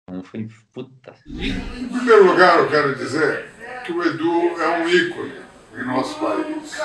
Então 0.09 0.23
foi, 0.23 0.47
puta. 0.71 1.15
Em 1.25 1.87
primeiro 1.89 2.25
lugar, 2.25 2.59
eu 2.59 2.69
quero 2.69 2.95
dizer 2.95 3.51
que 3.85 3.91
o 3.91 4.03
Edu 4.03 4.61
é 4.61 4.79
um 4.79 4.89
ícone 4.89 5.47
em 5.77 5.85
nosso 5.85 6.19
país, 6.19 6.79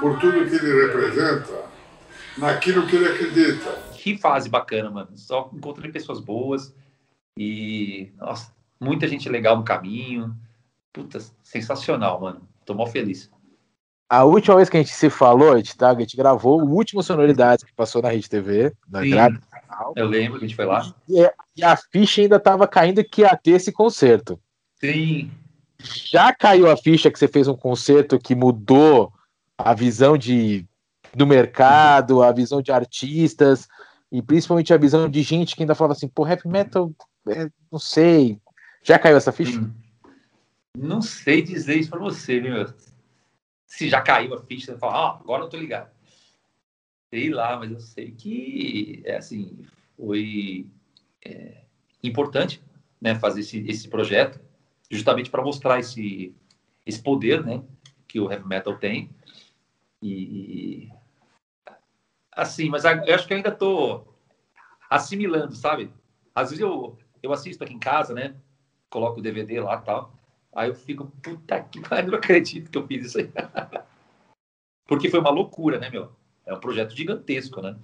por 0.00 0.18
tudo 0.18 0.48
que 0.48 0.56
ele 0.56 0.86
representa, 0.86 1.68
naquilo 2.38 2.86
que 2.86 2.96
ele 2.96 3.08
acredita. 3.08 3.70
Que 3.92 4.16
fase 4.16 4.48
bacana, 4.48 4.90
mano. 4.90 5.16
Só 5.16 5.50
encontrei 5.52 5.90
pessoas 5.90 6.20
boas 6.20 6.74
e, 7.36 8.12
nossa, 8.16 8.54
muita 8.80 9.06
gente 9.08 9.28
legal 9.28 9.56
no 9.56 9.64
caminho. 9.64 10.34
Puta, 10.92 11.18
sensacional, 11.42 12.20
mano. 12.20 12.48
Tô 12.64 12.74
mal 12.74 12.86
feliz. 12.86 13.30
A 14.08 14.24
última 14.24 14.56
vez 14.56 14.70
que 14.70 14.76
a 14.76 14.80
gente 14.80 14.92
se 14.92 15.10
falou, 15.10 15.52
a 15.52 15.56
gente, 15.58 15.76
tá, 15.76 15.90
a 15.90 16.00
gente 16.00 16.16
gravou 16.16 16.62
o 16.62 16.70
último 16.70 17.02
Sonoridades 17.02 17.64
que 17.64 17.74
passou 17.74 18.00
na 18.00 18.08
Rede 18.08 18.28
TV, 18.28 18.72
na 18.88 19.02
Sim. 19.02 19.10
grade. 19.10 19.40
Eu 19.94 20.06
lembro 20.06 20.38
que 20.38 20.46
a 20.46 20.48
gente 20.48 20.56
foi 20.56 20.64
lá. 20.64 20.94
E, 21.06 21.30
e 21.56 21.62
a 21.62 21.76
ficha 21.76 22.22
ainda 22.22 22.40
tava 22.40 22.66
caindo 22.66 23.04
que 23.04 23.20
ia 23.20 23.36
ter 23.36 23.52
esse 23.52 23.70
concerto. 23.70 24.40
Sim. 24.80 25.30
Já 25.78 26.32
caiu 26.32 26.70
a 26.70 26.76
ficha 26.76 27.10
que 27.10 27.18
você 27.18 27.28
fez 27.28 27.48
um 27.48 27.56
concerto 27.56 28.18
que 28.18 28.34
mudou 28.34 29.12
a 29.58 29.74
visão 29.74 30.16
de, 30.16 30.66
do 31.14 31.26
mercado, 31.26 32.22
a 32.22 32.32
visão 32.32 32.62
de 32.62 32.72
artistas, 32.72 33.68
e 34.10 34.22
principalmente 34.22 34.72
a 34.72 34.78
visão 34.78 35.08
de 35.08 35.22
gente 35.22 35.54
que 35.54 35.62
ainda 35.62 35.74
falava 35.74 35.92
assim, 35.92 36.08
pô, 36.08 36.26
heavy 36.26 36.48
metal, 36.48 36.90
é, 37.28 37.50
não 37.70 37.78
sei. 37.78 38.40
Já 38.82 38.98
caiu 38.98 39.18
essa 39.18 39.32
ficha? 39.32 39.52
Sim. 39.52 39.70
Não 40.76 41.02
sei 41.02 41.42
dizer 41.42 41.76
isso 41.76 41.90
pra 41.90 41.98
você, 41.98 42.40
viu? 42.40 42.54
Se 43.68 43.88
já 43.88 44.00
caiu 44.00 44.34
a 44.34 44.42
ficha, 44.42 44.78
fala, 44.78 44.94
ah, 44.94 45.18
agora 45.20 45.44
eu 45.44 45.48
tô 45.48 45.58
ligado. 45.58 45.90
Sei 47.10 47.28
lá, 47.28 47.56
mas 47.58 47.70
eu 47.70 47.78
sei 47.78 48.10
que, 48.12 49.02
é 49.04 49.16
assim, 49.16 49.66
foi 49.94 50.66
é, 51.24 51.62
importante 52.02 52.62
né, 53.00 53.14
fazer 53.14 53.40
esse, 53.40 53.60
esse 53.68 53.88
projeto, 53.88 54.40
justamente 54.90 55.30
para 55.30 55.44
mostrar 55.44 55.78
esse, 55.78 56.34
esse 56.84 57.00
poder 57.02 57.44
né, 57.44 57.62
que 58.08 58.18
o 58.18 58.32
heavy 58.32 58.46
metal 58.48 58.76
tem. 58.78 59.10
E, 60.02 60.88
assim, 62.32 62.70
mas 62.70 62.84
eu 62.84 63.14
acho 63.14 63.26
que 63.26 63.34
ainda 63.34 63.50
tô 63.50 64.02
assimilando, 64.88 65.54
sabe? 65.54 65.92
Às 66.34 66.50
vezes 66.50 66.62
eu, 66.62 66.96
eu 67.22 67.32
assisto 67.32 67.62
aqui 67.62 67.74
em 67.74 67.78
casa, 67.78 68.14
né? 68.14 68.34
Coloco 68.88 69.20
o 69.20 69.22
DVD 69.22 69.60
lá 69.60 69.76
e 69.76 69.84
tal. 69.84 70.17
Aí 70.58 70.70
eu 70.70 70.74
fico, 70.74 71.06
puta 71.22 71.62
que 71.62 71.80
pariu, 71.80 72.10
não 72.10 72.18
acredito 72.18 72.68
que 72.68 72.76
eu 72.76 72.84
fiz 72.84 73.06
isso 73.06 73.18
aí. 73.18 73.30
Porque 74.88 75.08
foi 75.08 75.20
uma 75.20 75.30
loucura, 75.30 75.78
né, 75.78 75.88
meu? 75.88 76.12
É 76.44 76.52
um 76.52 76.58
projeto 76.58 76.96
gigantesco, 76.96 77.62
né? 77.62 77.78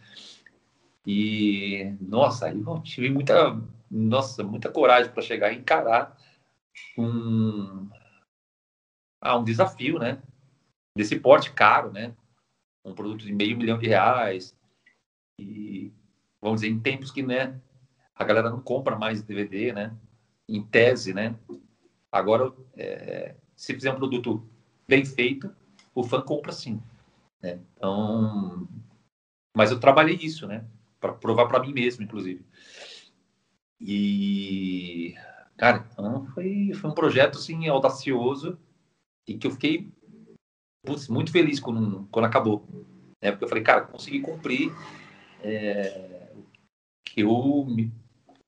E, 1.06 1.96
nossa, 2.00 2.50
eu 2.50 2.82
tive 2.82 3.10
muita, 3.10 3.62
nossa, 3.88 4.42
muita 4.42 4.72
coragem 4.72 5.12
para 5.12 5.22
chegar 5.22 5.52
e 5.52 5.58
encarar 5.58 6.18
um, 6.98 7.88
ah, 9.20 9.38
um 9.38 9.44
desafio, 9.44 10.00
né? 10.00 10.20
Desse 10.96 11.20
porte 11.20 11.52
caro, 11.52 11.92
né? 11.92 12.12
Um 12.84 12.92
produto 12.92 13.24
de 13.24 13.32
meio 13.32 13.56
milhão 13.56 13.78
de 13.78 13.86
reais. 13.86 14.52
E, 15.38 15.92
vamos 16.42 16.62
dizer, 16.62 16.72
em 16.72 16.80
tempos 16.80 17.12
que, 17.12 17.22
né? 17.22 17.60
A 18.16 18.24
galera 18.24 18.50
não 18.50 18.60
compra 18.60 18.98
mais 18.98 19.22
DVD, 19.22 19.72
né? 19.72 19.96
Em 20.48 20.60
tese, 20.60 21.14
né? 21.14 21.38
Agora, 22.14 22.52
é, 22.76 23.34
se 23.56 23.74
fizer 23.74 23.90
um 23.90 23.96
produto 23.96 24.48
bem 24.86 25.04
feito, 25.04 25.52
o 25.92 26.04
fã 26.04 26.20
compra 26.20 26.52
sim. 26.52 26.80
Né? 27.42 27.58
Então, 27.76 28.68
mas 29.56 29.72
eu 29.72 29.80
trabalhei 29.80 30.14
isso, 30.14 30.46
né? 30.46 30.64
Para 31.00 31.12
provar 31.12 31.48
para 31.48 31.58
mim 31.58 31.72
mesmo, 31.72 32.04
inclusive. 32.04 32.46
E, 33.80 35.16
cara, 35.56 35.84
então 35.92 36.24
foi, 36.26 36.72
foi 36.74 36.88
um 36.88 36.94
projeto 36.94 37.36
assim 37.36 37.66
audacioso 37.66 38.56
e 39.26 39.36
que 39.36 39.48
eu 39.48 39.50
fiquei 39.50 39.90
putz, 40.86 41.08
muito 41.08 41.32
feliz 41.32 41.58
quando, 41.58 42.06
quando 42.12 42.26
acabou. 42.26 42.64
Né? 43.20 43.32
Porque 43.32 43.44
eu 43.44 43.48
falei, 43.48 43.64
cara, 43.64 43.86
consegui 43.86 44.20
cumprir 44.20 44.72
é, 45.42 46.30
o 46.36 46.44
que 47.04 47.22
eu 47.22 47.66
me, 47.66 47.92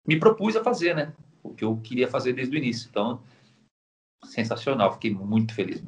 me 0.06 0.20
propus 0.20 0.54
a 0.54 0.62
fazer, 0.62 0.94
né? 0.94 1.12
O 1.42 1.52
que 1.52 1.64
eu 1.64 1.76
queria 1.78 2.06
fazer 2.06 2.32
desde 2.32 2.54
o 2.54 2.58
início. 2.58 2.88
Então, 2.88 3.20
sensacional, 4.24 4.92
fiquei 4.92 5.12
muito 5.12 5.54
feliz. 5.54 5.84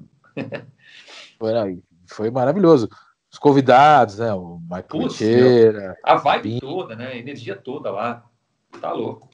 Foi, 1.39 1.83
foi 2.07 2.31
maravilhoso. 2.31 2.89
Os 3.31 3.39
convidados, 3.39 4.19
né? 4.19 4.33
O 4.33 4.61
Michael 4.63 5.09
Teixeira. 5.09 5.97
A 6.03 6.17
vibe 6.17 6.61
toda, 6.61 6.97
né? 6.97 7.09
A 7.09 7.17
energia 7.17 7.55
toda 7.55 7.91
lá. 7.91 8.25
Tá 8.81 8.93
louco. 8.93 9.29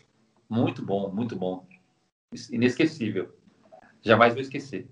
Muito 0.49 0.85
bom, 0.85 1.11
muito 1.11 1.37
bom. 1.37 1.67
Inesquecível. 2.51 3.35
Jamais 4.03 4.35
vou 4.35 4.43
esquecer. 4.43 4.89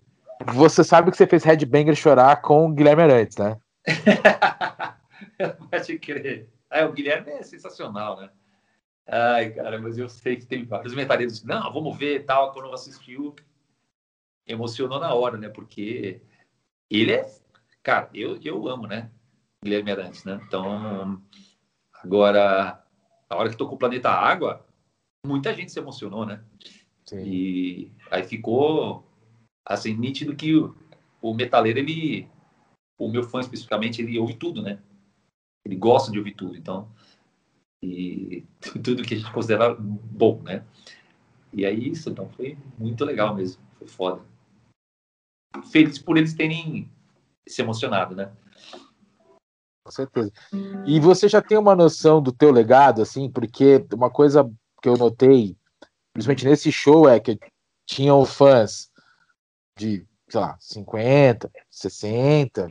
Você 0.55 0.83
sabe 0.83 1.11
que 1.11 1.17
você 1.17 1.27
fez 1.27 1.45
Headbanger 1.45 1.95
chorar 1.95 2.41
com 2.41 2.67
o 2.67 2.73
Guilherme 2.73 3.03
Arantes, 3.03 3.37
né? 3.37 3.59
Pode 5.71 5.99
crer. 5.99 6.49
É, 6.71 6.85
o 6.85 6.93
Guilherme 6.93 7.33
é 7.33 7.43
sensacional, 7.43 8.21
né? 8.21 8.31
Ai, 9.07 9.51
cara, 9.51 9.81
mas 9.81 9.99
eu 9.99 10.09
sei 10.09 10.37
que 10.37 10.47
tem 10.47 10.65
vários 10.65 10.95
metaleiros 10.95 11.45
não, 11.45 11.73
vamos 11.73 11.99
ver 11.99 12.25
tal. 12.25 12.53
Quando 12.53 12.73
assistiu, 12.73 13.35
emocionou 14.47 14.99
na 14.99 15.15
hora, 15.15 15.37
né? 15.37 15.49
Porque 15.49 16.21
ele 16.91 17.13
é. 17.13 17.31
Cara, 17.83 18.11
eu, 18.15 18.39
eu 18.43 18.69
amo, 18.69 18.87
né? 18.87 19.11
Guilherme 19.65 19.91
Arantes, 19.91 20.25
né? 20.25 20.41
Então, 20.47 21.23
agora, 22.03 22.85
a 23.29 23.37
hora 23.37 23.51
que 23.51 23.57
tocou 23.57 23.77
o 23.77 23.79
Planeta 23.79 24.11
Água, 24.11 24.67
muita 25.25 25.55
gente 25.55 25.73
se 25.73 25.79
emocionou, 25.79 26.27
né? 26.27 26.45
Sim. 27.07 27.23
E 27.25 27.93
aí 28.11 28.23
ficou 28.25 29.07
assim 29.65 29.95
nítido 29.95 30.35
que 30.35 30.55
o, 30.55 30.77
o 31.21 31.35
metaleiro 31.35 31.79
ele 31.79 32.29
o 32.99 33.09
meu 33.09 33.23
fã 33.23 33.41
especificamente 33.41 34.01
ele 34.01 34.19
ouve 34.19 34.35
tudo, 34.35 34.63
né? 34.63 34.81
Ele 35.65 35.77
gosta 35.77 36.11
de 36.11 36.19
ouvir 36.19 36.35
tudo, 36.35 36.57
então 36.57 36.89
e 37.83 38.45
tudo 38.83 39.03
que 39.03 39.15
a 39.15 39.17
gente 39.17 39.33
considera 39.33 39.75
bom, 39.75 40.41
né? 40.43 40.65
E 41.53 41.67
aí 41.67 41.91
isso, 41.91 42.09
então 42.11 42.29
foi 42.31 42.57
muito 42.79 43.05
legal 43.05 43.35
mesmo, 43.35 43.63
foi 43.79 43.87
foda. 43.87 44.32
Feliz 45.71 45.99
por 45.99 46.17
eles 46.17 46.35
terem 46.35 46.91
se 47.47 47.61
emocionado, 47.61 48.15
né? 48.15 48.31
Com 49.85 49.91
certeza. 49.91 50.33
E 50.87 51.01
você 51.01 51.29
já 51.29 51.43
tem 51.43 51.59
uma 51.59 51.75
noção 51.75 52.23
do 52.23 52.33
teu 52.33 52.53
legado, 52.53 53.03
assim, 53.03 53.29
porque 53.31 53.85
uma 53.93 54.11
coisa 54.11 54.49
que 54.81 54.89
eu 54.89 54.97
notei, 54.97 55.57
principalmente 56.13 56.45
nesse 56.47 56.71
show, 56.71 57.09
é 57.09 57.19
que 57.19 57.39
tinham 57.85 58.25
fãs 58.25 58.91
de, 59.77 60.07
sei 60.29 60.41
lá, 60.41 60.57
50, 60.61 61.51
60, 61.69 62.69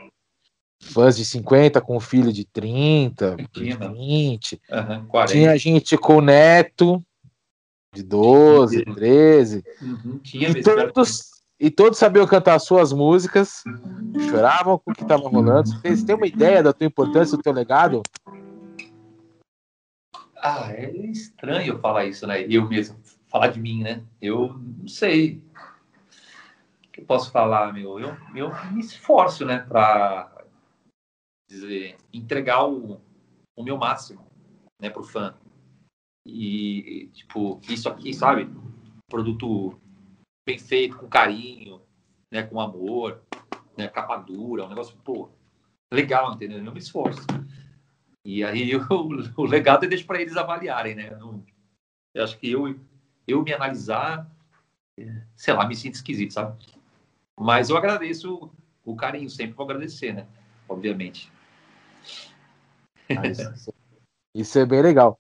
fãs 0.82 1.18
de 1.18 1.26
50 1.26 1.82
com 1.82 2.00
filho 2.00 2.32
de 2.32 2.46
30, 2.46 3.36
de 3.36 3.48
Tinha, 3.48 3.78
né? 3.78 3.88
20. 3.90 4.62
Aham, 4.72 5.06
40. 5.08 5.34
Tinha 5.34 5.58
gente 5.58 5.98
com 5.98 6.22
neto 6.22 7.04
de 7.94 8.04
12, 8.04 8.86
13. 8.86 9.64
Uhum, 9.82 10.20
tinha 10.20 10.50
E 10.50 10.64
todos, 10.64 11.31
e 11.62 11.70
todos 11.70 12.00
sabiam 12.00 12.26
cantar 12.26 12.56
as 12.56 12.64
suas 12.64 12.92
músicas, 12.92 13.64
choravam 14.32 14.80
com 14.80 14.90
o 14.90 14.96
que 14.96 15.04
estava 15.04 15.30
rolando. 15.30 15.70
Vocês 15.70 16.04
têm 16.04 16.16
uma 16.16 16.26
ideia 16.26 16.64
da 16.64 16.74
tua 16.74 16.88
importância, 16.88 17.38
do 17.38 17.44
teu 17.44 17.54
legado? 17.54 18.02
Ah, 20.38 20.72
é 20.72 20.90
estranho 21.06 21.78
falar 21.78 22.06
isso, 22.06 22.26
né? 22.26 22.48
Eu 22.50 22.68
mesmo, 22.68 23.00
falar 23.28 23.50
de 23.50 23.60
mim, 23.60 23.84
né? 23.84 24.04
Eu 24.20 24.54
não 24.58 24.88
sei. 24.88 25.40
O 26.88 26.92
que 26.92 27.02
eu 27.02 27.06
posso 27.06 27.32
falar, 27.32 27.72
meu? 27.72 28.00
Eu, 28.00 28.18
eu 28.36 28.50
me 28.72 28.80
esforço, 28.80 29.46
né, 29.46 29.60
pra 29.60 30.32
dizer, 31.48 31.96
entregar 32.12 32.66
o, 32.66 33.00
o 33.56 33.64
meu 33.64 33.78
máximo, 33.78 34.26
né, 34.82 34.90
pro 34.90 35.04
fã. 35.04 35.36
E, 36.26 37.12
tipo, 37.14 37.62
isso 37.70 37.88
aqui, 37.88 38.16
sabe? 38.16 38.50
Produto 39.08 39.80
bem 40.46 40.58
feito, 40.58 40.98
com 40.98 41.08
carinho, 41.08 41.82
né, 42.32 42.44
com 42.44 42.60
amor, 42.60 43.22
né, 43.78 43.88
capa 43.88 44.18
dura, 44.18 44.66
um 44.66 44.70
negócio, 44.70 44.96
pô, 45.04 45.30
legal, 45.92 46.34
entendeu? 46.34 46.64
Eu 46.64 46.72
me 46.72 46.80
esforço. 46.80 47.26
E 48.26 48.44
aí 48.44 48.76
o, 48.76 48.82
o 49.38 49.46
legado 49.46 49.84
eu 49.86 49.90
deixo 49.90 50.06
para 50.06 50.22
eles 50.22 50.38
avaliarem, 50.38 50.96
né? 50.96 51.10
Eu, 51.12 51.20
não- 51.20 51.46
eu 52.14 52.24
acho 52.24 52.38
que 52.38 52.52
eu, 52.52 52.78
eu 53.28 53.42
me 53.44 53.54
analisar, 53.54 54.30
é, 55.00 55.22
sei 55.36 55.54
lá, 55.54 55.68
me 55.68 55.76
sinto 55.76 55.96
esquisito, 55.96 56.34
sabe? 56.34 56.66
Mas 57.40 57.70
eu 57.70 57.78
agradeço 57.78 58.52
o 58.84 58.96
carinho, 58.96 59.30
sempre 59.30 59.56
vou 59.56 59.64
agradecer, 59.66 60.14
né? 60.14 60.28
Obviamente. 60.68 61.32
Ah, 63.10 63.28
isso, 63.28 63.74
isso 64.36 64.60
é 64.60 64.66
bem 64.66 64.82
legal. 64.82 65.20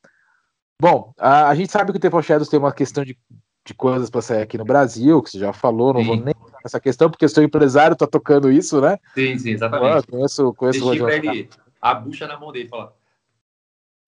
Bom, 0.81 1.13
a, 1.17 1.49
a 1.49 1.55
gente 1.55 1.71
sabe 1.71 1.91
que 1.91 1.97
o 1.97 2.01
Temple 2.01 2.23
Shadows 2.23 2.49
tem 2.49 2.59
uma 2.59 2.73
questão 2.73 3.03
de, 3.05 3.17
de 3.65 3.73
coisas 3.73 4.09
para 4.09 4.21
sair 4.21 4.41
aqui 4.41 4.57
no 4.57 4.65
Brasil, 4.65 5.21
que 5.21 5.29
você 5.29 5.39
já 5.39 5.53
falou, 5.53 5.93
não 5.93 6.01
Sim. 6.01 6.07
vou 6.07 6.15
nem 6.17 6.33
nessa 6.63 6.79
questão, 6.79 7.09
porque 7.09 7.27
seu 7.27 7.43
empresário 7.43 7.95
tá 7.95 8.07
tocando 8.07 8.51
isso, 8.51 8.79
né? 8.81 8.97
Sim, 9.13 9.37
sim, 9.37 9.51
Ah, 9.51 9.53
exatamente. 9.53 10.07
conheço, 10.07 10.53
conheço 10.53 10.93
o 10.93 10.97
pra 10.97 11.15
ele 11.15 11.49
a 11.81 11.93
bucha 11.93 12.27
na 12.27 12.39
mão 12.39 12.51
dele, 12.51 12.69
falar. 12.69 12.93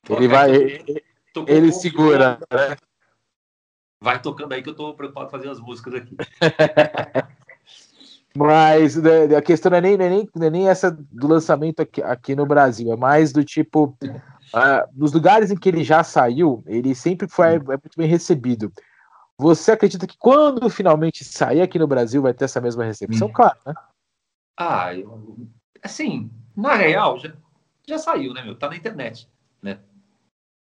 Ele 0.10 0.28
vai, 0.28 0.52
ele, 0.52 1.04
ele 1.48 1.72
segura, 1.72 2.40
né? 2.52 2.76
Vai 4.02 4.22
tocando 4.22 4.52
aí 4.54 4.62
que 4.62 4.70
eu 4.70 4.76
tô 4.76 4.94
preocupado 4.94 5.32
fazer 5.32 5.50
as 5.50 5.60
músicas 5.60 5.94
aqui. 5.94 6.18
Mas 8.36 8.96
né, 8.96 9.36
a 9.36 9.42
questão 9.42 9.70
não 9.70 9.78
é 9.78 9.82
nem, 9.82 9.94
é 9.94 10.10
nem, 10.10 10.30
é 10.42 10.50
nem 10.50 10.68
essa 10.68 10.92
do 10.92 11.28
lançamento 11.28 11.82
aqui, 11.82 12.02
aqui 12.02 12.36
no 12.36 12.46
Brasil, 12.46 12.92
é 12.92 12.98
mais 12.98 13.32
do 13.32 13.44
tipo. 13.44 13.96
ah, 14.52 14.88
nos 14.94 15.14
lugares 15.14 15.52
em 15.52 15.56
que 15.56 15.70
ele 15.70 15.84
já 15.84 16.04
saiu, 16.04 16.64
ele 16.66 16.94
sempre 16.96 17.28
foi 17.30 17.56
é 17.56 17.60
muito 17.60 17.96
bem 17.96 18.08
recebido. 18.08 18.74
Você 19.44 19.74
acredita 19.74 20.08
que 20.08 20.18
quando 20.18 20.70
finalmente 20.70 21.26
sair 21.26 21.60
aqui 21.60 21.78
no 21.78 21.86
Brasil 21.86 22.22
vai 22.22 22.34
ter 22.34 22.46
essa 22.46 22.62
mesma 22.62 22.86
recepção? 22.86 23.28
Hum. 23.28 23.34
Claro, 23.34 23.60
né? 23.66 23.74
Ah, 24.58 24.96
eu, 24.96 25.38
assim, 25.84 26.32
na 26.56 26.76
real, 26.76 27.20
já, 27.20 27.34
já 27.86 27.98
saiu, 27.98 28.34
né, 28.34 28.42
meu? 28.42 28.56
Tá 28.56 28.70
na 28.70 28.78
internet, 28.78 29.30
né? 29.62 29.82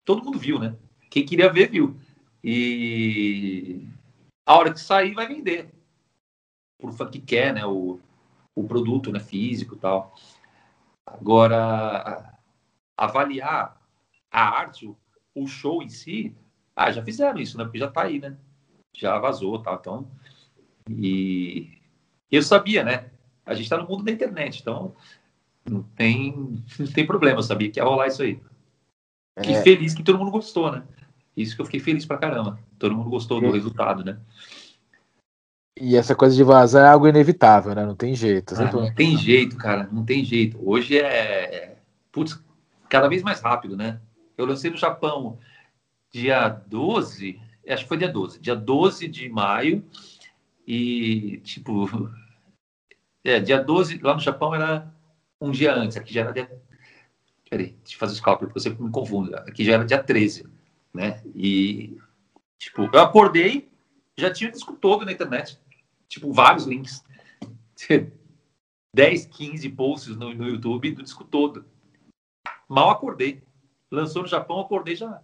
Todo 0.06 0.24
mundo 0.24 0.40
viu, 0.40 0.58
né? 0.58 0.78
Quem 1.10 1.26
queria 1.26 1.52
ver, 1.52 1.70
viu. 1.70 2.00
E 2.42 3.86
a 4.46 4.56
hora 4.56 4.72
que 4.72 4.80
sair, 4.80 5.14
vai 5.14 5.28
vender. 5.28 5.70
Por 6.80 6.94
fã 6.94 7.10
que 7.12 7.20
quer, 7.20 7.54
né? 7.54 7.66
O, 7.66 8.00
o 8.56 8.64
produto, 8.64 9.12
né? 9.12 9.20
Físico 9.20 9.76
e 9.76 9.80
tal. 9.80 10.16
Agora, 11.06 12.34
avaliar 12.98 13.78
a 14.32 14.42
arte, 14.42 14.88
o, 14.88 14.98
o 15.36 15.48
show 15.48 15.84
em 15.84 15.90
si, 15.90 16.34
ah, 16.74 16.90
já 16.94 17.04
fizeram 17.04 17.42
isso, 17.42 17.58
né? 17.58 17.66
Porque 17.66 17.78
já 17.80 17.92
tá 17.92 18.04
aí, 18.04 18.20
né? 18.20 18.38
Já 19.00 19.18
vazou, 19.18 19.58
tal. 19.60 19.76
Então, 19.80 20.12
e 20.90 21.70
eu 22.30 22.44
sabia, 22.44 22.84
né? 22.84 23.06
A 23.46 23.54
gente 23.54 23.70
tá 23.70 23.78
no 23.78 23.88
mundo 23.88 24.04
da 24.04 24.12
internet, 24.12 24.60
então 24.62 24.94
não 25.66 25.84
tem, 25.84 26.62
não 26.78 26.88
tem 26.88 27.06
problema, 27.08 27.40
eu 27.40 27.44
sabia 27.44 27.72
que 27.72 27.80
ia 27.80 27.84
rolar 27.86 28.08
isso 28.08 28.22
aí. 28.22 28.42
Que 29.42 29.54
É. 29.54 29.62
feliz 29.62 29.94
que 29.94 30.04
todo 30.04 30.18
mundo 30.20 30.32
gostou, 30.32 30.70
né? 30.72 30.84
Isso 31.36 31.56
que 31.56 31.62
eu 31.62 31.66
fiquei 31.66 31.80
feliz 31.80 32.06
pra 32.06 32.18
caramba. 32.18 32.60
Todo 32.78 32.94
mundo 32.96 33.10
gostou 33.10 33.40
do 33.40 33.48
É. 33.48 33.52
resultado, 33.52 34.04
né? 34.04 34.20
E 35.80 35.96
essa 35.96 36.14
coisa 36.14 36.36
de 36.36 36.44
vazar 36.44 36.86
é 36.86 36.90
algo 36.90 37.08
inevitável, 37.08 37.74
né? 37.74 37.86
Não 37.86 37.96
tem 37.96 38.14
jeito. 38.14 38.54
Ah, 38.56 38.70
não 38.70 38.94
tem 38.94 39.18
jeito, 39.18 39.56
cara, 39.56 39.88
não 39.90 40.04
tem 40.04 40.26
jeito. 40.26 40.60
Hoje 40.62 41.00
é, 41.00 41.06
é- 41.56 41.78
putz, 42.12 42.38
cada 42.90 43.08
vez 43.08 43.24
mais 43.24 43.40
rápido, 43.40 43.78
né? 43.78 44.02
Eu 44.38 44.46
lancei 44.46 44.70
no 44.70 44.76
Japão 44.76 45.40
dia 46.12 46.50
12, 46.50 47.40
acho 47.74 47.84
que 47.84 47.90
foi 47.90 47.98
dia 47.98 48.10
12, 48.10 48.40
dia 48.40 48.56
12 48.56 49.08
de 49.08 49.30
maio, 49.30 49.86
e 50.66 51.38
tipo, 51.44 51.90
é, 53.24 53.40
dia 53.40 53.62
12 53.64 54.00
lá 54.00 54.14
no 54.14 54.20
Japão 54.20 54.54
era 54.54 54.94
um 55.42 55.52
dia 55.52 55.74
antes, 55.74 55.98
aqui 55.98 56.14
já 56.14 56.22
era 56.22 56.34
dia. 56.34 56.62
Peraí, 57.50 57.76
deixa 57.84 57.96
eu 57.96 58.00
fazer 58.00 58.14
os 58.14 58.20
cálculos, 58.20 58.54
porque 58.54 58.60
eu 58.60 58.72
sempre 58.72 58.84
me 58.84 58.92
confundo. 58.92 59.36
Aqui 59.36 59.64
já 59.64 59.74
era 59.74 59.86
dia 59.86 60.04
13, 60.04 60.48
né? 60.94 61.24
E, 61.34 61.98
tipo, 62.60 62.90
eu 62.94 63.02
acordei, 63.02 63.70
já 64.16 64.32
tinha 64.32 64.50
o 64.50 64.54
disco 64.54 64.74
todo 64.74 65.04
na 65.06 65.12
internet, 65.12 65.60
tipo, 66.08 66.32
vários 66.32 66.66
links. 66.66 67.04
10, 68.94 69.26
15 69.28 69.70
posts 69.70 70.16
no, 70.16 70.34
no 70.34 70.48
YouTube 70.48 70.92
do 70.92 71.04
disco 71.04 71.24
todo. 71.24 71.66
Mal 72.68 72.90
acordei. 72.90 73.42
Lançou 73.92 74.24
no 74.24 74.28
Japão, 74.28 74.60
acordei 74.60 74.96
já. 74.96 75.22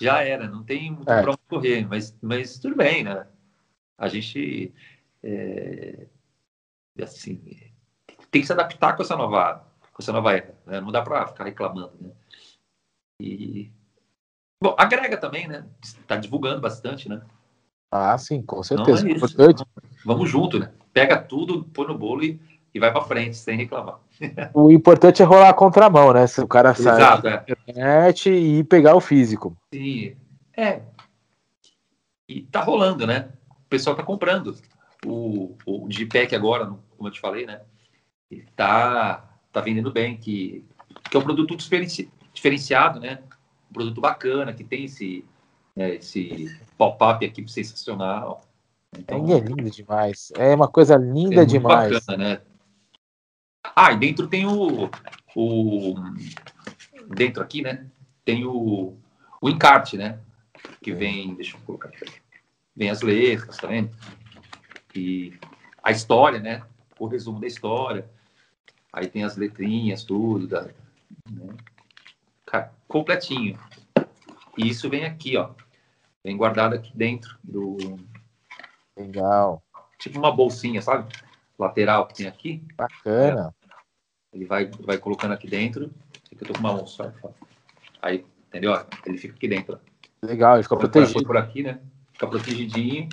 Já 0.00 0.22
era, 0.22 0.48
não 0.48 0.62
tem 0.64 0.90
muito 0.92 1.10
É. 1.10 1.20
onde 1.20 1.38
correr, 1.48 1.86
mas, 1.86 2.16
mas 2.22 2.58
tudo 2.58 2.76
bem, 2.76 3.04
né? 3.04 3.26
A 3.98 4.08
gente 4.08 4.72
é, 5.22 6.06
assim, 7.02 7.36
tem 8.30 8.40
que 8.40 8.46
se 8.46 8.52
adaptar 8.52 8.96
com 8.96 9.02
essa 9.02 9.16
nova, 9.16 9.66
com 9.92 10.02
essa 10.02 10.12
nova 10.12 10.32
era, 10.32 10.58
né? 10.66 10.80
Não 10.80 10.90
dá 10.90 11.02
para 11.02 11.26
ficar 11.26 11.44
reclamando, 11.44 11.92
né? 12.00 12.10
E 13.20 13.70
bom, 14.62 14.74
agrega 14.78 15.18
também, 15.18 15.46
né? 15.46 15.66
Está 15.82 16.16
divulgando 16.16 16.60
bastante, 16.60 17.08
né? 17.08 17.20
Ah, 17.92 18.16
sim, 18.16 18.40
com 18.40 18.56
Não 18.56 18.62
certeza. 18.62 19.06
é 19.06 19.12
isso. 19.12 19.24
Importante. 19.26 19.64
Vamos 20.04 20.30
junto, 20.30 20.58
né? 20.58 20.72
Pega 20.92 21.20
tudo, 21.20 21.64
põe 21.64 21.86
no 21.86 21.98
bolo 21.98 22.24
e, 22.24 22.40
e 22.74 22.78
vai 22.78 22.92
para 22.92 23.02
frente, 23.02 23.36
sem 23.36 23.56
reclamar. 23.56 23.98
O 24.54 24.70
importante 24.70 25.22
é 25.22 25.24
rolar 25.24 25.48
a 25.48 25.54
contramão, 25.54 26.12
né? 26.12 26.26
Se 26.26 26.40
o 26.40 26.46
cara 26.48 26.74
sai 26.74 26.96
Exato, 27.00 27.26
é. 27.28 27.44
internet 27.48 28.30
e 28.30 28.62
pegar 28.64 28.94
o 28.94 29.00
físico. 29.00 29.56
Sim. 29.72 30.14
É. 30.56 30.82
E 32.28 32.42
tá 32.42 32.60
rolando, 32.60 33.06
né? 33.06 33.30
O 33.50 33.68
pessoal 33.68 33.96
tá 33.96 34.02
comprando. 34.02 34.54
O, 35.04 35.56
o 35.66 35.88
JPEG 35.88 36.34
agora, 36.36 36.66
como 36.96 37.08
eu 37.08 37.12
te 37.12 37.20
falei, 37.20 37.46
né? 37.46 37.62
Ele 38.30 38.46
tá, 38.54 39.28
tá 39.50 39.60
vendendo 39.60 39.90
bem, 39.90 40.16
que, 40.16 40.64
que 41.10 41.16
é 41.16 41.20
um 41.20 41.24
produto 41.24 41.56
diferenci- 41.56 42.10
diferenciado, 42.32 43.00
né? 43.00 43.20
Um 43.70 43.72
produto 43.72 44.00
bacana, 44.00 44.52
que 44.52 44.62
tem 44.62 44.84
esse, 44.84 45.24
né, 45.74 45.94
esse 45.94 46.56
pop-up 46.76 47.24
aqui 47.24 47.48
sensacional. 47.50 48.42
Então, 48.96 49.24
é 49.32 49.40
lindo 49.40 49.70
demais. 49.70 50.32
É 50.36 50.54
uma 50.54 50.68
coisa 50.68 50.96
linda 50.96 51.42
é 51.42 51.44
demais. 51.44 51.92
bacana, 51.92 52.16
né? 52.16 52.40
Ah, 53.74 53.92
e 53.92 53.96
dentro 53.98 54.26
tem 54.28 54.46
o, 54.46 54.90
o. 55.34 55.94
Dentro 57.08 57.42
aqui, 57.42 57.62
né? 57.62 57.86
Tem 58.24 58.44
o, 58.44 58.96
o 59.40 59.48
encarte, 59.48 59.96
né? 59.96 60.20
Que 60.82 60.92
vem. 60.92 61.34
Deixa 61.34 61.56
eu 61.56 61.60
colocar 61.62 61.88
aqui. 61.88 62.04
Vem 62.74 62.90
as 62.90 63.02
letras, 63.02 63.56
tá 63.56 63.66
vendo? 63.66 63.90
E 64.94 65.34
a 65.82 65.90
história, 65.90 66.38
né? 66.38 66.62
O 66.98 67.06
resumo 67.06 67.40
da 67.40 67.46
história. 67.46 68.08
Aí 68.92 69.06
tem 69.06 69.24
as 69.24 69.36
letrinhas, 69.36 70.04
tudo. 70.04 70.46
Da, 70.46 70.62
né? 71.30 71.54
Cara, 72.46 72.72
completinho. 72.88 73.58
E 74.56 74.68
isso 74.68 74.90
vem 74.90 75.04
aqui, 75.04 75.36
ó. 75.36 75.50
Vem 76.22 76.36
guardado 76.36 76.74
aqui 76.74 76.94
dentro 76.94 77.38
do, 77.42 77.98
Legal. 78.96 79.62
tipo 79.98 80.18
uma 80.18 80.30
bolsinha, 80.30 80.82
sabe? 80.82 81.10
Lateral 81.58 82.06
que 82.06 82.14
tem 82.14 82.26
aqui. 82.26 82.62
Bacana. 82.76 83.54
Ele 84.32 84.44
vai, 84.44 84.70
vai 84.80 84.98
colocando 84.98 85.32
aqui 85.32 85.48
dentro. 85.48 85.90
Aqui 86.32 86.42
eu 86.42 86.48
tô 86.48 86.52
com 86.54 86.60
uma 86.60 86.72
mão 86.72 86.86
só. 86.86 87.12
Aí, 88.00 88.24
entendeu? 88.48 88.72
Ele 89.04 89.18
fica 89.18 89.34
aqui 89.34 89.48
dentro. 89.48 89.78
Legal, 90.22 90.54
ele 90.54 90.62
fica 90.62 90.76
protegido. 90.76 91.24
por 91.24 91.36
aqui, 91.36 91.62
né? 91.62 91.80
Fica 92.12 92.26
protegidinho. 92.26 93.08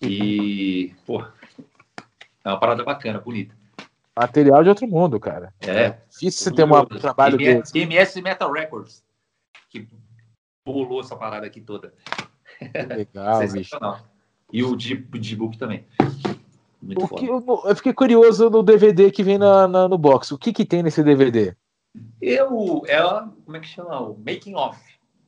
E, 0.00 0.94
pô, 1.06 1.22
é 1.22 2.48
uma 2.48 2.60
parada 2.60 2.84
bacana, 2.84 3.20
bonita. 3.20 3.54
Material 4.18 4.62
de 4.62 4.68
outro 4.68 4.86
mundo, 4.86 5.20
cara. 5.20 5.52
É. 5.60 5.98
Difícil 6.10 6.44
você 6.44 6.50
ter 6.52 6.64
um 6.64 6.84
trabalho 6.86 7.36
TMS, 7.36 7.72
desse. 7.72 8.22
Metal 8.22 8.50
Records, 8.50 9.04
que 9.68 9.86
bolou 10.64 11.00
essa 11.00 11.16
parada 11.16 11.46
aqui 11.46 11.60
toda. 11.60 11.92
Legal, 12.88 13.46
bicho. 13.52 13.76
E 14.52 14.62
o 14.62 14.76
de, 14.76 14.94
o 14.94 15.18
de 15.18 15.36
book 15.36 15.58
também. 15.58 15.84
Muito 16.86 17.04
O 17.04 17.06
foda. 17.08 17.20
que, 17.20 17.26
eu, 17.28 17.44
eu 17.64 17.76
fiquei 17.76 17.92
curioso 17.92 18.48
no 18.48 18.62
DVD 18.62 19.10
que 19.10 19.22
vem 19.22 19.38
na, 19.38 19.66
na- 19.66 19.88
no 19.88 19.98
box. 19.98 20.32
O 20.32 20.38
que 20.38 20.52
que 20.52 20.64
tem 20.64 20.82
nesse 20.82 21.02
DVD? 21.02 21.54
Eu, 22.20 22.82
ela, 22.86 23.32
como 23.44 23.56
é 23.56 23.60
que 23.60 23.66
chama? 23.66 24.00
O 24.00 24.16
Making 24.18 24.54
Off. 24.54 24.80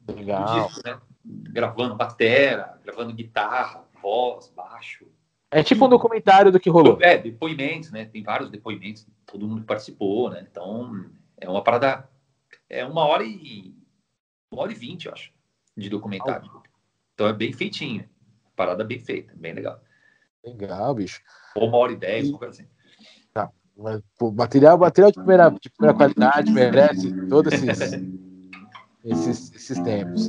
Legal. 0.09 0.67
disco, 0.69 0.81
né? 0.85 0.99
Gravando 1.25 1.95
batera, 1.95 2.79
gravando 2.83 3.13
guitarra, 3.13 3.85
voz, 4.03 4.51
baixo. 4.55 5.07
É 5.51 5.63
tipo 5.63 5.85
um 5.85 5.89
documentário 5.89 6.53
do 6.53 6.61
que 6.61 6.71
rolou. 6.71 6.99
É, 7.01 7.17
depoimentos, 7.19 7.91
né? 7.91 8.05
Tem 8.05 8.23
vários 8.23 8.51
depoimentos, 8.51 9.07
todo 9.27 9.47
mundo 9.49 9.65
participou, 9.65 10.31
né? 10.31 10.47
Então, 10.51 11.07
é 11.39 11.49
uma 11.49 11.63
parada. 11.63 12.09
É 12.69 12.85
uma 12.85 13.05
hora 13.07 13.25
e. 13.25 13.75
Uma 14.51 14.63
hora 14.63 14.73
e 14.73 14.75
vinte, 14.75 15.07
eu 15.07 15.13
acho, 15.13 15.31
de 15.77 15.91
documentário. 15.91 16.51
Então 17.15 17.27
é 17.27 17.33
bem 17.33 17.53
feitinho. 17.53 18.09
Parada 18.57 18.83
bem 18.85 18.99
feita, 18.99 19.35
bem 19.37 19.53
legal. 19.53 19.79
Legal, 20.45 20.95
bicho. 20.95 21.21
Ou 21.57 21.69
uma 21.69 21.79
hora 21.79 21.93
e 21.93 21.97
dez, 21.97 22.31
coisa 22.31 22.55
assim. 22.63 22.69
Mas, 23.81 24.01
pô, 24.19 24.33
material, 24.33 24.77
material 24.77 25.13
de 25.13 25.19
primeira, 25.19 25.51
de 25.51 25.71
primeira 25.71 25.97
qualidade 25.97 26.53
merece 26.53 27.13
todos 27.29 27.53
esses, 27.55 27.93
esses, 29.05 29.55
esses 29.55 29.79
tempos. 29.79 30.29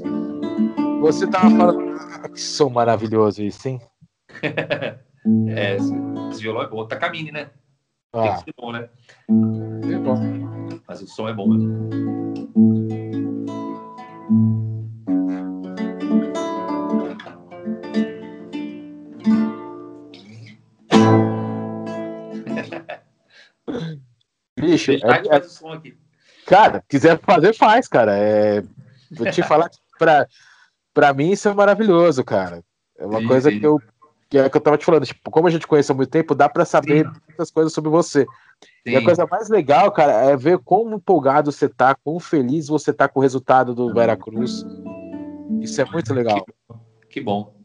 Você 1.02 1.28
tava 1.28 1.50
falando. 1.58 1.98
Ah, 2.22 2.30
que 2.30 2.40
som 2.40 2.70
maravilhoso 2.70 3.42
isso, 3.44 3.68
hein? 3.68 3.82
É, 5.50 5.76
esse, 5.76 5.94
esse 6.32 6.42
violão 6.42 6.62
é 6.64 6.68
bom. 6.68 6.88
Takamine, 6.88 7.32
né? 7.32 7.52
Tem 8.14 8.22
Ah, 8.22 8.36
que 8.36 8.44
ser 8.46 8.54
bom, 8.58 8.72
né? 8.72 8.90
é 9.30 9.98
bom. 10.00 10.80
Mas 10.88 11.02
o 11.02 11.08
som 11.08 11.28
é 11.28 11.34
bom 11.34 11.50
mesmo. 11.50 11.90
Bicho, 24.60 24.92
Deixar 24.92 25.08
é- 25.08 25.38
é- 25.38 25.42
cara, 26.46 26.84
quiser 26.88 27.20
fazer, 27.22 27.54
faz, 27.54 27.88
cara. 27.88 28.18
É, 28.18 28.62
vou 29.12 29.30
te 29.32 29.42
falar 29.44 29.70
que 29.70 29.78
pra, 29.98 30.28
pra 30.94 31.14
mim 31.14 31.32
isso 31.32 31.48
é 31.48 31.54
maravilhoso, 31.54 32.24
cara. 32.24 32.64
É 32.98 33.06
uma 33.06 33.20
Sim, 33.22 33.28
coisa 33.28 33.52
sim. 33.52 33.60
que 33.60 33.66
eu, 33.66 33.80
que 34.30 34.38
é 34.38 34.50
que 34.50 34.58
eu 34.58 34.62
tava 34.62 34.78
te 34.78 34.86
falando. 34.86 35.06
Tipo, 35.06 35.32
como 35.32 35.48
a 35.48 35.50
gente 35.52 35.66
conhece 35.68 35.92
há 35.92 35.96
muito 35.96 36.10
tempo, 36.10 36.36
dá 36.36 36.50
pra 36.50 36.66
saber 36.66 37.06
Sim. 37.06 37.22
muitas 37.28 37.50
coisas 37.52 37.72
sobre 37.74 37.90
você. 37.90 38.26
E 38.86 38.96
a 38.96 39.00
Sim. 39.00 39.06
coisa 39.06 39.26
mais 39.30 39.48
legal, 39.50 39.92
cara, 39.92 40.12
é 40.12 40.36
ver 40.36 40.60
quão 40.60 40.94
empolgado 40.94 41.52
você 41.52 41.70
tá, 41.70 41.96
quão 41.96 42.20
feliz 42.20 42.68
você 42.68 42.92
tá 42.92 43.08
com 43.08 43.20
o 43.20 43.24
resultado 43.24 43.74
do 43.74 43.94
Veracruz. 43.94 44.66
Isso 45.62 45.82
é 45.82 45.86
muito 45.86 46.14
legal. 46.14 46.46
Que 47.10 47.22
bom. 47.22 47.56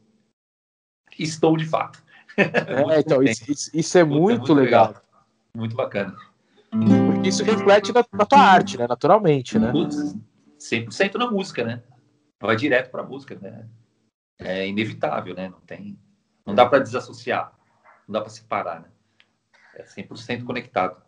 Estou 1.18 1.56
de 1.56 1.64
fato. 1.66 2.02
É, 2.36 2.98
então, 3.00 3.22
isso, 3.22 3.44
isso- 3.50 3.70
isso 3.72 3.96
é 3.98 4.04
Puta, 4.04 4.16
muito, 4.20 4.52
legal. 4.54 4.94
Muito 5.56 5.76
bacana. 5.76 6.16
Porque 6.70 7.28
isso 7.28 7.44
reflete 7.44 7.92
na, 7.92 8.04
na 8.12 8.26
tua 8.26 8.40
arte, 8.40 8.76
né? 8.76 8.86
Naturalmente, 8.88 9.58
né? 9.58 9.70
Putz, 9.70 10.16
100% 10.58 11.14
na 11.14 11.30
música, 11.30 11.62
né? 11.64 11.82
Vai 12.40 12.56
direto 12.56 12.90
pra 12.90 13.02
música, 13.04 13.38
né? 13.40 13.68
É 14.38 14.66
inevitável, 14.66 15.34
né? 15.34 15.48
Não 15.48 15.60
tem. 15.60 15.96
Não 16.44 16.54
dá 16.54 16.66
pra 16.66 16.80
desassociar. 16.80 17.52
Não 18.08 18.14
dá 18.14 18.20
pra 18.20 18.30
separar, 18.30 18.80
né? 18.80 18.88
É 19.76 19.84
100% 19.84 20.44
conectado. 20.44 21.00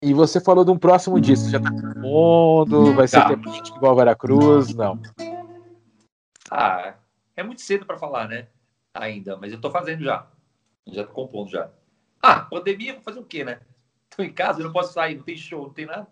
E 0.00 0.14
você 0.14 0.40
falou 0.40 0.64
de 0.64 0.70
um 0.70 0.78
próximo 0.78 1.20
disco, 1.20 1.48
já 1.50 1.60
tá 1.60 1.70
mundo, 1.70 2.94
vai 2.94 3.06
ser 3.06 3.20
Tá. 3.22 3.28
temático 3.28 3.76
igual 3.76 3.94
Veracruz, 3.94 4.74
não. 4.74 5.00
Ah, 6.50 6.94
é 7.36 7.42
muito 7.42 7.60
cedo 7.62 7.86
pra 7.86 7.96
falar, 7.98 8.28
né? 8.28 8.48
Ainda, 8.94 9.36
mas 9.36 9.52
eu 9.52 9.60
tô 9.60 9.70
fazendo 9.70 10.02
já. 10.02 10.26
Já 10.86 11.04
tô 11.04 11.12
compondo 11.12 11.50
já. 11.50 11.70
Ah, 12.20 12.40
pandemia, 12.40 12.94
vou 12.94 13.02
fazer 13.02 13.20
o 13.20 13.24
quê, 13.24 13.44
né? 13.44 13.60
Tô 14.16 14.22
em 14.22 14.32
casa, 14.32 14.60
eu 14.60 14.64
não 14.64 14.72
posso 14.72 14.92
sair, 14.92 15.16
não 15.16 15.24
tem 15.24 15.36
show, 15.36 15.62
não 15.62 15.72
tem 15.72 15.86
nada. 15.86 16.06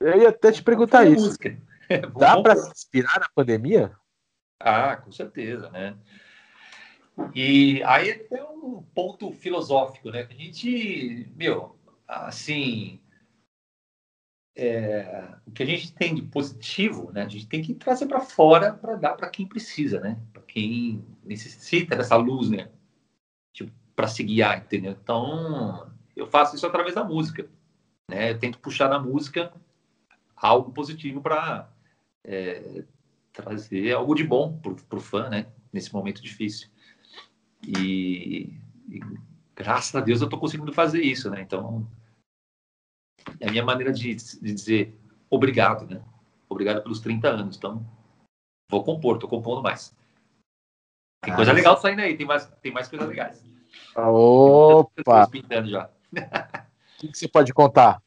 Eu 0.00 0.20
ia 0.20 0.28
até 0.28 0.52
te 0.52 0.62
perguntar 0.62 1.04
isso. 1.06 1.26
Música. 1.26 1.58
Vou 2.12 2.20
Dá 2.20 2.34
compor. 2.34 2.56
se 2.56 2.70
inspirar 2.70 3.20
na 3.20 3.28
pandemia? 3.34 3.96
Ah, 4.60 4.96
com 4.96 5.12
certeza, 5.12 5.70
né? 5.70 5.96
E 7.34 7.82
aí 7.84 8.14
tem 8.14 8.42
um 8.42 8.82
ponto 8.94 9.32
filosófico, 9.32 10.10
né? 10.10 10.24
Que 10.24 10.34
a 10.34 10.36
gente, 10.36 11.32
meu, 11.34 11.78
assim, 12.06 13.00
é, 14.54 15.34
o 15.46 15.50
que 15.50 15.62
a 15.62 15.66
gente 15.66 15.92
tem 15.94 16.14
de 16.14 16.22
positivo, 16.22 17.10
né? 17.12 17.22
A 17.22 17.28
gente 17.28 17.46
tem 17.46 17.62
que 17.62 17.74
trazer 17.74 18.06
para 18.06 18.20
fora 18.20 18.72
para 18.72 18.96
dar 18.96 19.14
para 19.14 19.28
quem 19.30 19.46
precisa, 19.46 20.00
né? 20.00 20.18
Para 20.32 20.42
quem 20.42 21.04
necessita 21.24 21.96
dessa 21.96 22.16
luz, 22.16 22.50
né? 22.50 22.70
Tipo, 23.52 23.72
para 23.94 24.08
se 24.08 24.22
guiar, 24.22 24.58
entendeu? 24.58 24.92
Então, 24.92 25.90
eu 26.16 26.26
faço 26.26 26.56
isso 26.56 26.66
através 26.66 26.94
da 26.94 27.04
música, 27.04 27.48
né? 28.10 28.30
Eu 28.30 28.38
tento 28.38 28.58
puxar 28.58 28.88
na 28.88 28.98
música 28.98 29.52
algo 30.34 30.72
positivo 30.72 31.20
para 31.20 31.70
trazer 33.32 33.92
algo 33.92 34.14
de 34.14 34.24
bom 34.24 34.58
para 34.58 34.98
o 34.98 35.00
fã, 35.00 35.28
né? 35.28 35.46
Nesse 35.72 35.92
momento 35.92 36.22
difícil. 36.22 36.68
E, 37.66 38.58
e 38.88 39.00
graças 39.54 39.94
a 39.94 40.00
Deus 40.00 40.20
eu 40.20 40.26
estou 40.26 40.40
conseguindo 40.40 40.72
fazer 40.72 41.02
isso, 41.02 41.30
né? 41.30 41.42
Então, 41.42 41.86
é 43.40 43.48
a 43.48 43.50
minha 43.50 43.64
maneira 43.64 43.92
de, 43.92 44.14
de 44.14 44.54
dizer 44.54 44.98
obrigado, 45.28 45.86
né? 45.86 46.02
Obrigado 46.48 46.82
pelos 46.82 47.00
30 47.00 47.28
anos. 47.28 47.56
Então, 47.56 47.84
vou 48.70 48.82
compor, 48.82 49.18
tô 49.18 49.28
compondo 49.28 49.62
mais. 49.62 49.94
Tem 51.22 51.34
coisa 51.34 51.50
Ah, 51.50 51.54
legal 51.54 51.76
saindo 51.76 52.00
aí, 52.00 52.16
tem 52.16 52.26
mais, 52.26 52.46
tem 52.62 52.72
mais 52.72 52.88
coisas 52.88 53.08
legais. 53.08 53.44
Opa! 53.96 55.28
Pintando 55.28 55.68
já. 55.68 55.90
O 56.12 56.98
que, 56.98 57.08
que 57.08 57.18
você 57.18 57.28
pode 57.28 57.52
contar? 57.52 58.02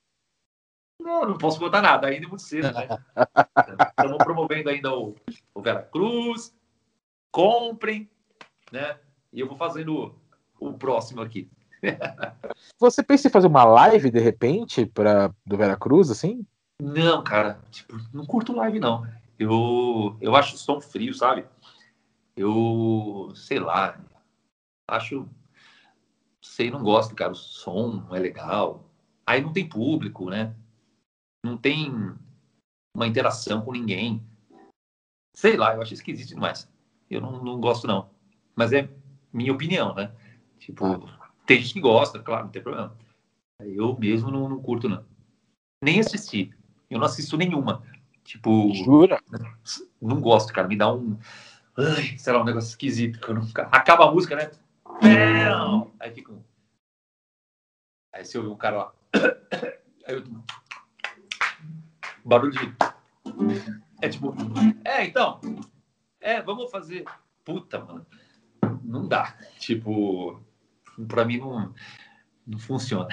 Não, 0.99 1.25
não 1.25 1.37
posso 1.37 1.59
contar 1.59 1.81
nada, 1.81 2.07
ainda 2.07 2.25
é 2.25 2.29
muito 2.29 2.41
cedo, 2.41 2.71
né? 2.73 2.87
Estamos 3.89 4.17
promovendo 4.17 4.69
ainda 4.69 4.93
o, 4.93 5.15
o 5.53 5.61
Vera 5.61 5.83
Cruz. 5.83 6.53
Comprem, 7.31 8.09
né? 8.71 8.97
E 9.31 9.39
eu 9.39 9.47
vou 9.47 9.55
fazendo 9.55 10.15
o, 10.59 10.69
o 10.69 10.73
próximo 10.73 11.21
aqui. 11.21 11.49
Você 12.79 13.03
pensa 13.03 13.27
em 13.27 13.31
fazer 13.31 13.47
uma 13.47 13.63
live 13.63 14.09
de 14.09 14.19
repente 14.19 14.85
pra, 14.85 15.33
do 15.45 15.57
Veracruz, 15.57 16.09
assim? 16.09 16.45
Não, 16.81 17.23
cara, 17.23 17.59
tipo, 17.71 17.99
não 18.13 18.25
curto 18.25 18.55
live, 18.55 18.79
não. 18.79 19.05
Eu, 19.37 20.17
eu 20.21 20.35
acho 20.35 20.57
som 20.57 20.79
frio, 20.81 21.13
sabe? 21.13 21.45
Eu, 22.35 23.31
sei 23.35 23.59
lá, 23.59 23.99
acho, 24.87 25.27
sei, 26.43 26.71
não 26.71 26.83
gosto, 26.83 27.15
cara, 27.15 27.31
o 27.31 27.35
som 27.35 28.05
não 28.07 28.15
é 28.15 28.19
legal. 28.19 28.89
Aí 29.25 29.41
não 29.41 29.53
tem 29.53 29.67
público, 29.67 30.29
né? 30.29 30.55
Não 31.43 31.57
tem 31.57 31.91
uma 32.95 33.07
interação 33.07 33.61
com 33.61 33.71
ninguém. 33.71 34.23
Sei 35.35 35.55
lá, 35.55 35.75
eu 35.75 35.81
acho 35.81 35.93
esquisito 35.93 36.29
demais. 36.29 36.69
Eu 37.09 37.21
não, 37.21 37.43
não 37.43 37.59
gosto, 37.59 37.87
não. 37.87 38.09
Mas 38.55 38.73
é 38.73 38.89
minha 39.31 39.53
opinião, 39.53 39.93
né? 39.93 40.11
Tipo, 40.59 41.09
tem 41.45 41.61
gente 41.61 41.73
que 41.73 41.81
gosta, 41.81 42.19
claro, 42.19 42.45
não 42.45 42.51
tem 42.51 42.61
problema. 42.61 42.95
Eu 43.61 43.97
mesmo 43.97 44.31
não, 44.31 44.49
não 44.49 44.61
curto, 44.61 44.89
não. 44.89 45.05
Nem 45.83 45.99
assisti. 45.99 46.53
Eu 46.89 46.99
não 46.99 47.05
assisto 47.05 47.37
nenhuma. 47.37 47.83
Tipo, 48.23 48.73
Jura? 48.73 49.19
não 50.01 50.19
gosto, 50.21 50.53
cara. 50.53 50.67
Me 50.67 50.75
dá 50.75 50.93
um. 50.93 51.17
Ai, 51.77 52.17
sei 52.17 52.33
lá, 52.33 52.41
um 52.41 52.45
negócio 52.45 52.69
esquisito. 52.69 53.19
Que 53.19 53.29
eu 53.29 53.35
não... 53.35 53.47
Acaba 53.71 54.07
a 54.07 54.11
música, 54.11 54.35
né? 54.35 54.51
Pão! 54.99 55.93
Aí 55.99 56.11
fica 56.11 56.31
um. 56.31 56.43
Aí 58.13 58.25
você 58.25 58.37
ouve 58.37 58.49
um 58.49 58.57
cara 58.57 58.77
lá. 58.77 58.93
Aí 60.05 60.15
eu. 60.15 60.23
Barulho 62.25 62.51
de. 62.51 62.75
É 64.01 64.09
tipo. 64.09 64.33
É, 64.85 65.05
então. 65.05 65.39
É, 66.19 66.41
vamos 66.41 66.69
fazer. 66.69 67.05
Puta, 67.43 67.79
mano. 67.79 68.05
Não 68.83 69.07
dá. 69.07 69.37
Tipo. 69.59 70.41
Pra 71.07 71.25
mim 71.25 71.37
não. 71.37 71.73
Não 72.45 72.59
funciona. 72.59 73.07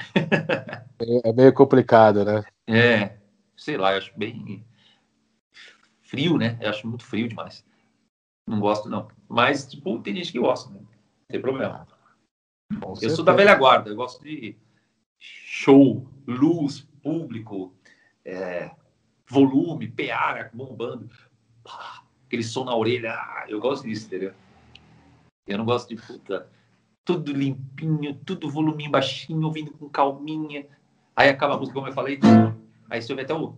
É 1.24 1.32
meio 1.32 1.52
complicado, 1.52 2.24
né? 2.24 2.44
É. 2.66 3.18
Sei 3.56 3.76
lá, 3.76 3.92
eu 3.92 3.98
acho 3.98 4.12
bem. 4.18 4.66
Frio, 6.00 6.38
né? 6.38 6.58
Eu 6.60 6.70
acho 6.70 6.86
muito 6.86 7.04
frio 7.04 7.28
demais. 7.28 7.64
Não 8.48 8.60
gosto, 8.60 8.88
não. 8.88 9.08
Mas, 9.28 9.66
tipo, 9.68 10.00
tem 10.00 10.14
gente 10.14 10.32
que 10.32 10.38
gosta, 10.38 10.70
né? 10.70 10.80
Tem 11.28 11.40
problema. 11.40 11.86
Com 12.80 12.94
Eu 13.00 13.10
sou 13.10 13.24
da 13.24 13.32
velha 13.32 13.54
guarda, 13.54 13.90
eu 13.90 13.96
gosto 13.96 14.22
de 14.22 14.56
show, 15.18 16.06
luz, 16.26 16.80
público, 17.02 17.74
é, 18.24 18.70
volume, 19.28 19.88
PA 19.88 20.50
bombando, 20.52 21.08
pá, 21.62 22.02
aquele 22.26 22.42
som 22.42 22.64
na 22.64 22.74
orelha, 22.74 23.12
ah, 23.12 23.44
eu 23.48 23.60
gosto 23.60 23.84
disso, 23.84 24.06
entendeu? 24.06 24.34
Eu 25.46 25.58
não 25.58 25.64
gosto 25.64 25.88
de 25.88 25.96
puta, 25.96 26.48
tudo 27.04 27.32
limpinho, 27.32 28.14
tudo 28.24 28.50
voluminho 28.50 28.90
baixinho, 28.90 29.46
ouvindo 29.46 29.70
com 29.70 29.88
calminha. 29.88 30.66
Aí 31.14 31.28
acaba 31.28 31.54
a 31.54 31.58
música, 31.58 31.74
como 31.74 31.86
eu 31.86 31.92
falei, 31.92 32.18
aí 32.90 33.00
você 33.00 33.12
ouve 33.12 33.22
até 33.22 33.32
o, 33.32 33.56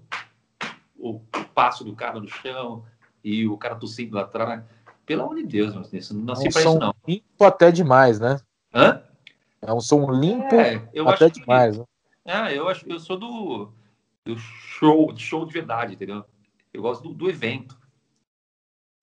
o 0.98 1.20
passo 1.54 1.82
do 1.82 1.96
cara 1.96 2.20
no 2.20 2.28
chão 2.28 2.84
e 3.24 3.48
o 3.48 3.56
cara 3.56 3.74
tossindo 3.74 4.14
lá 4.14 4.22
atrás. 4.22 4.62
Pelo 5.08 5.22
amor 5.22 5.36
de 5.36 5.44
Deus, 5.44 5.72
meu 5.74 5.82
Deus, 5.82 6.10
não 6.10 6.20
É 6.20 6.24
nasci 6.26 6.48
um 6.48 6.50
pra 6.52 6.60
isso, 6.60 6.78
não. 6.78 6.94
limpo 7.06 7.44
até 7.44 7.72
demais, 7.72 8.20
né? 8.20 8.38
Hã? 8.74 9.02
É 9.62 9.72
um 9.72 9.80
som 9.80 10.10
limpo 10.12 10.54
É, 10.54 10.86
eu 10.92 11.08
até 11.08 11.24
acho 11.24 11.34
que- 11.34 11.40
demais. 11.40 11.78
Né? 11.78 11.84
Ah, 12.26 12.52
eu 12.52 12.68
acho, 12.68 12.86
eu 12.86 13.00
sou 13.00 13.18
do, 13.18 13.72
do 14.22 14.36
show, 14.36 15.10
de 15.10 15.22
show 15.22 15.46
de 15.46 15.52
verdade, 15.54 15.94
entendeu? 15.94 16.26
Eu 16.74 16.82
gosto 16.82 17.02
do, 17.08 17.14
do 17.14 17.30
evento, 17.30 17.74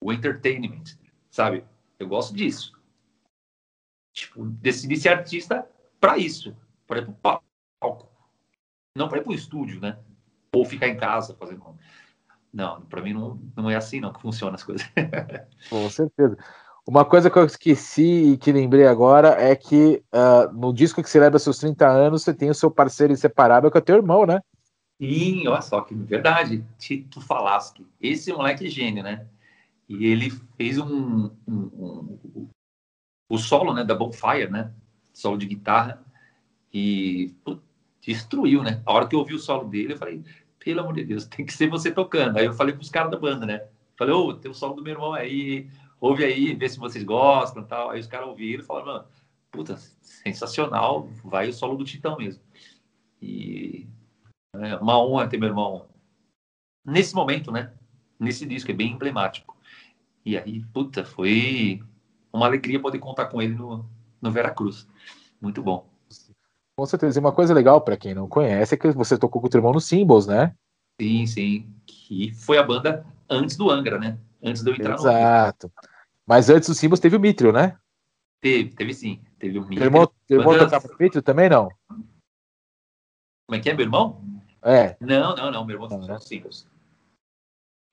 o 0.00 0.12
entertainment, 0.12 0.84
sabe? 1.28 1.64
Eu 1.98 2.06
gosto 2.06 2.32
disso. 2.32 2.72
Tipo, 4.14 4.44
decidi 4.46 4.96
ser 4.96 5.08
artista 5.08 5.68
para 6.00 6.16
isso, 6.18 6.56
para 6.86 7.00
ir 7.00 7.04
pro 7.04 7.40
palco, 7.80 8.08
não 8.96 9.08
para 9.08 9.18
ir 9.18 9.24
pro 9.24 9.34
estúdio, 9.34 9.80
né? 9.80 9.98
Ou 10.54 10.64
ficar 10.64 10.86
em 10.86 10.96
casa 10.96 11.34
fazendo. 11.34 11.76
Não, 12.56 12.80
para 12.80 13.02
mim 13.02 13.12
não, 13.12 13.38
não 13.54 13.68
é 13.68 13.76
assim 13.76 14.00
não 14.00 14.10
que 14.14 14.22
funciona 14.22 14.54
as 14.54 14.64
coisas. 14.64 14.88
Com 15.68 15.90
certeza. 15.90 16.38
Uma 16.88 17.04
coisa 17.04 17.28
que 17.28 17.38
eu 17.38 17.44
esqueci 17.44 18.32
e 18.32 18.38
que 18.38 18.50
lembrei 18.50 18.86
agora 18.86 19.36
é 19.38 19.54
que 19.54 20.02
ah, 20.10 20.48
no 20.54 20.72
disco 20.72 21.02
que 21.02 21.10
celebra 21.10 21.38
seus 21.38 21.58
30 21.58 21.86
anos, 21.86 22.22
você 22.22 22.32
tem 22.32 22.48
o 22.48 22.54
seu 22.54 22.70
parceiro 22.70 23.12
inseparável, 23.12 23.70
que 23.70 23.76
é 23.76 23.80
teu 23.82 23.96
irmão, 23.96 24.24
né? 24.24 24.40
Sim, 24.98 25.46
olha 25.46 25.60
só 25.60 25.82
que 25.82 25.94
verdade. 25.94 26.64
Tito 26.78 27.20
Falaschi. 27.20 27.86
Esse 28.00 28.32
moleque 28.32 28.66
é 28.66 28.70
gênio, 28.70 29.02
né? 29.02 29.26
E 29.86 30.06
ele 30.06 30.30
fez 30.56 30.78
um, 30.78 31.30
um- 31.46 32.18
um- 32.34 32.48
o 33.28 33.36
solo, 33.36 33.74
né, 33.74 33.84
da 33.84 33.94
Bonfire, 33.94 34.48
né? 34.48 34.72
Solo 35.12 35.36
de 35.36 35.44
guitarra 35.44 36.02
e 36.72 37.34
pô, 37.44 37.58
destruiu, 38.00 38.62
né? 38.62 38.80
A 38.86 38.94
hora 38.94 39.06
que 39.06 39.14
eu 39.14 39.18
ouvi 39.18 39.34
o 39.34 39.38
solo 39.38 39.68
dele, 39.68 39.92
eu 39.92 39.98
falei, 39.98 40.24
pelo 40.58 40.80
amor 40.80 40.94
de 40.94 41.04
Deus, 41.04 41.24
tem 41.26 41.44
que 41.44 41.52
ser 41.52 41.68
você 41.68 41.90
tocando. 41.90 42.38
Aí 42.38 42.46
eu 42.46 42.52
falei 42.52 42.74
pros 42.74 42.90
caras 42.90 43.10
da 43.10 43.18
banda, 43.18 43.46
né? 43.46 43.66
Falei, 43.96 44.14
ô, 44.14 44.34
tem 44.34 44.50
o 44.50 44.54
solo 44.54 44.74
do 44.74 44.82
meu 44.82 44.92
irmão 44.92 45.14
aí, 45.14 45.68
ouve 46.00 46.24
aí, 46.24 46.54
vê 46.54 46.68
se 46.68 46.78
vocês 46.78 47.04
gostam, 47.04 47.62
e 47.62 47.66
tal. 47.66 47.90
Aí 47.90 48.00
os 48.00 48.06
caras 48.06 48.28
ouviram 48.28 48.62
e 48.62 48.66
falaram, 48.66 48.86
mano, 48.86 49.04
puta, 49.50 49.76
sensacional. 49.76 51.08
Vai 51.24 51.48
o 51.48 51.52
solo 51.52 51.76
do 51.76 51.84
Titão 51.84 52.16
mesmo. 52.16 52.42
E 53.20 53.86
é 54.54 54.76
uma 54.76 55.02
honra 55.02 55.28
ter 55.28 55.38
meu 55.38 55.48
irmão 55.48 55.86
nesse 56.84 57.14
momento, 57.14 57.50
né? 57.50 57.72
Nesse 58.18 58.46
disco, 58.46 58.70
é 58.70 58.74
bem 58.74 58.92
emblemático. 58.92 59.56
E 60.24 60.36
aí, 60.36 60.64
puta, 60.72 61.04
foi 61.04 61.82
uma 62.32 62.46
alegria 62.46 62.80
poder 62.80 62.98
contar 62.98 63.26
com 63.26 63.40
ele 63.40 63.54
no, 63.54 63.88
no 64.20 64.30
Veracruz. 64.30 64.88
Muito 65.40 65.62
bom. 65.62 65.88
Com 66.78 66.84
certeza. 66.84 67.18
E 67.18 67.20
uma 67.20 67.32
coisa 67.32 67.54
legal 67.54 67.80
para 67.80 67.96
quem 67.96 68.14
não 68.14 68.28
conhece 68.28 68.74
é 68.74 68.78
que 68.78 68.90
você 68.92 69.16
tocou 69.18 69.40
com 69.40 69.46
o 69.46 69.50
teu 69.50 69.58
irmão 69.58 69.72
no 69.72 69.80
Symbols, 69.80 70.26
né? 70.26 70.54
Sim, 71.00 71.26
sim. 71.26 71.74
Que 71.86 72.32
foi 72.34 72.58
a 72.58 72.62
banda 72.62 73.06
antes 73.28 73.56
do 73.56 73.70
Angra, 73.70 73.98
né? 73.98 74.18
Antes 74.42 74.62
de 74.62 74.70
eu 74.70 74.74
entrar 74.74 74.94
Exato. 74.94 75.72
Mas 76.26 76.50
antes 76.50 76.68
do 76.68 76.74
Symbols 76.74 77.00
teve 77.00 77.16
o 77.16 77.20
Mitrio, 77.20 77.52
né? 77.52 77.78
Teve, 78.42 78.74
teve 78.74 78.92
sim. 78.92 79.20
Teve 79.38 79.58
o 79.58 79.62
Teu 79.62 79.68
Mitrio. 79.70 79.86
irmão, 79.86 80.12
teu 80.26 80.38
irmão 80.40 80.52
Banda- 80.52 80.64
tocava 80.66 80.88
com 80.88 80.94
o 80.94 81.02
Mitrio 81.02 81.22
também, 81.22 81.48
não? 81.48 81.68
Como 81.88 83.54
é 83.54 83.60
que 83.60 83.70
é, 83.70 83.74
meu 83.74 83.84
irmão? 83.84 84.22
É. 84.62 84.96
Não, 85.00 85.34
não, 85.34 85.50
não. 85.50 85.64
Meu 85.64 85.76
irmão 85.76 85.88
Não, 85.88 85.96
tocou 85.96 86.08
né? 86.08 86.14
no 86.14 86.20
Singles. 86.20 86.68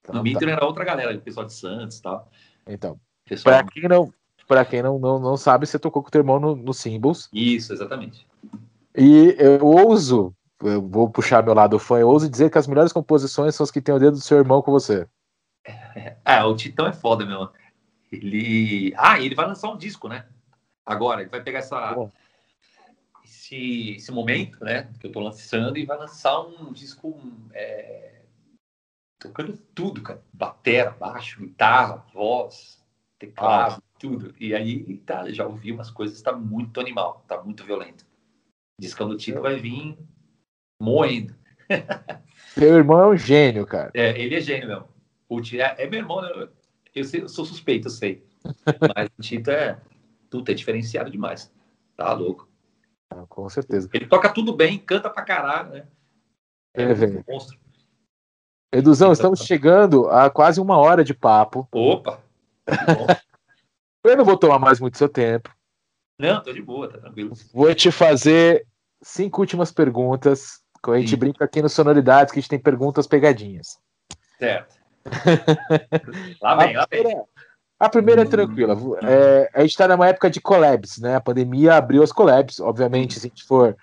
Então, 0.00 0.14
No 0.16 0.20
tá. 0.20 0.22
Mitrio 0.24 0.50
era 0.50 0.64
outra 0.64 0.84
galera, 0.84 1.16
o 1.16 1.20
pessoal 1.20 1.46
de 1.46 1.54
Santos 1.54 1.98
e 1.98 2.02
tal. 2.02 2.30
Então, 2.66 3.00
Pessoal... 3.26 3.64
Pra 3.64 3.72
quem 3.72 3.88
não, 3.88 4.12
pra 4.46 4.64
quem 4.64 4.82
não, 4.82 4.98
não, 4.98 5.18
não 5.18 5.36
sabe, 5.36 5.66
você 5.66 5.78
tocou 5.78 6.02
com 6.02 6.08
o 6.08 6.10
teu 6.10 6.20
irmão 6.20 6.38
no, 6.38 6.54
no 6.56 6.74
Symbols. 6.74 7.28
Isso, 7.32 7.72
exatamente. 7.72 8.26
E 8.96 9.34
eu 9.38 9.66
ouso, 9.66 10.34
eu 10.62 10.80
vou 10.80 11.10
puxar 11.10 11.42
meu 11.42 11.54
lado 11.54 11.78
fã, 11.78 11.98
eu 11.98 12.08
ouso 12.08 12.30
dizer 12.30 12.50
que 12.50 12.58
as 12.58 12.66
melhores 12.66 12.92
composições 12.92 13.54
são 13.54 13.64
as 13.64 13.70
que 13.70 13.82
tem 13.82 13.94
o 13.94 13.98
dedo 13.98 14.12
do 14.12 14.22
seu 14.22 14.38
irmão 14.38 14.62
com 14.62 14.70
você. 14.70 15.08
Ah, 16.24 16.46
o 16.46 16.54
Titão 16.54 16.86
é 16.86 16.92
foda, 16.92 17.26
meu. 17.26 17.50
Ele. 18.12 18.94
Ah, 18.96 19.18
e 19.18 19.26
ele 19.26 19.34
vai 19.34 19.46
lançar 19.46 19.70
um 19.70 19.76
disco, 19.76 20.08
né? 20.08 20.26
Agora, 20.86 21.22
ele 21.22 21.30
vai 21.30 21.42
pegar 21.42 21.58
essa. 21.58 21.92
Bom. 21.92 22.10
Esse, 23.24 23.94
esse 23.96 24.12
momento, 24.12 24.62
né? 24.64 24.90
Que 25.00 25.06
eu 25.06 25.12
tô 25.12 25.20
lançando 25.20 25.76
e 25.76 25.84
vai 25.84 25.98
lançar 25.98 26.40
um 26.40 26.72
disco. 26.72 27.18
é, 27.52 28.20
tocando 29.18 29.56
tudo, 29.74 30.02
cara. 30.02 30.22
Batera, 30.32 30.90
baixo, 30.90 31.40
guitarra, 31.40 32.04
voz, 32.12 32.80
teclado, 33.18 33.82
tudo. 33.98 34.34
E 34.38 34.54
aí, 34.54 34.98
tá, 34.98 35.30
já 35.30 35.46
ouvi 35.46 35.72
umas 35.72 35.90
coisas, 35.90 36.20
tá 36.20 36.32
muito 36.32 36.80
animal, 36.80 37.24
tá 37.26 37.42
muito 37.42 37.64
violento. 37.64 38.06
Discão 38.78 39.08
do 39.08 39.16
Tito 39.16 39.40
vai 39.40 39.56
vir 39.56 39.96
moendo. 40.80 41.34
Seu 42.54 42.74
irmão 42.76 43.00
é 43.00 43.06
um 43.08 43.16
gênio, 43.16 43.66
cara. 43.66 43.90
É, 43.94 44.18
ele 44.20 44.34
é 44.34 44.40
gênio 44.40 44.68
mesmo. 44.68 44.88
O 45.28 45.40
Tito 45.40 45.62
é, 45.62 45.74
é 45.78 45.86
meu 45.86 46.00
irmão, 46.00 46.20
né? 46.20 46.48
eu, 46.94 47.04
eu 47.12 47.28
sou 47.28 47.44
suspeito, 47.44 47.86
eu 47.86 47.90
sei. 47.92 48.24
Mas 48.94 49.08
o 49.18 49.22
Tito 49.22 49.50
é. 49.50 49.80
Tudo 50.28 50.50
é 50.50 50.54
diferenciado 50.54 51.10
demais. 51.10 51.52
Tá 51.96 52.12
louco. 52.12 52.48
Com 53.28 53.48
certeza. 53.48 53.88
Ele 53.92 54.06
toca 54.06 54.28
tudo 54.32 54.52
bem, 54.52 54.78
canta 54.78 55.08
pra 55.08 55.22
caralho, 55.22 55.70
né? 55.70 55.86
É, 56.74 56.82
É, 56.82 56.88
um 56.88 56.94
velho. 56.94 57.24
monstro. 57.28 57.56
Eduzão, 58.74 59.12
estamos 59.12 59.40
chegando 59.40 60.08
a 60.08 60.28
quase 60.28 60.60
uma 60.60 60.76
hora 60.76 61.04
de 61.04 61.14
papo. 61.14 61.68
Opa! 61.70 62.20
Eu 64.04 64.16
não 64.16 64.24
vou 64.24 64.36
tomar 64.36 64.58
mais 64.58 64.80
muito 64.80 64.98
seu 64.98 65.08
tempo. 65.08 65.54
Não, 66.18 66.42
tô 66.42 66.52
de 66.52 66.62
boa, 66.62 66.88
tá 66.88 66.98
tranquilo. 66.98 67.32
Vou 67.52 67.74
te 67.74 67.90
fazer 67.90 68.66
cinco 69.02 69.40
últimas 69.40 69.72
perguntas. 69.72 70.60
A 70.86 70.98
gente 70.98 71.10
Sim. 71.10 71.16
brinca 71.16 71.44
aqui 71.44 71.62
no 71.62 71.68
Sonoridades 71.68 72.32
que 72.32 72.38
a 72.38 72.42
gente 72.42 72.50
tem 72.50 72.58
perguntas 72.58 73.06
pegadinhas. 73.06 73.78
Certo. 74.38 74.76
lá 76.40 76.56
vem, 76.56 76.76
a, 76.76 76.80
lá 76.80 76.86
vem. 76.90 77.02
primeira, 77.02 77.24
a 77.78 77.88
primeira 77.88 78.22
é 78.22 78.24
tranquila. 78.26 78.76
É, 79.02 79.50
a 79.54 79.60
gente 79.62 79.70
está 79.70 79.88
numa 79.88 80.08
época 80.08 80.30
de 80.30 80.40
collabs, 80.40 80.98
né? 80.98 81.16
A 81.16 81.20
pandemia 81.20 81.74
abriu 81.74 82.02
as 82.02 82.12
collabs. 82.12 82.60
Obviamente, 82.60 83.18
se 83.18 83.26
a 83.26 83.28
gente 83.28 83.44
for 83.44 83.76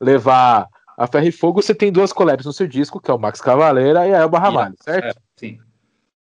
levar 0.00 0.68
a 0.96 1.06
ferro 1.06 1.26
e 1.26 1.32
fogo, 1.32 1.62
você 1.62 1.74
tem 1.74 1.92
duas 1.92 2.12
collabs 2.12 2.46
no 2.46 2.52
seu 2.52 2.66
disco, 2.66 3.00
que 3.00 3.10
é 3.10 3.14
o 3.14 3.18
Max 3.18 3.40
Cavaleira 3.40 4.06
e 4.06 4.14
a 4.14 4.18
Elba 4.18 4.38
Ramalho, 4.38 4.74
certo? 4.80 5.16
É, 5.16 5.20
sim. 5.36 5.58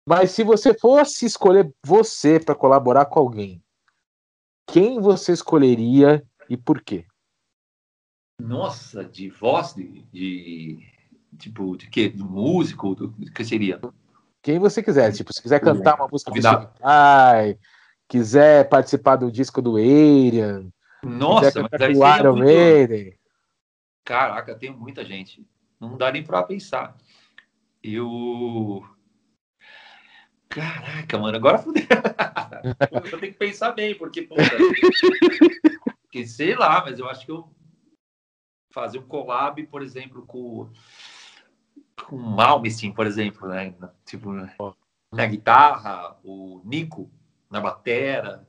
Mas 0.08 0.32
se 0.32 0.44
você 0.44 0.74
fosse 0.74 1.26
escolher 1.26 1.72
você 1.84 2.40
para 2.40 2.56
colaborar 2.56 3.06
com 3.06 3.20
alguém, 3.20 3.62
quem 4.72 5.02
você 5.02 5.34
escolheria 5.34 6.26
e 6.50 6.56
por 6.56 6.82
quê? 6.82 7.06
Nossa, 8.40 9.04
de 9.04 9.30
voz, 9.30 9.74
de. 9.76 10.04
de 10.12 10.80
tipo, 11.38 11.78
de 11.78 11.90
quê? 11.90 12.10
De 12.10 12.24
músico? 12.24 12.96
Do, 12.96 13.08
do 13.08 13.32
que 13.32 13.44
seria? 13.44 13.80
Quem 14.42 14.58
você 14.58 14.82
quiser. 14.82 15.12
Tipo, 15.12 15.34
se 15.34 15.42
quiser 15.42 15.60
cantar 15.60 15.96
uma 15.96 16.08
música 16.08 16.32
do 16.32 16.42
Vai, 16.80 17.58
quiser 18.08 18.68
participar 18.70 19.18
do 19.18 19.32
disco 19.32 19.62
do 19.62 19.76
Arian, 19.76 20.72
Nossa, 21.04 21.62
mas 21.62 21.82
aí 21.82 21.94
seria 21.94 22.20
Iron 22.20 22.36
muito... 22.38 23.18
Caraca, 24.04 24.56
tem 24.56 24.72
muita 24.72 25.06
gente. 25.06 25.46
Não 25.80 25.98
dá 25.98 26.12
nem 26.12 26.24
pra 26.24 26.44
pensar. 26.44 26.96
Eu. 27.84 28.84
Caraca, 30.52 31.18
mano, 31.18 31.38
agora 31.38 31.58
fudeu. 31.58 31.84
eu 32.92 33.20
ter 33.20 33.32
que 33.32 33.38
pensar 33.38 33.72
bem, 33.72 33.96
porque, 33.96 34.22
puta, 34.22 34.42
porque 36.04 36.28
sei 36.28 36.56
lá, 36.56 36.84
mas 36.84 37.00
eu 37.00 37.10
acho 37.10 37.26
que 37.26 37.32
eu 37.32 37.50
fazer 38.74 39.00
um 39.00 39.08
collab, 39.08 39.66
por 39.68 39.82
exemplo, 39.82 40.26
com 40.26 40.70
com 42.08 42.16
o 42.16 42.20
Malmsteen, 42.20 42.94
por 42.94 43.08
exemplo, 43.08 43.48
né? 43.48 43.74
Tipo, 44.06 44.32
na 45.12 45.26
guitarra, 45.26 46.18
o 46.24 46.62
Nico 46.66 47.10
na 47.50 47.62
batera 47.62 48.48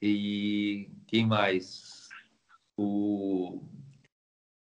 e 0.00 0.90
quem 1.06 1.26
mais? 1.26 2.08
O 2.76 3.62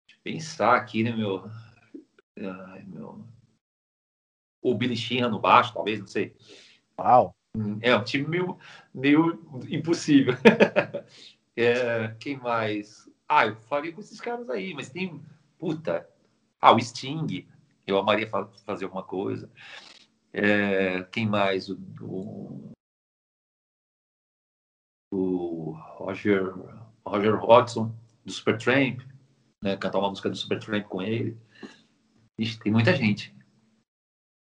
Deixa 0.07 0.17
eu 0.17 0.23
pensar 0.23 0.77
aqui, 0.77 1.03
né, 1.03 1.13
meu? 1.13 1.51
Ai, 2.39 2.85
meu. 2.87 3.27
O 4.63 4.75
Billy 4.75 4.97
Sheehan 4.97 5.29
no 5.31 5.39
baixo, 5.39 5.73
talvez, 5.75 6.01
não 6.01 6.07
sei. 6.07 6.35
Uau. 6.99 7.35
É 7.81 7.95
um 7.97 8.05
time 8.05 8.27
meio, 8.29 8.59
meio 8.95 9.65
impossível. 9.71 10.35
É, 11.57 12.15
quem 12.21 12.37
mais? 12.37 13.11
Ah, 13.29 13.47
eu 13.47 13.57
faria 13.57 13.93
com 13.93 14.01
esses 14.01 14.21
caras 14.21 14.49
aí, 14.49 14.73
mas 14.75 14.91
tem. 14.91 15.21
Puta. 15.59 16.09
Ah, 16.61 16.73
o 16.73 16.79
Sting. 16.81 17.49
Eu 17.85 17.99
amaria 17.99 18.29
fa- 18.29 18.49
fazer 18.65 18.85
alguma 18.85 19.03
coisa. 19.03 19.51
É, 20.33 21.03
quem 21.11 21.27
mais? 21.27 21.69
O, 21.69 21.77
o, 22.01 22.73
o 25.11 25.73
Roger, 25.97 26.55
Roger 27.05 27.35
Hodgson, 27.37 27.93
do 28.25 28.33
Supertramp. 28.33 29.01
Né, 29.63 29.77
cantar 29.77 29.99
uma 29.99 30.11
música 30.11 30.31
do 30.31 30.37
Supertramp 30.37 30.85
com 30.87 31.03
ele. 31.03 31.37
Ixi, 32.39 32.61
tem 32.61 32.71
muita 32.73 32.95
gente. 32.95 33.35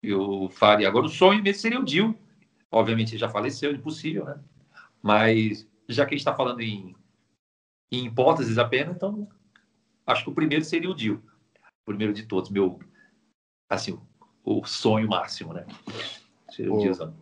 Eu 0.09 0.49
faria. 0.49 0.87
Agora, 0.87 1.05
o 1.05 1.09
sonho 1.09 1.41
mesmo 1.41 1.61
seria 1.61 1.79
o 1.79 1.85
Dio. 1.85 2.17
Obviamente, 2.71 3.11
ele 3.11 3.19
já 3.19 3.29
faleceu, 3.29 3.71
impossível, 3.71 4.25
né? 4.25 4.39
Mas, 5.01 5.67
já 5.87 6.05
que 6.05 6.13
a 6.13 6.17
gente 6.17 6.21
está 6.21 6.35
falando 6.35 6.61
em, 6.61 6.95
em 7.91 8.05
hipóteses 8.05 8.57
apenas, 8.57 8.95
então, 8.95 9.27
acho 10.05 10.23
que 10.23 10.29
o 10.29 10.35
primeiro 10.35 10.65
seria 10.65 10.89
o 10.89 10.95
Dio. 10.95 11.23
O 11.83 11.85
primeiro 11.85 12.13
de 12.13 12.23
todos, 12.23 12.49
meu, 12.49 12.79
assim, 13.69 13.99
o, 14.43 14.65
sonho 14.65 15.07
máximo, 15.07 15.53
né? 15.53 15.65
Seria 16.51 16.71
o 16.71 16.75
Pô. 16.75 16.81
Diozão. 16.81 17.15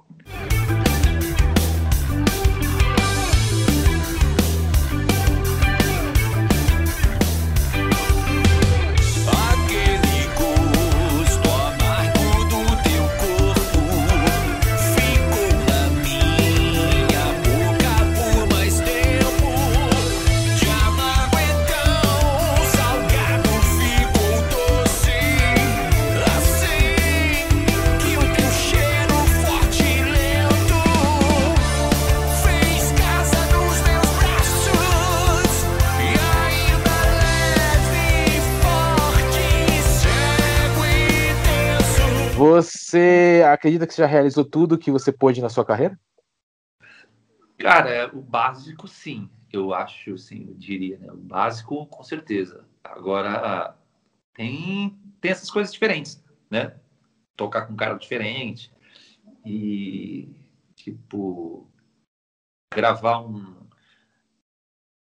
Você 42.93 43.43
acredita 43.51 43.87
que 43.87 43.93
você 43.95 44.03
já 44.03 44.07
realizou 44.07 44.45
tudo 44.45 44.77
que 44.77 44.91
você 44.91 45.11
pôde 45.11 45.41
na 45.41 45.49
sua 45.49 45.65
carreira? 45.65 45.99
Cara, 47.57 48.15
o 48.15 48.21
básico, 48.21 48.87
sim. 48.87 49.31
Eu 49.51 49.73
acho, 49.73 50.15
sim, 50.15 50.45
eu 50.47 50.53
diria, 50.53 50.99
né? 50.99 51.11
O 51.11 51.17
básico, 51.17 51.87
com 51.87 52.03
certeza. 52.03 52.67
Agora, 52.83 53.75
tem, 54.35 54.95
tem 55.19 55.31
essas 55.31 55.49
coisas 55.49 55.73
diferentes, 55.73 56.23
né? 56.51 56.75
Tocar 57.35 57.65
com 57.65 57.73
um 57.73 57.75
cara 57.75 57.95
diferente 57.95 58.71
e, 59.43 60.29
tipo, 60.75 61.67
gravar 62.71 63.21
um, 63.21 63.55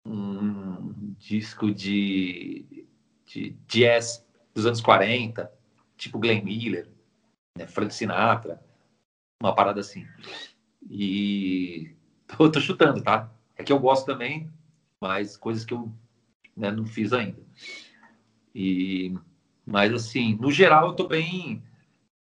um 0.04 1.14
disco 1.20 1.72
de, 1.72 2.88
de 3.24 3.52
jazz 3.68 4.28
dos 4.52 4.66
anos 4.66 4.82
40, 4.82 5.52
tipo 5.96 6.18
Glenn 6.18 6.44
Miller, 6.44 6.97
né, 7.58 7.68
Frank 7.68 7.94
Sinatra, 7.94 8.62
uma 9.42 9.54
parada 9.54 9.82
assim. 9.82 10.06
E 10.90 11.96
tô, 12.38 12.50
tô 12.52 12.60
chutando, 12.60 13.02
tá? 13.02 13.32
É 13.56 13.64
que 13.64 13.72
eu 13.72 13.80
gosto 13.80 14.06
também, 14.06 14.50
mas 15.02 15.36
coisas 15.36 15.66
que 15.66 15.74
eu 15.74 15.92
né, 16.56 16.72
não 16.72 16.86
fiz 16.86 17.14
ainda. 17.14 17.42
E, 18.54 19.14
mas 19.66 19.94
assim, 19.94 20.36
no 20.36 20.52
geral 20.52 20.88
eu 20.88 20.96
tô 20.96 21.08
bem, 21.08 21.64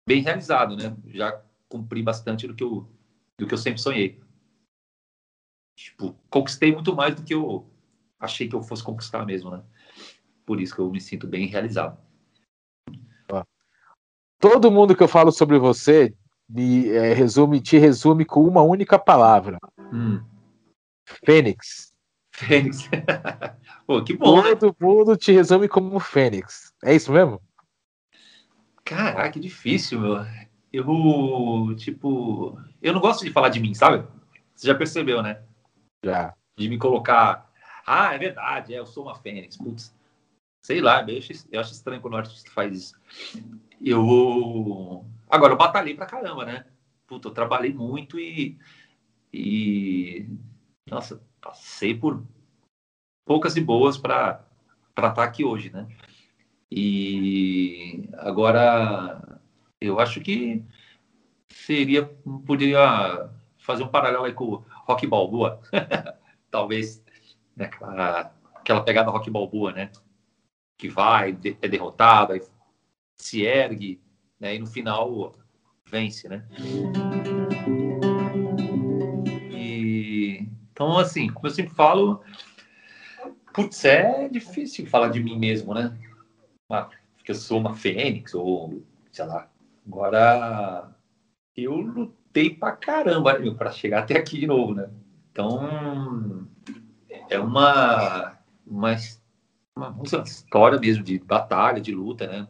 bem 0.07 0.22
realizado, 0.22 0.76
né? 0.76 0.97
Já 1.07 1.41
cumpri 1.68 2.03
bastante 2.03 2.47
do 2.47 2.55
que 2.55 2.64
eu, 2.64 2.89
do 3.39 3.47
que 3.47 3.55
eu 3.55 3.59
sempre 3.59 3.80
sonhei. 3.80 4.18
Tipo, 5.76 6.16
conquistei 6.30 6.72
muito 6.72 6.95
mais 6.95 7.14
do 7.14 7.22
que 7.22 7.35
eu 7.35 7.68
achei 8.18 8.49
que 8.49 8.55
eu 8.55 8.62
fosse 8.62 8.82
conquistar 8.82 9.26
mesmo, 9.26 9.51
né? 9.51 9.62
Por 10.47 10.61
isso 10.61 10.74
que 10.74 10.80
eu 10.80 10.91
me 10.91 11.01
sinto 11.01 11.26
bem 11.26 11.47
realizado. 11.47 11.99
Todo 14.45 14.71
mundo 14.71 14.95
que 14.95 15.03
eu 15.03 15.09
falo 15.09 15.33
sobre 15.33 15.59
você 15.59 16.15
me 16.47 16.91
é, 16.91 17.15
resume, 17.15 17.63
te 17.63 17.79
resume 17.79 18.27
com 18.27 18.43
uma 18.43 18.61
única 18.61 18.99
palavra: 18.99 19.57
Hum, 19.91 20.23
Fênix. 21.25 21.95
Fênix. 22.31 22.91
Pô, 23.87 24.05
que 24.05 24.15
bom, 24.15 24.43
né? 24.43 24.55
Todo 24.55 24.77
mundo 24.79 25.17
te 25.17 25.33
resume 25.33 25.67
como 25.67 25.99
Fênix. 25.99 26.75
É 26.85 26.95
isso 26.95 27.11
mesmo? 27.11 27.41
Caraca, 28.85 29.31
que 29.31 29.41
difícil, 29.41 29.99
meu. 29.99 30.27
Eu, 30.71 31.75
tipo, 31.79 32.61
eu 32.83 32.93
não 32.93 33.01
gosto 33.01 33.25
de 33.25 33.33
falar 33.33 33.49
de 33.49 33.61
mim, 33.61 33.73
sabe? 33.73 34.07
Você 34.55 34.67
já 34.67 34.75
percebeu, 34.75 35.23
né? 35.23 35.41
Já. 36.05 36.35
De 36.55 36.69
me 36.69 36.77
colocar. 36.77 37.51
Ah, 37.87 38.13
é 38.13 38.19
verdade, 38.19 38.75
é, 38.75 38.79
eu 38.79 38.85
sou 38.85 39.05
uma 39.05 39.15
Fênix. 39.15 39.57
Putz, 39.57 39.95
sei 40.65 40.81
lá, 40.81 41.05
eu 41.07 41.19
acho, 41.19 41.33
eu 41.53 41.61
acho 41.61 41.73
estranho 41.73 42.01
quando 42.01 42.15
o 42.15 42.17
artista 42.17 42.51
faz 42.51 42.75
isso. 42.75 42.95
Eu. 43.81 45.05
Agora, 45.29 45.53
eu 45.53 45.59
batalhei 45.59 45.95
pra 45.95 46.07
caramba, 46.07 46.47
né? 46.47 46.65
Puta, 47.07 47.29
eu 47.29 47.33
trabalhei 47.33 47.73
muito 47.73 48.19
e. 48.19 48.59
E. 49.33 50.27
Nossa, 50.91 51.23
passei 51.41 51.95
por 51.95 52.25
poucas 53.27 53.57
e 53.57 53.61
boas 53.61 53.99
para 53.99 54.43
estar 54.97 55.23
aqui 55.23 55.45
hoje, 55.45 55.71
né? 55.71 55.87
E 56.71 58.09
agora 58.15 59.41
eu 59.81 60.01
acho 60.01 60.21
que 60.23 60.65
seria 61.49 62.07
poderia 62.47 63.31
fazer 63.59 63.83
um 63.83 63.89
paralelo 63.89 64.25
aí 64.25 64.33
com 64.33 64.45
o 64.45 64.65
Rock 64.87 65.07
Balboa, 65.07 65.61
talvez 66.51 67.05
né, 67.55 67.67
aquela, 67.67 68.35
aquela 68.55 68.83
pegada 68.83 69.11
Rock 69.11 69.31
Balboa, 69.31 69.73
né? 69.73 69.91
Que 70.85 70.89
vai 70.91 71.35
é 71.62 71.66
derrotado, 71.66 72.35
aí 72.35 72.43
se 73.16 73.41
ergue, 73.41 73.99
né? 74.39 74.55
E 74.55 74.59
no 74.59 74.66
final 74.66 75.35
vence, 75.87 76.28
né? 76.28 76.47
E 79.51 80.47
então 80.70 80.99
assim, 80.99 81.30
como 81.30 81.47
eu 81.47 81.51
sempre 81.51 81.74
falo, 81.74 82.22
putz, 83.55 83.82
é 83.87 84.28
difícil 84.28 84.87
falar 84.87 85.09
de 85.09 85.20
mim 85.24 85.39
mesmo, 85.39 85.72
né? 85.72 85.99
Ah, 86.70 86.91
que 87.24 87.30
eu 87.30 87.35
sou 87.35 87.59
uma 87.59 87.74
fênix 87.74 88.35
ou 88.35 88.82
sei 89.11 89.24
lá. 89.24 89.51
Agora 89.87 90.95
eu 91.57 91.76
lutei 91.76 92.51
pra 92.51 92.72
caramba 92.72 93.39
né, 93.39 93.51
para 93.57 93.72
chegar 93.72 94.01
até 94.01 94.18
aqui 94.18 94.39
de 94.39 94.47
novo, 94.47 94.74
né? 94.74 94.91
Então 95.32 96.47
é 97.30 97.41
uma 97.41 98.37
uma, 98.66 98.95
uma, 99.77 99.95
história 100.25 100.79
mesmo 100.79 101.03
de 101.03 101.18
batalha, 101.18 101.81
de 101.81 101.93
luta, 101.93 102.27
né? 102.27 102.49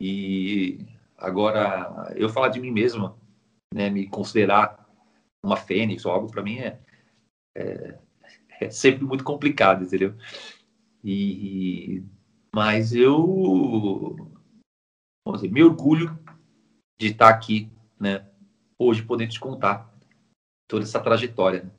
E 0.00 0.86
agora 1.16 2.12
eu 2.16 2.28
falar 2.28 2.48
de 2.48 2.60
mim 2.60 2.70
mesmo, 2.70 3.16
né? 3.72 3.88
Me 3.90 4.08
considerar 4.08 4.88
uma 5.44 5.56
fênix 5.56 6.04
ou 6.04 6.12
algo 6.12 6.30
para 6.30 6.42
mim 6.42 6.58
é, 6.58 6.80
é 7.56 8.02
é 8.64 8.70
sempre 8.70 9.04
muito 9.04 9.24
complicado, 9.24 9.84
entendeu? 9.84 10.14
E 11.04 12.02
mas 12.54 12.94
eu 12.94 14.16
vamos 15.26 15.40
dizer, 15.40 15.52
me 15.52 15.62
orgulho 15.62 16.18
de 17.00 17.08
estar 17.08 17.28
aqui, 17.28 17.70
né? 17.98 18.28
Hoje 18.78 19.02
podendo 19.02 19.30
te 19.30 19.40
contar 19.40 19.92
toda 20.68 20.84
essa 20.84 21.00
trajetória. 21.00 21.72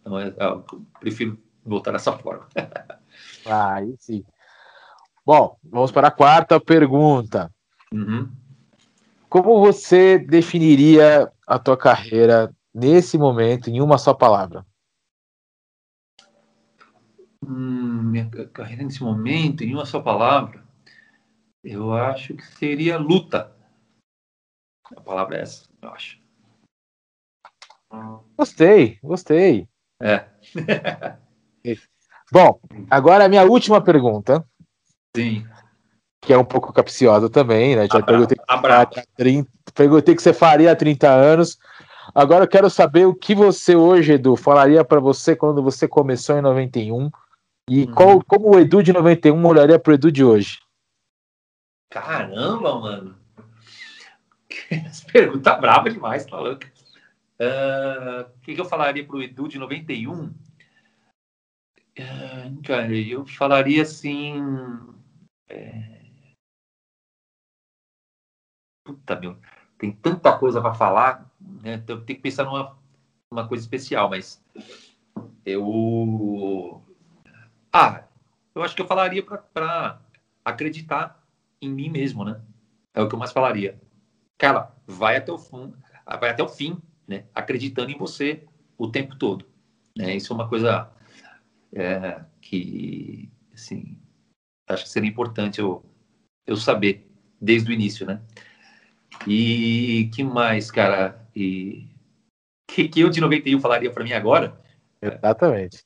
Então, 0.00 0.18
é, 0.18 0.34
eu 0.38 0.64
prefiro 1.00 1.38
voltar 1.64 1.92
dessa 1.92 2.16
forma. 2.16 2.48
Ah, 3.46 3.74
aí 3.74 3.94
sim. 3.98 4.24
Bom, 5.24 5.56
vamos 5.62 5.90
para 5.92 6.08
a 6.08 6.10
quarta 6.10 6.60
pergunta. 6.60 7.50
Uhum. 7.92 8.30
Como 9.28 9.60
você 9.60 10.18
definiria 10.18 11.30
a 11.46 11.58
tua 11.58 11.76
carreira 11.76 12.54
nesse 12.74 13.16
momento 13.18 13.68
em 13.70 13.80
uma 13.80 13.98
só 13.98 14.14
palavra? 14.14 14.64
Hum, 17.46 18.02
minha 18.02 18.28
ca- 18.30 18.46
carreira 18.46 18.82
nesse 18.82 19.02
momento, 19.02 19.62
em 19.64 19.74
uma 19.74 19.84
só 19.84 20.00
palavra, 20.00 20.64
eu 21.62 21.92
acho 21.92 22.34
que 22.34 22.44
seria 22.46 22.96
luta. 22.98 23.54
A 24.96 25.00
palavra 25.00 25.36
é 25.38 25.42
essa, 25.42 25.68
eu 25.82 25.88
acho. 25.90 26.22
Gostei, 28.36 28.98
gostei. 29.02 29.68
É, 30.00 30.28
Bom, 32.34 32.58
agora 32.90 33.24
a 33.24 33.28
minha 33.28 33.44
última 33.44 33.80
pergunta, 33.80 34.44
sim. 35.16 35.46
que 36.20 36.32
é 36.32 36.36
um 36.36 36.44
pouco 36.44 36.72
capciosa 36.72 37.30
também, 37.30 37.76
né? 37.76 37.86
Já 37.86 38.02
perguntei, 38.02 38.36
Abraço. 38.48 38.98
há 38.98 39.04
30 39.16 39.48
perguntei 39.72 40.14
o 40.14 40.16
que 40.16 40.22
você 40.22 40.32
faria 40.32 40.72
há 40.72 40.76
30 40.76 41.08
anos. 41.08 41.56
Agora 42.12 42.42
eu 42.42 42.48
quero 42.48 42.68
saber 42.68 43.06
o 43.06 43.14
que 43.14 43.36
você 43.36 43.76
hoje, 43.76 44.14
Edu, 44.14 44.34
falaria 44.34 44.84
para 44.84 44.98
você 44.98 45.36
quando 45.36 45.62
você 45.62 45.86
começou 45.86 46.36
em 46.36 46.42
91 46.42 47.08
e 47.70 47.84
Uhum. 47.84 47.94
qual, 47.94 48.24
como 48.26 48.50
o 48.50 48.58
Edu 48.58 48.82
de 48.82 48.92
91 48.92 49.46
olharia 49.46 49.78
para 49.78 49.92
o 49.92 49.94
Edu 49.94 50.10
de 50.10 50.24
hoje. 50.24 50.58
Caramba, 51.88 52.80
mano. 52.80 53.16
Essa 54.70 55.06
pergunta 55.06 55.54
brava 55.54 55.88
demais, 55.88 56.26
tá 56.26 56.36
louco? 56.40 56.64
Ah, 57.40 58.26
O 58.36 58.40
que, 58.40 58.56
que 58.56 58.60
eu 58.60 58.64
falaria 58.64 59.06
pro 59.06 59.22
Edu 59.22 59.46
de 59.46 59.56
91? 59.56 60.34
Cara, 62.64 62.96
eu 62.96 63.24
falaria 63.26 63.82
assim. 63.82 64.34
é, 65.48 65.94
Puta, 68.84 69.18
meu, 69.18 69.38
tem 69.78 69.92
tanta 69.92 70.36
coisa 70.38 70.60
para 70.60 70.74
falar, 70.74 71.30
né? 71.40 71.74
Então, 71.74 72.04
tenho 72.04 72.16
que 72.18 72.22
pensar 72.22 72.44
numa 72.44 72.76
uma 73.30 73.48
coisa 73.48 73.64
especial, 73.64 74.10
mas 74.10 74.42
eu. 75.44 76.82
Ah, 77.72 78.04
eu 78.54 78.62
acho 78.62 78.76
que 78.76 78.82
eu 78.82 78.86
falaria 78.86 79.24
para 79.24 80.00
acreditar 80.44 81.20
em 81.60 81.70
mim 81.70 81.88
mesmo, 81.88 82.24
né? 82.24 82.40
É 82.92 83.02
o 83.02 83.08
que 83.08 83.14
eu 83.14 83.18
mais 83.18 83.32
falaria. 83.32 83.80
Cara, 84.38 84.72
vai 84.86 85.16
até 85.16 85.32
o 85.32 85.38
fim, 85.38 85.74
vai 86.20 86.30
até 86.30 86.42
o 86.42 86.48
fim, 86.48 86.78
né? 87.08 87.24
Acreditando 87.34 87.90
em 87.90 87.98
você 87.98 88.44
o 88.76 88.88
tempo 88.88 89.16
todo. 89.16 89.46
Né? 89.96 90.16
Isso 90.16 90.32
é 90.32 90.36
uma 90.36 90.48
coisa 90.48 90.90
é, 91.74 92.24
que, 92.40 93.30
assim, 93.52 93.98
acho 94.68 94.84
que 94.84 94.90
seria 94.90 95.10
importante 95.10 95.60
eu, 95.60 95.84
eu 96.46 96.56
saber 96.56 97.06
desde 97.40 97.70
o 97.70 97.74
início, 97.74 98.06
né? 98.06 98.22
E 99.26 100.10
que 100.14 100.22
mais, 100.22 100.70
cara? 100.70 101.26
E 101.34 101.88
que, 102.66 102.88
que 102.88 103.00
eu 103.00 103.10
de 103.10 103.20
91 103.20 103.60
falaria 103.60 103.92
para 103.92 104.04
mim 104.04 104.12
agora? 104.12 104.60
Exatamente. 105.00 105.84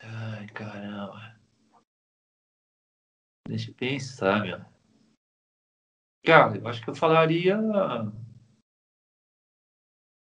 Ai, 0.00 0.46
caramba. 0.48 1.34
Deixa 3.48 3.70
eu 3.70 3.74
pensar, 3.74 4.42
meu. 4.42 4.60
Cara, 6.24 6.56
eu 6.56 6.66
acho 6.68 6.82
que 6.82 6.90
eu 6.90 6.94
falaria. 6.94 7.58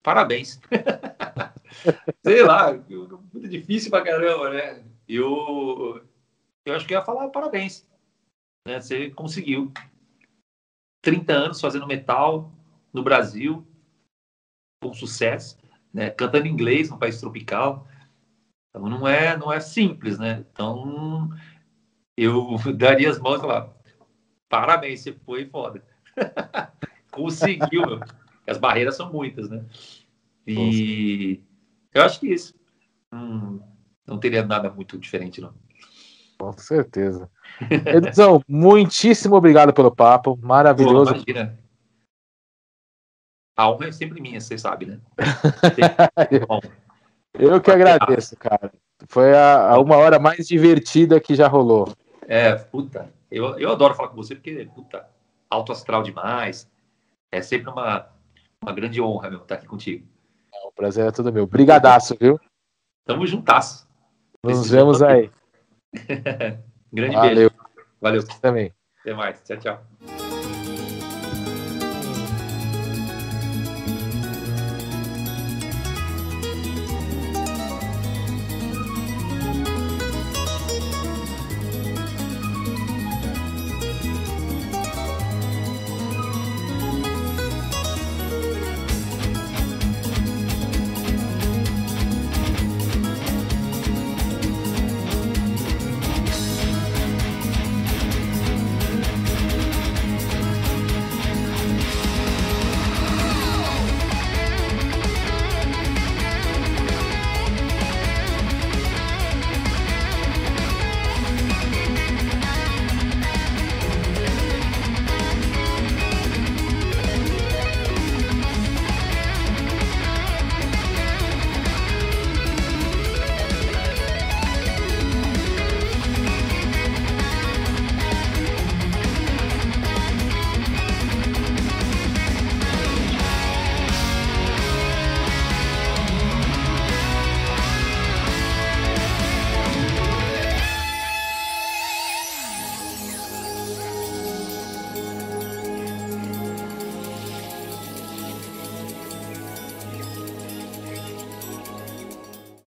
Parabéns. 0.03 0.61
Sei 2.25 2.43
lá, 2.43 2.72
muito 2.72 3.49
difícil 3.49 3.91
pra 3.91 4.03
caramba, 4.03 4.51
né? 4.51 4.85
Eu, 5.09 6.03
eu 6.64 6.75
acho 6.75 6.87
que 6.87 6.95
eu 6.95 6.99
ia 6.99 7.05
falar 7.05 7.29
parabéns. 7.29 7.87
Né? 8.66 8.81
Você 8.81 9.11
conseguiu. 9.11 9.72
30 11.03 11.33
anos 11.35 11.61
fazendo 11.61 11.87
metal 11.87 12.51
no 12.91 13.03
Brasil, 13.03 13.66
com 14.83 14.95
sucesso, 14.95 15.59
né? 15.93 16.09
cantando 16.09 16.47
inglês 16.47 16.89
no 16.89 16.99
país 16.99 17.20
tropical. 17.20 17.87
Então 18.70 18.89
não 18.89 19.07
é, 19.07 19.37
não 19.37 19.53
é 19.53 19.61
simples, 19.61 20.18
né? 20.18 20.45
Então 20.51 21.29
eu 22.16 22.57
daria 22.75 23.11
as 23.11 23.18
mãos 23.18 23.39
e 23.39 23.41
falar, 23.43 23.70
parabéns, 24.49 25.01
você 25.01 25.12
foi 25.12 25.47
foda. 25.47 25.85
Conseguiu, 27.12 27.87
meu. 27.87 28.01
As 28.47 28.59
barreiras 28.59 28.97
são 28.97 29.12
muitas, 29.12 29.49
né? 29.49 29.64
E 30.47 31.41
eu 31.95 32.03
acho 32.03 32.21
que 32.21 32.33
isso. 32.33 32.55
hum, 33.13 33.61
não 34.07 34.19
teria 34.19 34.45
nada 34.45 34.71
muito 34.71 34.99
diferente, 34.99 35.41
não. 35.41 35.55
Com 36.39 36.53
certeza. 36.59 37.31
Eduzão, 37.71 38.43
muitíssimo 38.49 39.37
obrigado 39.37 39.73
pelo 39.73 39.95
papo. 39.95 40.37
Pô, 40.37 40.47
Maravilhoso. 40.47 41.15
imagina. 41.15 41.59
A 43.57 43.71
honra 43.71 43.87
é 43.87 43.93
sempre 43.93 44.21
minha, 44.21 44.41
você 44.41 44.59
sabe, 44.59 44.87
né? 44.87 45.01
Eu 47.33 47.61
que 47.61 47.71
agradeço, 47.71 48.37
cara. 48.37 48.73
Foi 49.09 49.35
a, 49.35 49.71
a 49.71 49.79
uma 49.81 49.97
hora 49.97 50.19
mais 50.19 50.47
divertida 50.47 51.21
que 51.21 51.35
já 51.35 51.47
rolou. 51.49 51.93
é, 52.27 52.55
puta. 52.55 53.13
Eu, 53.31 53.59
eu 53.59 53.73
adoro 53.73 53.95
falar 53.95 54.09
com 54.11 54.17
você 54.17 54.35
porque, 54.35 54.69
puta, 54.75 55.09
alto 55.51 55.73
astral 55.73 56.03
demais. 56.03 56.71
É 57.33 57.43
sempre 57.43 57.71
uma, 57.71 58.09
uma 58.63 58.73
grande 58.73 59.01
honra, 59.01 59.31
meu, 59.31 59.41
estar 59.41 59.57
aqui 59.57 59.67
contigo. 59.67 60.07
Prazer 60.75 61.07
é 61.07 61.11
todo 61.11 61.33
meu. 61.33 61.47
Brigadaço, 61.47 62.16
viu? 62.20 62.39
Tamo 63.05 63.27
juntasso. 63.27 63.87
Nos 64.43 64.59
Precisando 64.59 64.79
vemos 64.99 65.03
aí. 65.03 65.31
Grande 66.93 67.16
Valeu. 67.16 67.51
beijo. 67.51 67.51
Valeu. 68.01 68.27
Também. 68.41 68.72
Até 69.01 69.14
mais. 69.14 69.43
Tchau, 69.43 69.57
tchau. 69.59 70.14